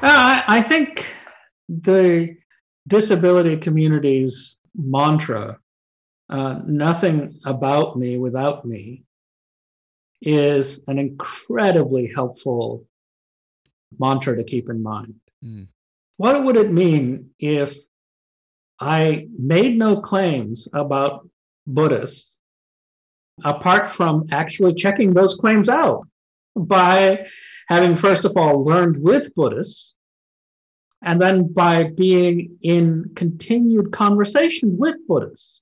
Uh, 0.00 0.40
I, 0.48 0.62
think 0.62 1.14
the 1.68 2.36
disability 2.86 3.58
community's 3.58 4.56
mantra, 4.74 5.58
uh, 6.30 6.60
nothing 6.66 7.38
about 7.44 7.98
me 7.98 8.16
without 8.16 8.64
me, 8.64 9.04
is 10.20 10.80
an 10.88 10.98
incredibly 10.98 12.10
helpful 12.14 12.84
mantra 13.98 14.36
to 14.36 14.44
keep 14.44 14.68
in 14.68 14.82
mind. 14.82 15.14
Mm. 15.44 15.68
What 16.16 16.42
would 16.44 16.56
it 16.56 16.72
mean 16.72 17.30
if 17.38 17.76
I 18.80 19.28
made 19.38 19.76
no 19.78 20.00
claims 20.00 20.68
about 20.72 21.28
Buddhists 21.66 22.36
apart 23.44 23.88
from 23.88 24.26
actually 24.32 24.74
checking 24.74 25.14
those 25.14 25.36
claims 25.36 25.68
out 25.68 26.06
by 26.56 27.26
having, 27.68 27.94
first 27.94 28.24
of 28.24 28.36
all, 28.36 28.62
learned 28.64 29.00
with 29.00 29.34
Buddhists, 29.34 29.94
and 31.02 31.22
then 31.22 31.52
by 31.52 31.84
being 31.84 32.58
in 32.62 33.12
continued 33.14 33.92
conversation 33.92 34.76
with 34.76 34.96
Buddhists? 35.06 35.60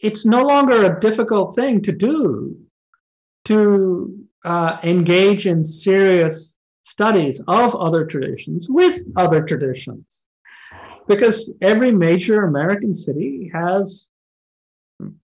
It's 0.00 0.26
no 0.26 0.42
longer 0.42 0.84
a 0.84 0.98
difficult 0.98 1.54
thing 1.54 1.82
to 1.82 1.92
do 1.92 2.58
to 3.46 4.26
uh, 4.44 4.78
engage 4.82 5.46
in 5.46 5.64
serious 5.64 6.56
studies 6.82 7.40
of 7.46 7.74
other 7.74 8.04
traditions 8.04 8.68
with 8.68 9.04
other 9.16 9.42
traditions. 9.42 10.26
Because 11.08 11.50
every 11.60 11.90
major 11.90 12.44
American 12.44 12.94
city 12.94 13.50
has 13.52 14.08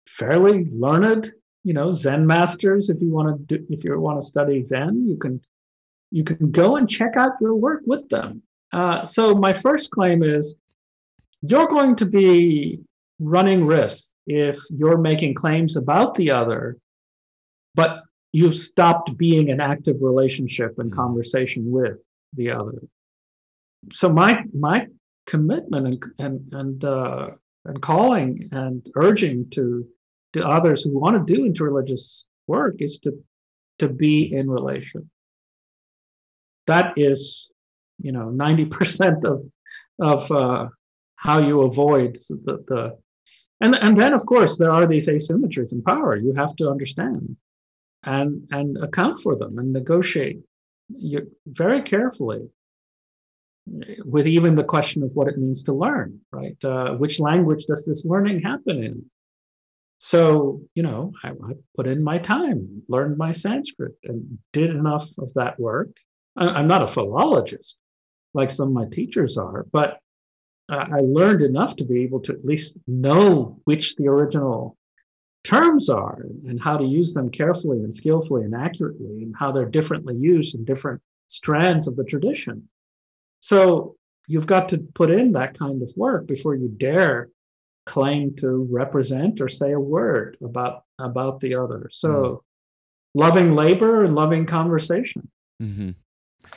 fairly 0.08 0.66
learned, 0.66 1.32
you 1.64 1.74
know, 1.74 1.92
Zen 1.92 2.26
masters. 2.26 2.90
If 2.90 3.02
you 3.02 3.12
want 3.12 3.38
to 3.38 3.58
do, 3.58 3.66
if 3.70 3.84
you 3.84 4.00
want 4.00 4.20
to 4.20 4.26
study 4.26 4.62
Zen, 4.62 5.06
you 5.08 5.18
can 5.18 5.42
you 6.12 6.24
can 6.24 6.52
go 6.52 6.78
and 6.78 6.90
check 6.90 7.18
out 7.18 7.32
your 7.42 7.56
work 7.56 7.82
with 7.86 8.08
them. 8.10 8.42
Uh, 8.72 9.06
so 9.06 9.36
my 9.36 9.54
first 9.54 9.92
claim 9.92 10.24
is 10.24 10.56
you're 11.42 11.68
going 11.68 11.96
to 11.98 12.06
be 12.06 12.80
running 13.20 13.66
risks 13.66 14.12
if 14.26 14.60
you're 14.70 14.98
making 14.98 15.36
claims 15.36 15.76
about 15.76 16.16
the 16.16 16.32
other, 16.32 16.78
but 17.76 18.05
you've 18.36 18.56
stopped 18.72 19.18
being 19.18 19.50
an 19.50 19.62
active 19.62 19.96
relationship 20.02 20.78
and 20.78 20.92
mm. 20.92 20.96
conversation 20.96 21.72
with 21.72 21.98
the 22.34 22.52
other. 22.52 22.80
So 23.94 24.10
my 24.10 24.44
my 24.54 24.88
commitment 25.26 25.86
and 25.88 26.04
and 26.20 26.54
and 26.62 26.84
uh, 26.84 27.28
and 27.64 27.82
calling 27.82 28.50
and 28.52 28.86
urging 28.96 29.50
to 29.52 29.88
to 30.34 30.46
others 30.46 30.84
who 30.84 31.00
want 31.00 31.16
to 31.16 31.34
do 31.34 31.50
interreligious 31.50 32.24
work 32.48 32.76
is 32.80 33.00
to 33.04 33.12
to 33.80 33.88
be 33.88 34.34
in 34.34 34.50
relation. 34.50 35.10
That 36.68 36.88
is, 36.98 37.50
you 38.06 38.12
know, 38.12 38.28
ninety 38.46 38.66
percent 38.78 39.24
of 39.24 39.38
of 40.14 40.30
uh, 40.30 40.68
how 41.16 41.38
you 41.48 41.62
avoid 41.62 42.16
the, 42.48 42.56
the 42.70 42.82
and 43.62 43.72
and 43.86 43.96
then 43.96 44.14
of 44.14 44.26
course 44.26 44.58
there 44.58 44.72
are 44.78 44.88
these 44.88 45.08
asymmetries 45.08 45.72
in 45.72 45.82
power. 45.84 46.18
You 46.18 46.34
have 46.34 46.54
to 46.58 46.70
understand 46.70 47.38
and 48.06 48.48
and 48.52 48.78
account 48.84 49.20
for 49.20 49.36
them 49.36 49.58
and 49.58 49.74
negotiate 49.74 50.40
very 51.48 51.82
carefully 51.82 52.48
with 54.06 54.28
even 54.28 54.54
the 54.54 54.64
question 54.64 55.02
of 55.02 55.12
what 55.16 55.28
it 55.28 55.38
means 55.38 55.64
to 55.64 55.74
learn 55.74 56.20
right? 56.32 56.64
Uh, 56.64 56.94
which 56.94 57.20
language 57.20 57.66
does 57.66 57.84
this 57.86 58.06
learning 58.06 58.42
happen 58.42 58.84
in? 58.84 59.06
So 59.98 60.62
you 60.76 60.84
know 60.84 61.14
I, 61.24 61.30
I, 61.30 61.54
put 61.76 61.88
in 61.88 62.04
my 62.04 62.20
time 62.20 62.84
learned 62.88 63.18
my 63.18 63.32
sanskrit 63.32 63.94
and 64.04 64.38
did 64.54 64.70
enough 64.70 65.08
of 65.18 65.30
that 65.36 65.60
work. 65.60 65.90
I, 66.38 66.48
i'm 66.48 66.68
not 66.68 66.84
a 66.84 66.88
philologist 66.88 67.78
like 68.34 68.50
some 68.50 68.68
of 68.68 68.74
my 68.74 68.86
teachers 68.92 69.38
are 69.38 69.66
but 69.72 70.00
I 70.68 71.02
learned 71.02 71.44
enough 71.44 71.76
to 71.76 71.86
be 71.86 72.02
able 72.02 72.22
to 72.22 72.34
at 72.34 72.44
least 72.44 72.78
know 72.88 73.60
which 73.66 73.96
the 73.96 74.08
original 74.08 74.78
terms 75.46 75.90
are 75.90 76.26
and 76.48 76.62
how 76.62 76.78
to 76.78 76.84
use 76.84 77.14
them 77.14 77.30
carefully 77.30 77.80
and 77.80 77.94
skillfully 77.94 78.44
and 78.44 78.56
accurately 78.56 79.24
and 79.24 79.36
how 79.38 79.52
they're 79.52 79.66
differently 79.66 80.16
used 80.16 80.56
in 80.56 80.66
different 80.66 81.02
strands 81.28 81.88
of 81.88 81.96
the 81.96 82.04
tradition. 82.04 82.68
So 83.40 83.96
you've 84.28 84.48
got 84.48 84.70
to 84.70 84.80
put 84.96 85.12
in 85.12 85.32
that 85.34 85.58
kind 85.58 85.82
of 85.82 85.92
work 85.96 86.28
before 86.28 86.56
you 86.56 86.68
dare 86.68 87.30
claim 87.86 88.36
to 88.36 88.68
represent 88.72 89.40
or 89.40 89.48
say 89.48 89.72
a 89.72 89.80
word 89.80 90.38
about 90.44 90.84
about 90.98 91.40
the 91.40 91.56
other. 91.56 91.88
So 91.92 92.10
mm 92.10 92.40
loving 93.18 93.56
labor 93.56 94.04
and 94.04 94.14
loving 94.14 94.46
conversation. 94.46 95.26
Mm-hmm. 95.64 95.92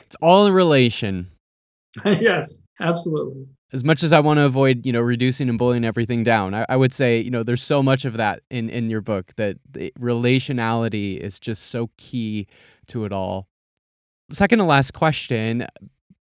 It's 0.01 0.17
all 0.21 0.45
in 0.45 0.51
relation. 0.51 1.31
yes, 2.05 2.61
absolutely 2.81 3.47
as 3.71 3.83
much 3.83 4.03
as 4.03 4.11
I 4.11 4.19
want 4.19 4.37
to 4.37 4.45
avoid, 4.45 4.85
you 4.85 4.91
know, 4.91 5.01
reducing 5.01 5.49
and 5.49 5.57
boiling 5.57 5.85
everything 5.85 6.23
down, 6.23 6.53
I, 6.53 6.65
I, 6.69 6.75
would 6.75 6.93
say, 6.93 7.19
you 7.19 7.29
know, 7.29 7.43
there's 7.43 7.61
so 7.61 7.83
much 7.83 8.05
of 8.05 8.17
that 8.17 8.41
in 8.49 8.69
in 8.69 8.89
your 8.89 9.01
book 9.01 9.35
that 9.35 9.57
the 9.69 9.93
relationality 9.99 11.17
is 11.17 11.39
just 11.39 11.67
so 11.67 11.89
key 11.97 12.47
to 12.87 13.05
it 13.05 13.11
all. 13.11 13.47
Second 14.31 14.59
to 14.59 14.65
last 14.65 14.93
question, 14.93 15.65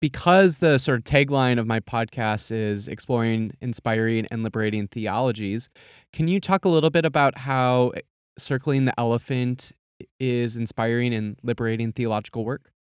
because 0.01 0.59
the 0.59 0.79
sort 0.79 0.99
of 0.99 1.05
tagline 1.05 1.59
of 1.59 1.67
my 1.67 1.81
podcast 1.81 2.53
is 2.53 2.89
exploring, 2.89 3.53
inspiring, 3.61 4.27
and 4.31 4.43
liberating 4.43 4.89
theologies, 4.89 5.69
can 6.13 6.29
you 6.29 6.41
talk 6.41 6.65
a 6.65 6.69
little 6.69 6.91
bit 6.91 7.05
about 7.05 7.39
how 7.39 7.93
circling 8.39 8.85
the 8.85 8.99
elephant 8.99 9.73
is 10.21 10.57
inspiring 10.57 11.13
and 11.13 11.37
liberating 11.43 11.93
theological 11.93 12.45
work? 12.45 12.71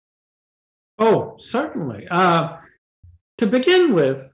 Oh, 0.99 1.35
certainly. 1.39 2.07
Uh, 2.11 2.57
to 3.39 3.47
begin 3.47 3.95
with, 3.95 4.33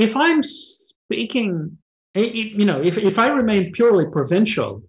if 0.00 0.16
I'm 0.16 0.42
speaking, 0.42 1.76
you 2.14 2.64
know, 2.64 2.80
if, 2.80 2.96
if 2.96 3.18
I 3.18 3.28
remain 3.28 3.70
purely 3.72 4.06
provincial 4.10 4.82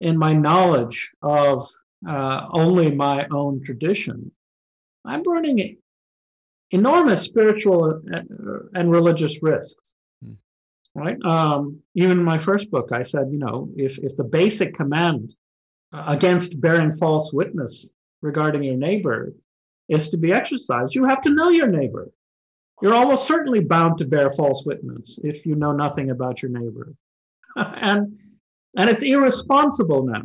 in 0.00 0.16
my 0.16 0.32
knowledge 0.32 1.10
of 1.20 1.68
uh, 2.08 2.46
only 2.50 2.90
my 2.94 3.26
own 3.30 3.62
tradition, 3.62 4.32
I'm 5.04 5.22
running 5.22 5.76
enormous 6.70 7.22
spiritual 7.22 8.00
and 8.74 8.90
religious 8.90 9.42
risks. 9.42 9.90
Hmm. 10.24 10.32
Right. 10.94 11.22
Um, 11.24 11.80
even 11.94 12.18
in 12.18 12.24
my 12.24 12.38
first 12.38 12.70
book, 12.70 12.88
I 12.90 13.02
said, 13.02 13.28
you 13.30 13.38
know, 13.38 13.68
if 13.76 13.98
if 13.98 14.16
the 14.16 14.24
basic 14.24 14.74
command 14.74 15.34
against 15.92 16.58
bearing 16.58 16.96
false 16.96 17.32
witness 17.34 17.92
regarding 18.22 18.62
your 18.62 18.76
neighbor 18.76 19.34
is 19.88 20.08
to 20.08 20.16
be 20.16 20.32
exercised, 20.32 20.94
you 20.94 21.04
have 21.04 21.20
to 21.22 21.30
know 21.30 21.50
your 21.50 21.68
neighbor 21.68 22.08
you're 22.80 22.94
almost 22.94 23.26
certainly 23.26 23.60
bound 23.60 23.98
to 23.98 24.04
bear 24.04 24.30
false 24.32 24.64
witness 24.64 25.18
if 25.24 25.44
you 25.44 25.54
know 25.54 25.72
nothing 25.72 26.10
about 26.10 26.42
your 26.42 26.50
neighbor. 26.50 26.92
and 27.56 28.18
and 28.76 28.90
it's 28.90 29.02
irresponsible 29.02 30.04
now. 30.04 30.24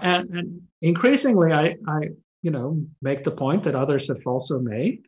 And, 0.00 0.30
and 0.30 0.62
increasingly, 0.82 1.52
I, 1.52 1.76
I, 1.86 2.08
you 2.42 2.50
know, 2.50 2.84
make 3.00 3.22
the 3.22 3.30
point 3.30 3.62
that 3.62 3.76
others 3.76 4.08
have 4.08 4.26
also 4.26 4.58
made 4.58 5.06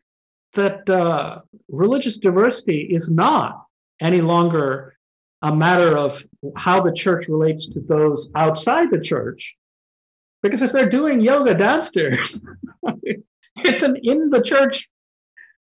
that 0.55 0.89
uh, 0.89 1.41
religious 1.69 2.19
diversity 2.19 2.83
is 2.83 3.11
not 3.11 3.65
any 4.01 4.21
longer 4.21 4.97
a 5.43 5.55
matter 5.55 5.99
of 5.99 6.25
how 6.57 6.81
the 6.81 6.93
church 6.93 7.29
relates 7.29 7.67
to 7.67 7.81
those 7.81 8.31
outside 8.35 8.91
the 8.91 9.01
church. 9.01 9.55
Because 10.43 10.63
if 10.63 10.73
they're 10.73 10.89
doing 10.89 11.21
yoga 11.21 11.55
downstairs, 11.55 12.41
it's 13.57 13.83
an 13.83 13.97
in 14.03 14.31
the 14.31 14.43
church 14.43 14.89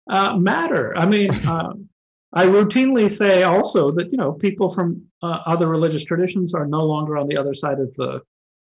uh, 0.09 0.37
matter. 0.37 0.97
I 0.97 1.07
mean, 1.07 1.31
uh, 1.47 1.75
I 2.33 2.47
routinely 2.47 3.11
say 3.11 3.43
also 3.43 3.91
that 3.93 4.11
you 4.11 4.19
know 4.19 4.33
people 4.33 4.69
from 4.69 5.03
uh, 5.23 5.39
other 5.47 5.69
religious 5.69 6.05
traditions 6.05 6.55
are 6.55 6.67
no 6.67 6.85
longer 6.85 7.17
on 7.17 7.29
the 7.29 7.37
other 7.37 7.55
side 7.55 7.81
of 7.81 7.95
the 7.95 8.21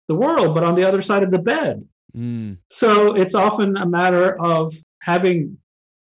the 0.08 0.14
world, 0.14 0.54
but 0.54 0.64
on 0.64 0.74
the 0.74 0.86
other 0.86 1.02
side 1.02 1.22
of 1.22 1.30
the 1.30 1.38
bed. 1.38 1.86
Mm. 2.16 2.58
So 2.68 3.14
it's 3.14 3.34
often 3.34 3.76
a 3.76 3.86
matter 3.86 4.40
of 4.40 4.72
having 5.02 5.56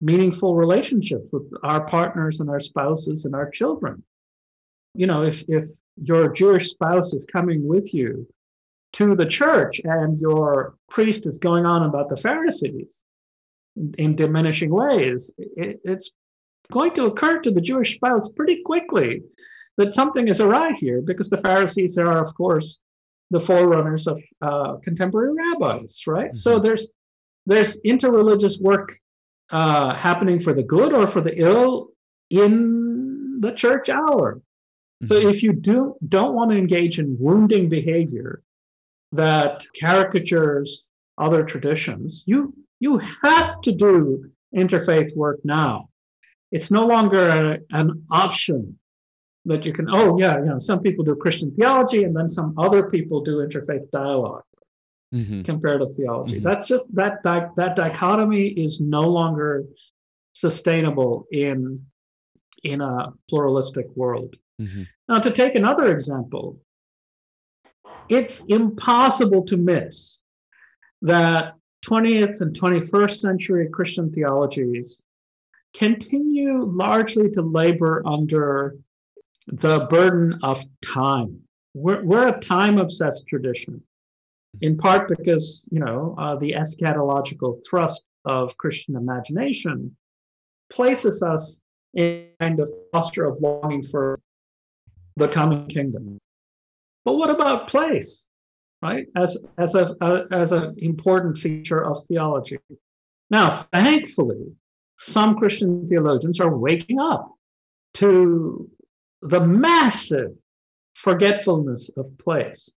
meaningful 0.01 0.55
relationships 0.55 1.27
with 1.31 1.51
our 1.63 1.85
partners 1.85 2.39
and 2.39 2.49
our 2.49 2.59
spouses 2.59 3.25
and 3.25 3.35
our 3.35 3.49
children. 3.49 4.03
You 4.95 5.07
know, 5.07 5.23
if 5.23 5.43
if 5.47 5.69
your 6.01 6.29
Jewish 6.29 6.71
spouse 6.71 7.13
is 7.13 7.25
coming 7.31 7.67
with 7.67 7.93
you 7.93 8.27
to 8.93 9.15
the 9.15 9.25
church 9.25 9.79
and 9.83 10.19
your 10.19 10.75
priest 10.89 11.25
is 11.25 11.37
going 11.37 11.65
on 11.65 11.83
about 11.83 12.09
the 12.09 12.17
Pharisees, 12.17 13.03
in 13.97 14.15
diminishing 14.15 14.69
ways, 14.69 15.31
it, 15.37 15.79
it's 15.83 16.11
going 16.71 16.91
to 16.93 17.05
occur 17.05 17.39
to 17.39 17.51
the 17.51 17.61
Jewish 17.61 17.95
spouse 17.95 18.29
pretty 18.29 18.61
quickly 18.63 19.21
that 19.77 19.93
something 19.93 20.27
is 20.27 20.41
awry 20.41 20.73
here 20.73 21.01
because 21.01 21.29
the 21.29 21.37
Pharisees 21.37 21.97
are, 21.97 22.23
of 22.25 22.33
course, 22.35 22.79
the 23.31 23.39
forerunners 23.39 24.07
of 24.07 24.21
uh, 24.41 24.75
contemporary 24.83 25.33
rabbis, 25.33 26.03
right? 26.07 26.27
Mm-hmm. 26.31 26.35
So 26.37 26.59
there's 26.59 26.91
there's 27.47 27.79
interreligious 27.85 28.61
work 28.61 28.95
uh, 29.49 29.95
happening 29.95 30.39
for 30.39 30.53
the 30.53 30.61
good 30.63 30.93
or 30.93 31.07
for 31.07 31.21
the 31.21 31.35
ill 31.39 31.89
in 32.29 33.39
the 33.41 33.51
church 33.51 33.89
hour. 33.89 34.41
So 35.03 35.15
Mhm. 35.15 35.33
if 35.33 35.41
you 35.41 35.53
do 35.53 35.95
don't 36.07 36.35
want 36.35 36.51
to 36.51 36.57
engage 36.57 36.99
in 36.99 37.17
wounding 37.19 37.67
behavior 37.69 38.43
that 39.13 39.65
caricatures 39.79 40.87
other 41.17 41.43
traditions, 41.43 42.23
you 42.27 42.53
you 42.81 42.97
have 43.23 43.61
to 43.61 43.71
do 43.71 44.25
interfaith 44.61 45.15
work 45.15 45.39
now. 45.45 45.87
It's 46.51 46.69
no 46.69 46.85
longer 46.85 47.23
a- 47.39 47.59
an 47.79 48.03
option 48.09 48.61
that 49.45 49.65
you 49.65 49.71
can. 49.77 49.87
Oh 49.89 50.19
yeah, 50.19 50.35
you 50.39 50.45
know, 50.45 50.59
some 50.59 50.81
people 50.81 51.03
do 51.05 51.15
Christian 51.15 51.49
theology, 51.55 52.03
and 52.03 52.13
then 52.17 52.27
some 52.27 52.49
other 52.65 52.83
people 52.89 53.21
do 53.21 53.37
interfaith 53.45 53.89
dialogue, 53.91 54.43
Mhm. 55.13 55.45
comparative 55.45 55.91
theology. 55.95 56.39
Mhm. 56.39 56.43
That's 56.43 56.67
just 56.67 56.93
that 56.99 57.23
di- 57.23 57.49
that 57.59 57.75
dichotomy 57.75 58.47
is 58.65 58.81
no 58.81 59.03
longer 59.19 59.63
sustainable 60.33 61.13
in 61.31 61.85
in 62.63 62.79
a 62.81 63.11
pluralistic 63.29 63.87
world. 63.95 64.35
Mhm. 64.59 64.85
Now, 65.09 65.17
to 65.19 65.31
take 65.31 65.55
another 65.55 65.87
example, 65.91 66.59
it's 68.09 68.41
impossible 68.47 69.43
to 69.45 69.57
miss 69.57 70.19
that 71.01 71.55
20th 71.85 72.41
and 72.41 72.55
21st 72.55 73.19
century 73.19 73.67
Christian 73.71 74.11
theologies 74.11 75.01
continue 75.73 76.63
largely 76.65 77.29
to 77.31 77.41
labor 77.41 78.01
under 78.05 78.75
the 79.47 79.87
burden 79.89 80.39
of 80.43 80.63
time. 80.81 81.39
We're, 81.73 82.03
we're 82.03 82.27
a 82.27 82.39
time 82.39 82.77
obsessed 82.77 83.25
tradition, 83.27 83.81
in 84.61 84.77
part 84.77 85.07
because, 85.07 85.65
you 85.71 85.79
know, 85.79 86.15
uh, 86.17 86.35
the 86.35 86.51
eschatological 86.51 87.63
thrust 87.67 88.03
of 88.25 88.55
Christian 88.57 88.95
imagination 88.95 89.95
places 90.69 91.23
us 91.23 91.59
in 91.93 92.05
a 92.05 92.43
kind 92.43 92.59
of 92.59 92.69
posture 92.91 93.25
of 93.25 93.39
longing 93.39 93.83
for 93.83 94.19
the 95.15 95.27
coming 95.27 95.67
kingdom. 95.67 96.17
But 97.05 97.13
what 97.13 97.29
about 97.29 97.67
place, 97.67 98.27
right? 98.81 99.05
As 99.15 99.37
as 99.57 99.75
a, 99.75 99.95
a 100.01 100.25
as 100.31 100.51
an 100.51 100.75
important 100.77 101.37
feature 101.37 101.83
of 101.83 101.97
theology. 102.07 102.57
Now, 103.29 103.49
thankfully, 103.71 104.53
some 104.97 105.35
Christian 105.35 105.87
theologians 105.87 106.39
are 106.39 106.55
waking 106.57 106.99
up 106.99 107.31
to 107.95 108.69
the 109.21 109.39
massive 109.39 110.31
forgetfulness 110.95 111.89
of 111.97 112.17
place 112.17 112.69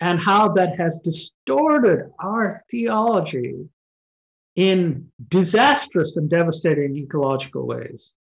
and 0.00 0.18
how 0.18 0.48
that 0.48 0.76
has 0.76 0.98
distorted 0.98 2.10
our 2.20 2.62
theology 2.70 3.68
in 4.56 5.06
disastrous 5.28 6.16
and 6.16 6.28
devastating 6.30 6.96
ecological 6.96 7.66
ways. 7.66 8.14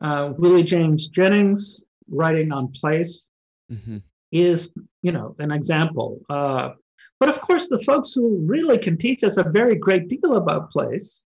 Uh, 0.00 0.32
Willie 0.36 0.62
James 0.62 1.08
Jennings, 1.08 1.82
writing 2.08 2.52
on 2.52 2.68
place, 2.68 3.26
Mhm. 3.72 4.02
Is 4.32 4.70
you 5.02 5.12
know 5.12 5.34
an 5.38 5.50
example. 5.50 6.20
Uh, 6.28 6.70
but 7.18 7.28
of 7.28 7.40
course, 7.40 7.68
the 7.68 7.80
folks 7.80 8.12
who 8.12 8.38
really 8.44 8.78
can 8.78 8.98
teach 8.98 9.24
us 9.24 9.38
a 9.38 9.42
very 9.42 9.76
great 9.76 10.08
deal 10.08 10.36
about 10.36 10.70
place 10.70 11.22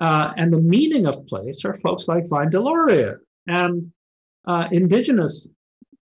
uh, 0.00 0.32
and 0.36 0.52
the 0.52 0.60
meaning 0.60 1.06
of 1.06 1.26
place 1.26 1.64
are 1.64 1.78
folks 1.78 2.08
like 2.08 2.28
Vine 2.28 2.50
Deloria 2.50 3.16
and 3.46 3.90
uh, 4.46 4.68
indigenous 4.70 5.48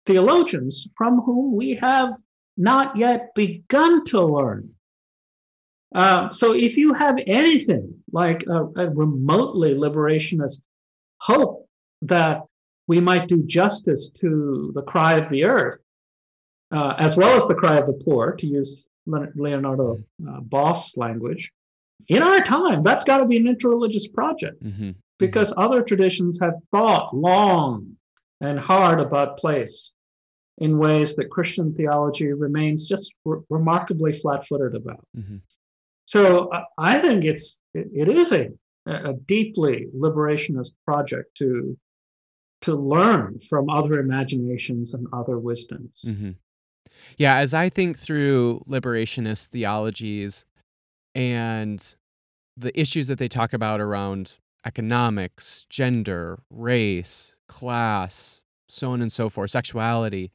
theologians 0.06 0.88
from 0.96 1.22
whom 1.22 1.56
we 1.56 1.76
have 1.76 2.12
not 2.58 2.96
yet 2.96 3.34
begun 3.36 4.04
to 4.06 4.22
learn. 4.24 4.70
Um, 5.96 6.32
so 6.32 6.54
if 6.54 6.78
you 6.78 6.94
have 6.94 7.18
anything 7.26 7.96
like 8.12 8.44
a, 8.48 8.66
a 8.76 8.90
remotely 8.90 9.74
liberationist 9.74 10.62
hope 11.20 11.68
that 12.04 12.44
we 12.88 13.00
might 13.00 13.28
do 13.28 13.44
justice 13.44 14.10
to 14.22 14.72
the 14.76 14.84
cry 14.84 15.14
of 15.14 15.30
the 15.30 15.46
earth, 15.46 15.80
uh, 16.72 16.96
as 16.98 17.18
well 17.18 17.36
as 17.36 17.48
the 17.48 17.56
cry 17.56 17.78
of 17.78 17.88
the 17.88 17.94
poor, 18.06 18.34
to 18.34 18.48
use 18.48 18.86
Leonardo 19.06 20.00
uh, 20.30 20.40
Boff's 20.42 20.96
language, 20.98 21.52
in 22.08 22.24
our 22.24 22.40
time, 22.42 22.82
that's 22.84 23.04
got 23.04 23.18
to 23.18 23.26
be 23.26 23.38
an 23.38 23.46
interreligious 23.46 24.12
project 24.12 24.64
Mhm. 24.64 24.96
because 25.18 25.54
other 25.58 25.82
traditions 25.84 26.40
have 26.40 26.54
thought 26.72 27.16
long 27.16 27.96
and 28.42 28.60
hard 28.60 29.00
about 29.00 29.38
place 29.38 29.92
in 30.60 30.78
ways 30.78 31.16
that 31.16 31.30
Christian 31.30 31.74
theology 31.74 32.32
remains 32.34 32.86
just 32.86 33.14
re- 33.26 33.40
remarkably 33.50 34.14
flat-footed 34.14 34.76
about. 34.76 35.06
Mhm. 35.18 35.42
So 36.06 36.52
I- 36.54 36.66
I 36.78 37.00
think 37.00 37.26
it's 37.26 37.60
it, 37.74 37.88
it 37.94 38.10
is 38.10 38.32
a 38.32 38.50
a 38.86 39.14
deeply 39.14 39.88
liberationist 39.96 40.74
project 40.86 41.36
to 41.38 41.78
to 42.62 42.76
learn 42.76 43.38
from 43.40 43.70
other 43.70 44.00
imaginations 44.00 44.94
and 44.96 45.06
other 45.14 45.38
wisdoms. 45.38 46.04
Mhm. 46.08 46.36
Yeah, 47.18 47.38
as 47.38 47.54
I 47.54 47.70
think 47.70 47.98
through 47.98 48.64
liberationist 48.68 49.48
theologies 49.48 50.46
and 51.16 51.96
the 52.56 52.78
issues 52.80 53.08
that 53.08 53.20
they 53.20 53.28
talk 53.28 53.54
about 53.54 53.82
around 53.82 54.34
economics, 54.66 55.66
gender, 55.70 56.40
race, 56.50 57.36
class, 57.48 58.42
so 58.68 58.92
on 58.92 59.02
and 59.02 59.12
so 59.12 59.30
forth, 59.30 59.52
sexuality, 59.52 60.32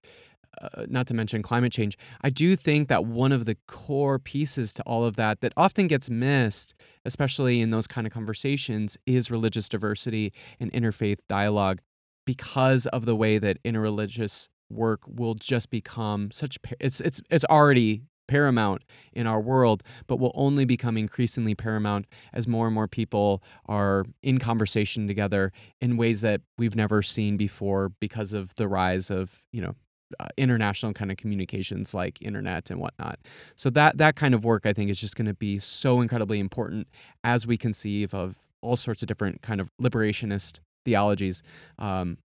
uh, 0.61 0.87
not 0.89 1.07
to 1.09 1.15
mention 1.15 1.43
climate 1.43 1.73
change, 1.73 1.99
I 2.23 2.31
do 2.31 2.57
think 2.57 2.89
that 2.89 3.05
one 3.05 3.33
of 3.33 3.45
the 3.45 3.57
core 3.67 4.19
pieces 4.19 4.73
to 4.75 4.83
all 4.85 5.05
of 5.05 5.17
that 5.17 5.41
that 5.41 5.53
often 5.57 5.87
gets 5.87 6.09
missed, 6.09 6.75
especially 7.05 7.61
in 7.61 7.71
those 7.71 7.87
kind 7.87 8.07
of 8.07 8.13
conversations, 8.13 8.97
is 9.07 9.31
religious 9.31 9.69
diversity 9.69 10.33
and 10.61 10.73
interfaith 10.73 11.19
dialogue 11.29 11.81
because 12.25 12.87
of 12.87 13.05
the 13.05 13.17
way 13.17 13.39
that 13.39 13.63
interreligious 13.65 14.49
work 14.71 15.01
will 15.07 15.35
just 15.35 15.71
become 15.71 16.31
such 16.31 16.59
it's 16.81 17.01
it's 17.01 17.21
it's 17.31 17.45
already 17.47 18.03
paramount 18.27 18.83
in 19.13 19.27
our 19.27 19.41
world 19.41 19.83
but 20.07 20.19
will 20.19 20.33
only 20.35 20.65
become 20.65 20.97
increasingly 20.97 21.55
paramount 21.55 22.07
as 22.33 22.49
more 22.49 22.67
and 22.67 22.75
more 22.75 22.89
people 22.89 23.43
are 23.67 24.05
in 24.23 24.39
conversation 24.39 25.07
together 25.07 25.53
in 25.81 25.97
ways 25.97 26.23
that 26.23 26.41
we've 26.57 26.75
never 26.75 27.03
seen 27.03 27.37
before 27.37 27.91
because 28.01 28.33
of 28.33 28.55
the 28.55 28.67
rise 28.67 29.11
of 29.11 29.45
you 29.53 29.61
know 29.61 29.75
uh, 30.21 30.27
international 30.37 30.93
kind 30.93 31.11
of 31.11 31.17
communications 31.17 31.95
like 31.95 32.21
internet 32.21 32.71
and 32.71 32.79
whatnot. 32.79 33.19
So 33.57 33.71
that 33.71 33.99
that 33.99 34.17
kind 34.17 34.35
of 34.35 34.45
work 34.45 34.67
i 34.67 34.73
think 34.73 34.91
is 34.91 35.01
just 35.01 35.17
going 35.17 35.27
to 35.27 35.35
be 35.35 35.59
so 35.59 36.01
incredibly 36.01 36.39
important 36.39 36.87
as 37.25 37.47
we 37.47 37.57
conceive 37.57 38.15
of 38.15 38.37
all 38.61 38.77
sorts 38.77 39.03
of 39.03 39.09
different 39.09 39.43
kind 39.43 39.61
of 39.61 39.71
liberationist 39.81 40.61
theologies 40.85 41.43
um, 41.79 42.19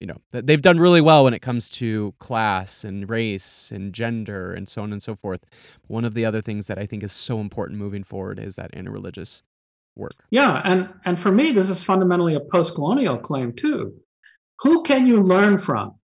you 0.00 0.06
know 0.06 0.16
th- 0.32 0.44
they've 0.46 0.62
done 0.62 0.80
really 0.80 1.00
well 1.00 1.24
when 1.24 1.34
it 1.34 1.42
comes 1.42 1.68
to 1.68 2.14
class 2.18 2.84
and 2.84 3.08
race 3.08 3.70
and 3.70 3.92
gender 3.92 4.52
and 4.52 4.68
so 4.68 4.82
on 4.82 4.92
and 4.92 5.02
so 5.02 5.14
forth 5.14 5.44
one 5.86 6.04
of 6.04 6.14
the 6.14 6.24
other 6.24 6.40
things 6.40 6.66
that 6.66 6.78
i 6.78 6.86
think 6.86 7.02
is 7.02 7.12
so 7.12 7.38
important 7.38 7.78
moving 7.78 8.02
forward 8.02 8.38
is 8.38 8.56
that 8.56 8.72
interreligious 8.72 9.42
work 9.96 10.14
Yeah, 10.30 10.62
and 10.64 10.88
and 11.04 11.18
for 11.18 11.30
me, 11.30 11.52
this 11.52 11.68
is 11.68 11.82
fundamentally 11.82 12.34
a 12.34 12.40
post-colonial 12.40 13.18
claim 13.18 13.52
too. 13.52 13.92
Who 14.60 14.82
can 14.82 15.06
you 15.06 15.22
learn 15.22 15.58
from? 15.58 15.94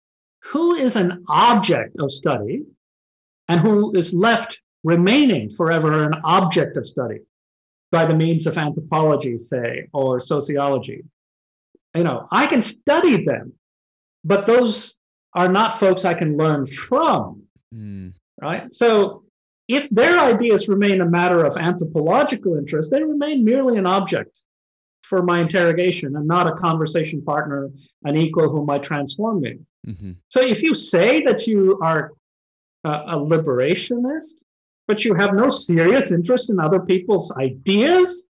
Who 0.53 0.75
is 0.75 0.97
an 0.97 1.25
object 1.29 1.97
of 1.99 2.11
study, 2.11 2.65
and 3.49 3.61
who 3.61 3.95
is 3.97 4.13
left 4.13 4.61
remaining 4.85 5.51
forever 5.51 6.05
an 6.05 6.15
object 6.25 6.77
of 6.77 6.87
study 6.87 7.21
by 7.91 8.05
the 8.05 8.15
means 8.15 8.47
of 8.47 8.59
anthropology, 8.59 9.39
say, 9.39 9.89
or 9.93 10.21
sociology? 10.21 11.05
You 11.95 12.05
know, 12.05 12.29
I 12.31 12.47
can 12.47 12.63
study 12.63 13.25
them, 13.25 13.53
but 14.27 14.47
those 14.47 14.95
are 15.35 15.49
not 15.49 15.79
folks 15.79 16.05
I 16.05 16.15
can 16.15 16.37
learn 16.37 16.67
from 16.67 17.47
Mm, 17.75 18.15
right? 18.41 18.73
So 18.73 19.25
if 19.69 19.89
their 19.91 20.19
ideas 20.21 20.69
remain 20.69 21.01
a 21.01 21.07
matter 21.07 21.45
of 21.45 21.57
anthropological 21.57 22.57
interest, 22.57 22.91
they 22.91 23.03
remain 23.03 23.45
merely 23.45 23.79
an 23.79 23.87
object 23.87 24.43
for 25.03 25.23
my 25.23 25.41
interrogation 25.41 26.17
and 26.17 26.27
not 26.27 26.47
a 26.47 26.53
conversation 26.53 27.23
partner, 27.23 27.71
an 28.05 28.17
equal 28.17 28.49
who 28.49 28.65
might 28.65 28.83
transform 28.83 29.41
me. 29.41 29.59
mhm. 29.87 30.17
So 30.29 30.41
if 30.41 30.63
you 30.63 30.75
say 30.75 31.23
that 31.23 31.47
you 31.47 31.79
are 31.83 32.13
a, 32.85 32.91
a 32.91 33.17
liberationist, 33.17 34.35
but 34.89 35.05
you 35.05 35.15
have 35.15 35.35
no 35.35 35.49
serious 35.49 36.11
interest 36.13 36.51
in 36.51 36.61
other 36.61 36.81
people's 36.81 37.33
ideas, 37.37 38.27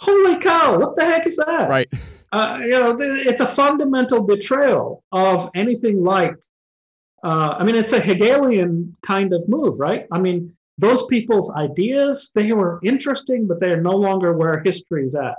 holy 0.00 0.36
cow, 0.38 0.78
what 0.78 0.96
the 0.96 1.04
heck 1.04 1.26
is 1.26 1.36
that? 1.36 1.68
right 1.68 1.88
uh, 2.32 2.58
you 2.62 2.70
know, 2.70 2.96
it's 3.00 3.40
a 3.40 3.46
fundamental 3.46 4.22
betrayal 4.22 5.04
of 5.12 5.50
anything 5.54 6.02
like. 6.02 6.36
Uh, 7.22 7.54
I 7.58 7.64
mean, 7.64 7.76
it's 7.76 7.92
a 7.92 8.00
Hegelian 8.00 8.96
kind 9.02 9.32
of 9.32 9.48
move, 9.48 9.78
right? 9.78 10.06
I 10.10 10.18
mean, 10.18 10.56
those 10.78 11.06
people's 11.06 11.54
ideas 11.54 12.30
they 12.34 12.52
were 12.52 12.80
interesting, 12.82 13.46
but 13.46 13.60
they 13.60 13.70
are 13.70 13.80
no 13.80 13.94
longer 13.94 14.32
where 14.32 14.60
history 14.60 15.06
is 15.06 15.14
at. 15.14 15.36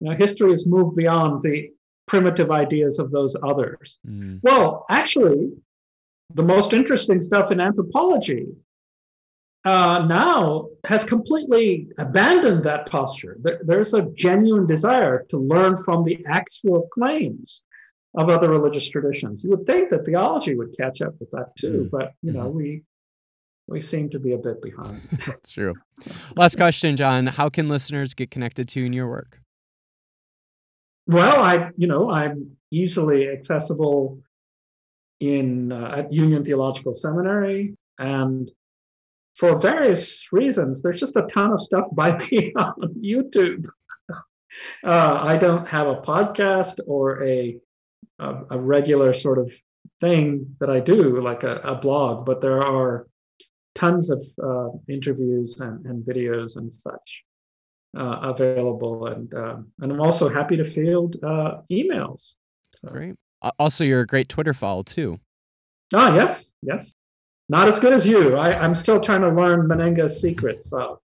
You 0.00 0.10
know, 0.10 0.16
history 0.16 0.50
has 0.50 0.66
moved 0.66 0.94
beyond 0.94 1.42
the 1.42 1.70
primitive 2.06 2.50
ideas 2.50 2.98
of 2.98 3.10
those 3.10 3.34
others. 3.42 3.98
Mm, 4.06 4.40
Well, 4.42 4.84
actually, 4.90 5.50
the 6.34 6.42
most 6.42 6.72
interesting 6.72 7.20
stuff 7.22 7.50
in 7.50 7.60
anthropology 7.60 8.46
uh, 9.66 10.06
now 10.06 10.68
has 10.84 11.02
completely 11.04 11.88
abandoned 11.98 12.62
that 12.64 12.86
posture. 12.86 13.36
There, 13.40 13.60
there's 13.64 13.92
a 13.94 14.02
genuine 14.14 14.64
desire 14.66 15.24
to 15.28 15.36
learn 15.38 15.76
from 15.82 16.04
the 16.04 16.24
actual 16.26 16.88
claims 16.94 17.62
of 18.14 18.30
other 18.30 18.48
religious 18.48 18.88
traditions. 18.88 19.42
You 19.44 19.50
would 19.50 19.66
think 19.66 19.90
that 19.90 20.06
theology 20.06 20.54
would 20.54 20.74
catch 20.78 21.02
up 21.02 21.14
with 21.20 21.30
that 21.32 21.48
too, 21.58 21.78
Mm. 21.86 21.90
but 21.90 22.12
you 22.22 22.32
know, 22.32 22.48
Mhm. 22.50 22.54
we 22.54 22.82
we 23.68 23.80
seem 23.80 24.08
to 24.10 24.20
be 24.20 24.32
a 24.32 24.38
bit 24.38 24.62
behind. 24.62 25.00
That's 25.26 25.50
true. 25.50 25.74
Last 26.36 26.56
question, 26.56 26.94
John. 26.94 27.26
How 27.26 27.48
can 27.48 27.68
listeners 27.68 28.14
get 28.14 28.30
connected 28.30 28.68
to 28.68 28.78
you 28.80 28.86
and 28.86 28.94
your 28.94 29.08
work? 29.08 29.40
Well, 31.08 31.40
I, 31.42 31.70
you 31.76 31.88
know, 31.88 32.08
I'm 32.08 32.56
easily 32.70 33.28
accessible 33.28 34.20
in 35.18 35.72
uh, 35.72 35.96
at 35.98 36.12
Union 36.12 36.44
Theological 36.44 36.94
Seminary, 36.94 37.74
and 37.98 38.48
for 39.36 39.58
various 39.58 40.26
reasons, 40.32 40.82
there's 40.82 41.00
just 41.00 41.16
a 41.16 41.22
ton 41.22 41.52
of 41.52 41.60
stuff 41.60 41.86
by 41.92 42.16
me 42.30 42.52
on 42.56 42.94
YouTube. 43.02 43.66
Uh, 44.84 45.18
I 45.20 45.36
don't 45.36 45.68
have 45.68 45.86
a 45.86 45.96
podcast 45.96 46.80
or 46.86 47.22
a, 47.24 47.58
a 48.18 48.34
a 48.50 48.58
regular 48.58 49.12
sort 49.12 49.38
of 49.38 49.52
thing 50.00 50.56
that 50.60 50.70
I 50.70 50.80
do, 50.80 51.20
like 51.20 51.42
a, 51.42 51.56
a 51.56 51.74
blog, 51.74 52.24
but 52.24 52.40
there 52.40 52.62
are 52.62 53.06
tons 53.74 54.10
of 54.10 54.24
uh, 54.42 54.68
interviews 54.88 55.60
and, 55.60 55.84
and 55.84 56.02
videos 56.04 56.56
and 56.56 56.72
such 56.72 57.22
uh, 57.98 58.18
available, 58.22 59.06
and 59.08 59.32
um, 59.34 59.68
and 59.80 59.92
I'm 59.92 60.00
also 60.00 60.28
happy 60.30 60.56
to 60.56 60.64
field 60.64 61.16
uh, 61.22 61.58
emails. 61.70 62.34
So- 62.76 62.88
Great. 62.88 63.14
Also, 63.58 63.84
you're 63.84 64.00
a 64.00 64.06
great 64.06 64.28
Twitter 64.28 64.54
follow 64.54 64.82
too. 64.82 65.18
Ah, 65.94 66.14
yes, 66.14 66.52
yes. 66.62 66.94
Not 67.48 67.68
as 67.68 67.78
good 67.78 67.92
as 67.92 68.06
you. 68.06 68.36
I, 68.36 68.58
I'm 68.58 68.74
still 68.74 69.00
trying 69.00 69.20
to 69.20 69.28
learn 69.28 69.68
Mennenga's 69.68 70.20
secrets 70.20 70.72
of 70.72 70.98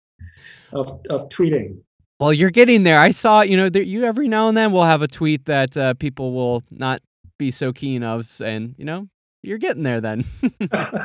of, 0.72 1.00
of 1.10 1.28
tweeting. 1.28 1.78
Well, 2.18 2.32
you're 2.32 2.50
getting 2.50 2.82
there. 2.82 2.98
I 2.98 3.10
saw, 3.10 3.40
you 3.40 3.56
know, 3.56 3.68
there, 3.68 3.82
you 3.82 4.04
every 4.04 4.28
now 4.28 4.48
and 4.48 4.56
then 4.56 4.72
will 4.72 4.84
have 4.84 5.02
a 5.02 5.08
tweet 5.08 5.46
that 5.46 5.76
uh, 5.76 5.94
people 5.94 6.32
will 6.32 6.62
not 6.70 7.00
be 7.38 7.50
so 7.50 7.72
keen 7.72 8.02
of, 8.02 8.40
and 8.40 8.74
you 8.78 8.84
know, 8.84 9.08
you're 9.42 9.58
getting 9.58 9.82
there 9.82 10.00
then. 10.00 10.24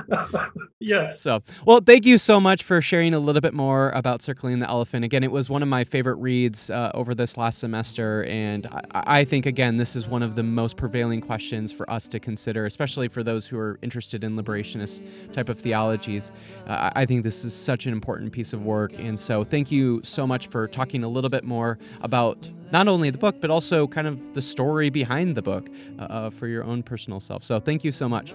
yes. 0.79 1.21
So, 1.21 1.41
well, 1.65 1.79
thank 1.79 2.05
you 2.05 2.17
so 2.17 2.39
much 2.39 2.63
for 2.63 2.81
sharing 2.81 3.13
a 3.13 3.19
little 3.19 3.41
bit 3.41 3.53
more 3.53 3.91
about 3.91 4.21
Circling 4.21 4.59
the 4.59 4.67
Elephant. 4.67 5.05
Again, 5.05 5.23
it 5.23 5.31
was 5.31 5.49
one 5.49 5.63
of 5.63 5.69
my 5.69 5.85
favorite 5.85 6.15
reads 6.15 6.69
uh, 6.69 6.91
over 6.93 7.15
this 7.15 7.37
last 7.37 7.59
semester, 7.59 8.25
and 8.25 8.67
I, 8.67 8.81
I 9.19 9.23
think, 9.23 9.45
again, 9.45 9.77
this 9.77 9.95
is 9.95 10.07
one 10.07 10.21
of 10.21 10.35
the 10.35 10.43
most 10.43 10.75
prevailing 10.75 11.21
questions 11.21 11.71
for 11.71 11.89
us 11.89 12.09
to 12.09 12.19
consider, 12.19 12.65
especially 12.65 13.07
for 13.07 13.23
those 13.23 13.47
who 13.47 13.57
are 13.57 13.79
interested 13.81 14.23
in 14.23 14.35
liberationist 14.35 15.01
type 15.31 15.47
of 15.47 15.57
theologies. 15.57 16.31
Uh, 16.67 16.91
I 16.93 17.05
I 17.05 17.07
think 17.07 17.23
this 17.23 17.45
is 17.45 17.53
such 17.53 17.85
an 17.85 17.93
important 17.93 18.31
piece 18.31 18.51
of 18.51 18.65
work, 18.65 18.97
and 18.97 19.19
so 19.19 19.43
thank 19.43 19.71
you 19.71 20.01
so 20.03 20.25
much 20.25 20.47
for 20.47 20.67
talking 20.67 21.03
a 21.03 21.07
little 21.07 21.29
bit 21.29 21.43
more 21.43 21.77
about 22.01 22.49
not 22.71 22.87
only 22.87 23.09
the 23.09 23.17
book, 23.17 23.41
but 23.41 23.49
also 23.49 23.87
kind 23.87 24.07
of 24.07 24.33
the 24.33 24.41
story 24.41 24.89
behind 24.89 25.35
the 25.35 25.41
book 25.41 25.69
uh, 25.99 26.03
uh, 26.03 26.29
for 26.29 26.47
your 26.47 26.63
own 26.63 26.83
personal 26.83 27.19
self. 27.19 27.43
So, 27.43 27.59
thank 27.59 27.83
you 27.83 27.91
so 27.91 28.09
much. 28.09 28.33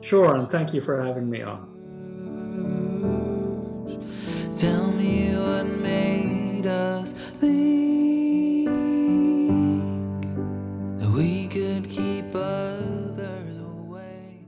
Sure, 0.00 0.36
and 0.36 0.50
thank 0.50 0.72
you 0.72 0.80
for 0.80 1.02
having 1.02 1.28
me 1.28 1.42
on. 1.42 1.76
Tell 4.56 4.90
me 4.92 5.36
what 5.36 5.64
made 5.64 6.66
us 6.66 7.12
think 7.12 8.66
that 10.98 11.10
we 11.10 11.46
could 11.48 11.88
keep 11.90 12.34
others 12.34 13.56
away. 13.58 14.46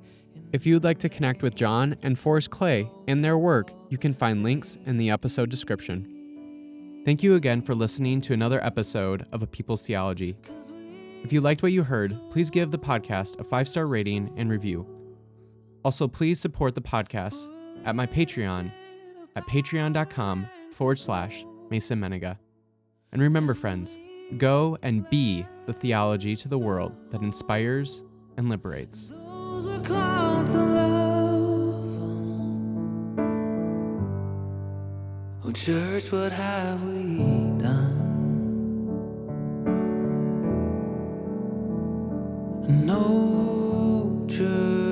If 0.52 0.64
you'd 0.64 0.84
like 0.84 0.98
to 1.00 1.08
connect 1.08 1.42
with 1.42 1.54
John 1.54 1.96
and 2.02 2.18
Forrest 2.18 2.50
Clay 2.50 2.90
and 3.06 3.22
their 3.22 3.36
work, 3.36 3.70
you 3.90 3.98
can 3.98 4.14
find 4.14 4.42
links 4.42 4.78
in 4.86 4.96
the 4.96 5.10
episode 5.10 5.50
description. 5.50 6.17
Thank 7.08 7.22
you 7.22 7.36
again 7.36 7.62
for 7.62 7.74
listening 7.74 8.20
to 8.20 8.34
another 8.34 8.62
episode 8.62 9.26
of 9.32 9.42
A 9.42 9.46
People's 9.46 9.80
Theology. 9.80 10.36
If 11.24 11.32
you 11.32 11.40
liked 11.40 11.62
what 11.62 11.72
you 11.72 11.82
heard, 11.82 12.14
please 12.30 12.50
give 12.50 12.70
the 12.70 12.78
podcast 12.78 13.40
a 13.40 13.44
five 13.44 13.66
star 13.66 13.86
rating 13.86 14.30
and 14.36 14.50
review. 14.50 14.86
Also, 15.86 16.06
please 16.06 16.38
support 16.38 16.74
the 16.74 16.82
podcast 16.82 17.50
at 17.86 17.96
my 17.96 18.04
Patreon 18.04 18.70
at 19.36 19.46
patreon.com 19.46 20.50
forward 20.72 20.98
slash 20.98 21.46
Mason 21.70 21.98
Mennenga. 21.98 22.36
And 23.12 23.22
remember, 23.22 23.54
friends, 23.54 23.98
go 24.36 24.76
and 24.82 25.08
be 25.08 25.46
the 25.64 25.72
theology 25.72 26.36
to 26.36 26.46
the 26.46 26.58
world 26.58 26.94
that 27.10 27.22
inspires 27.22 28.04
and 28.36 28.50
liberates. 28.50 29.10
Oh, 35.48 35.52
church, 35.52 36.12
what 36.12 36.30
have 36.30 36.82
we 36.82 37.16
done? 37.56 37.96
No 42.84 44.26
church. 44.28 44.87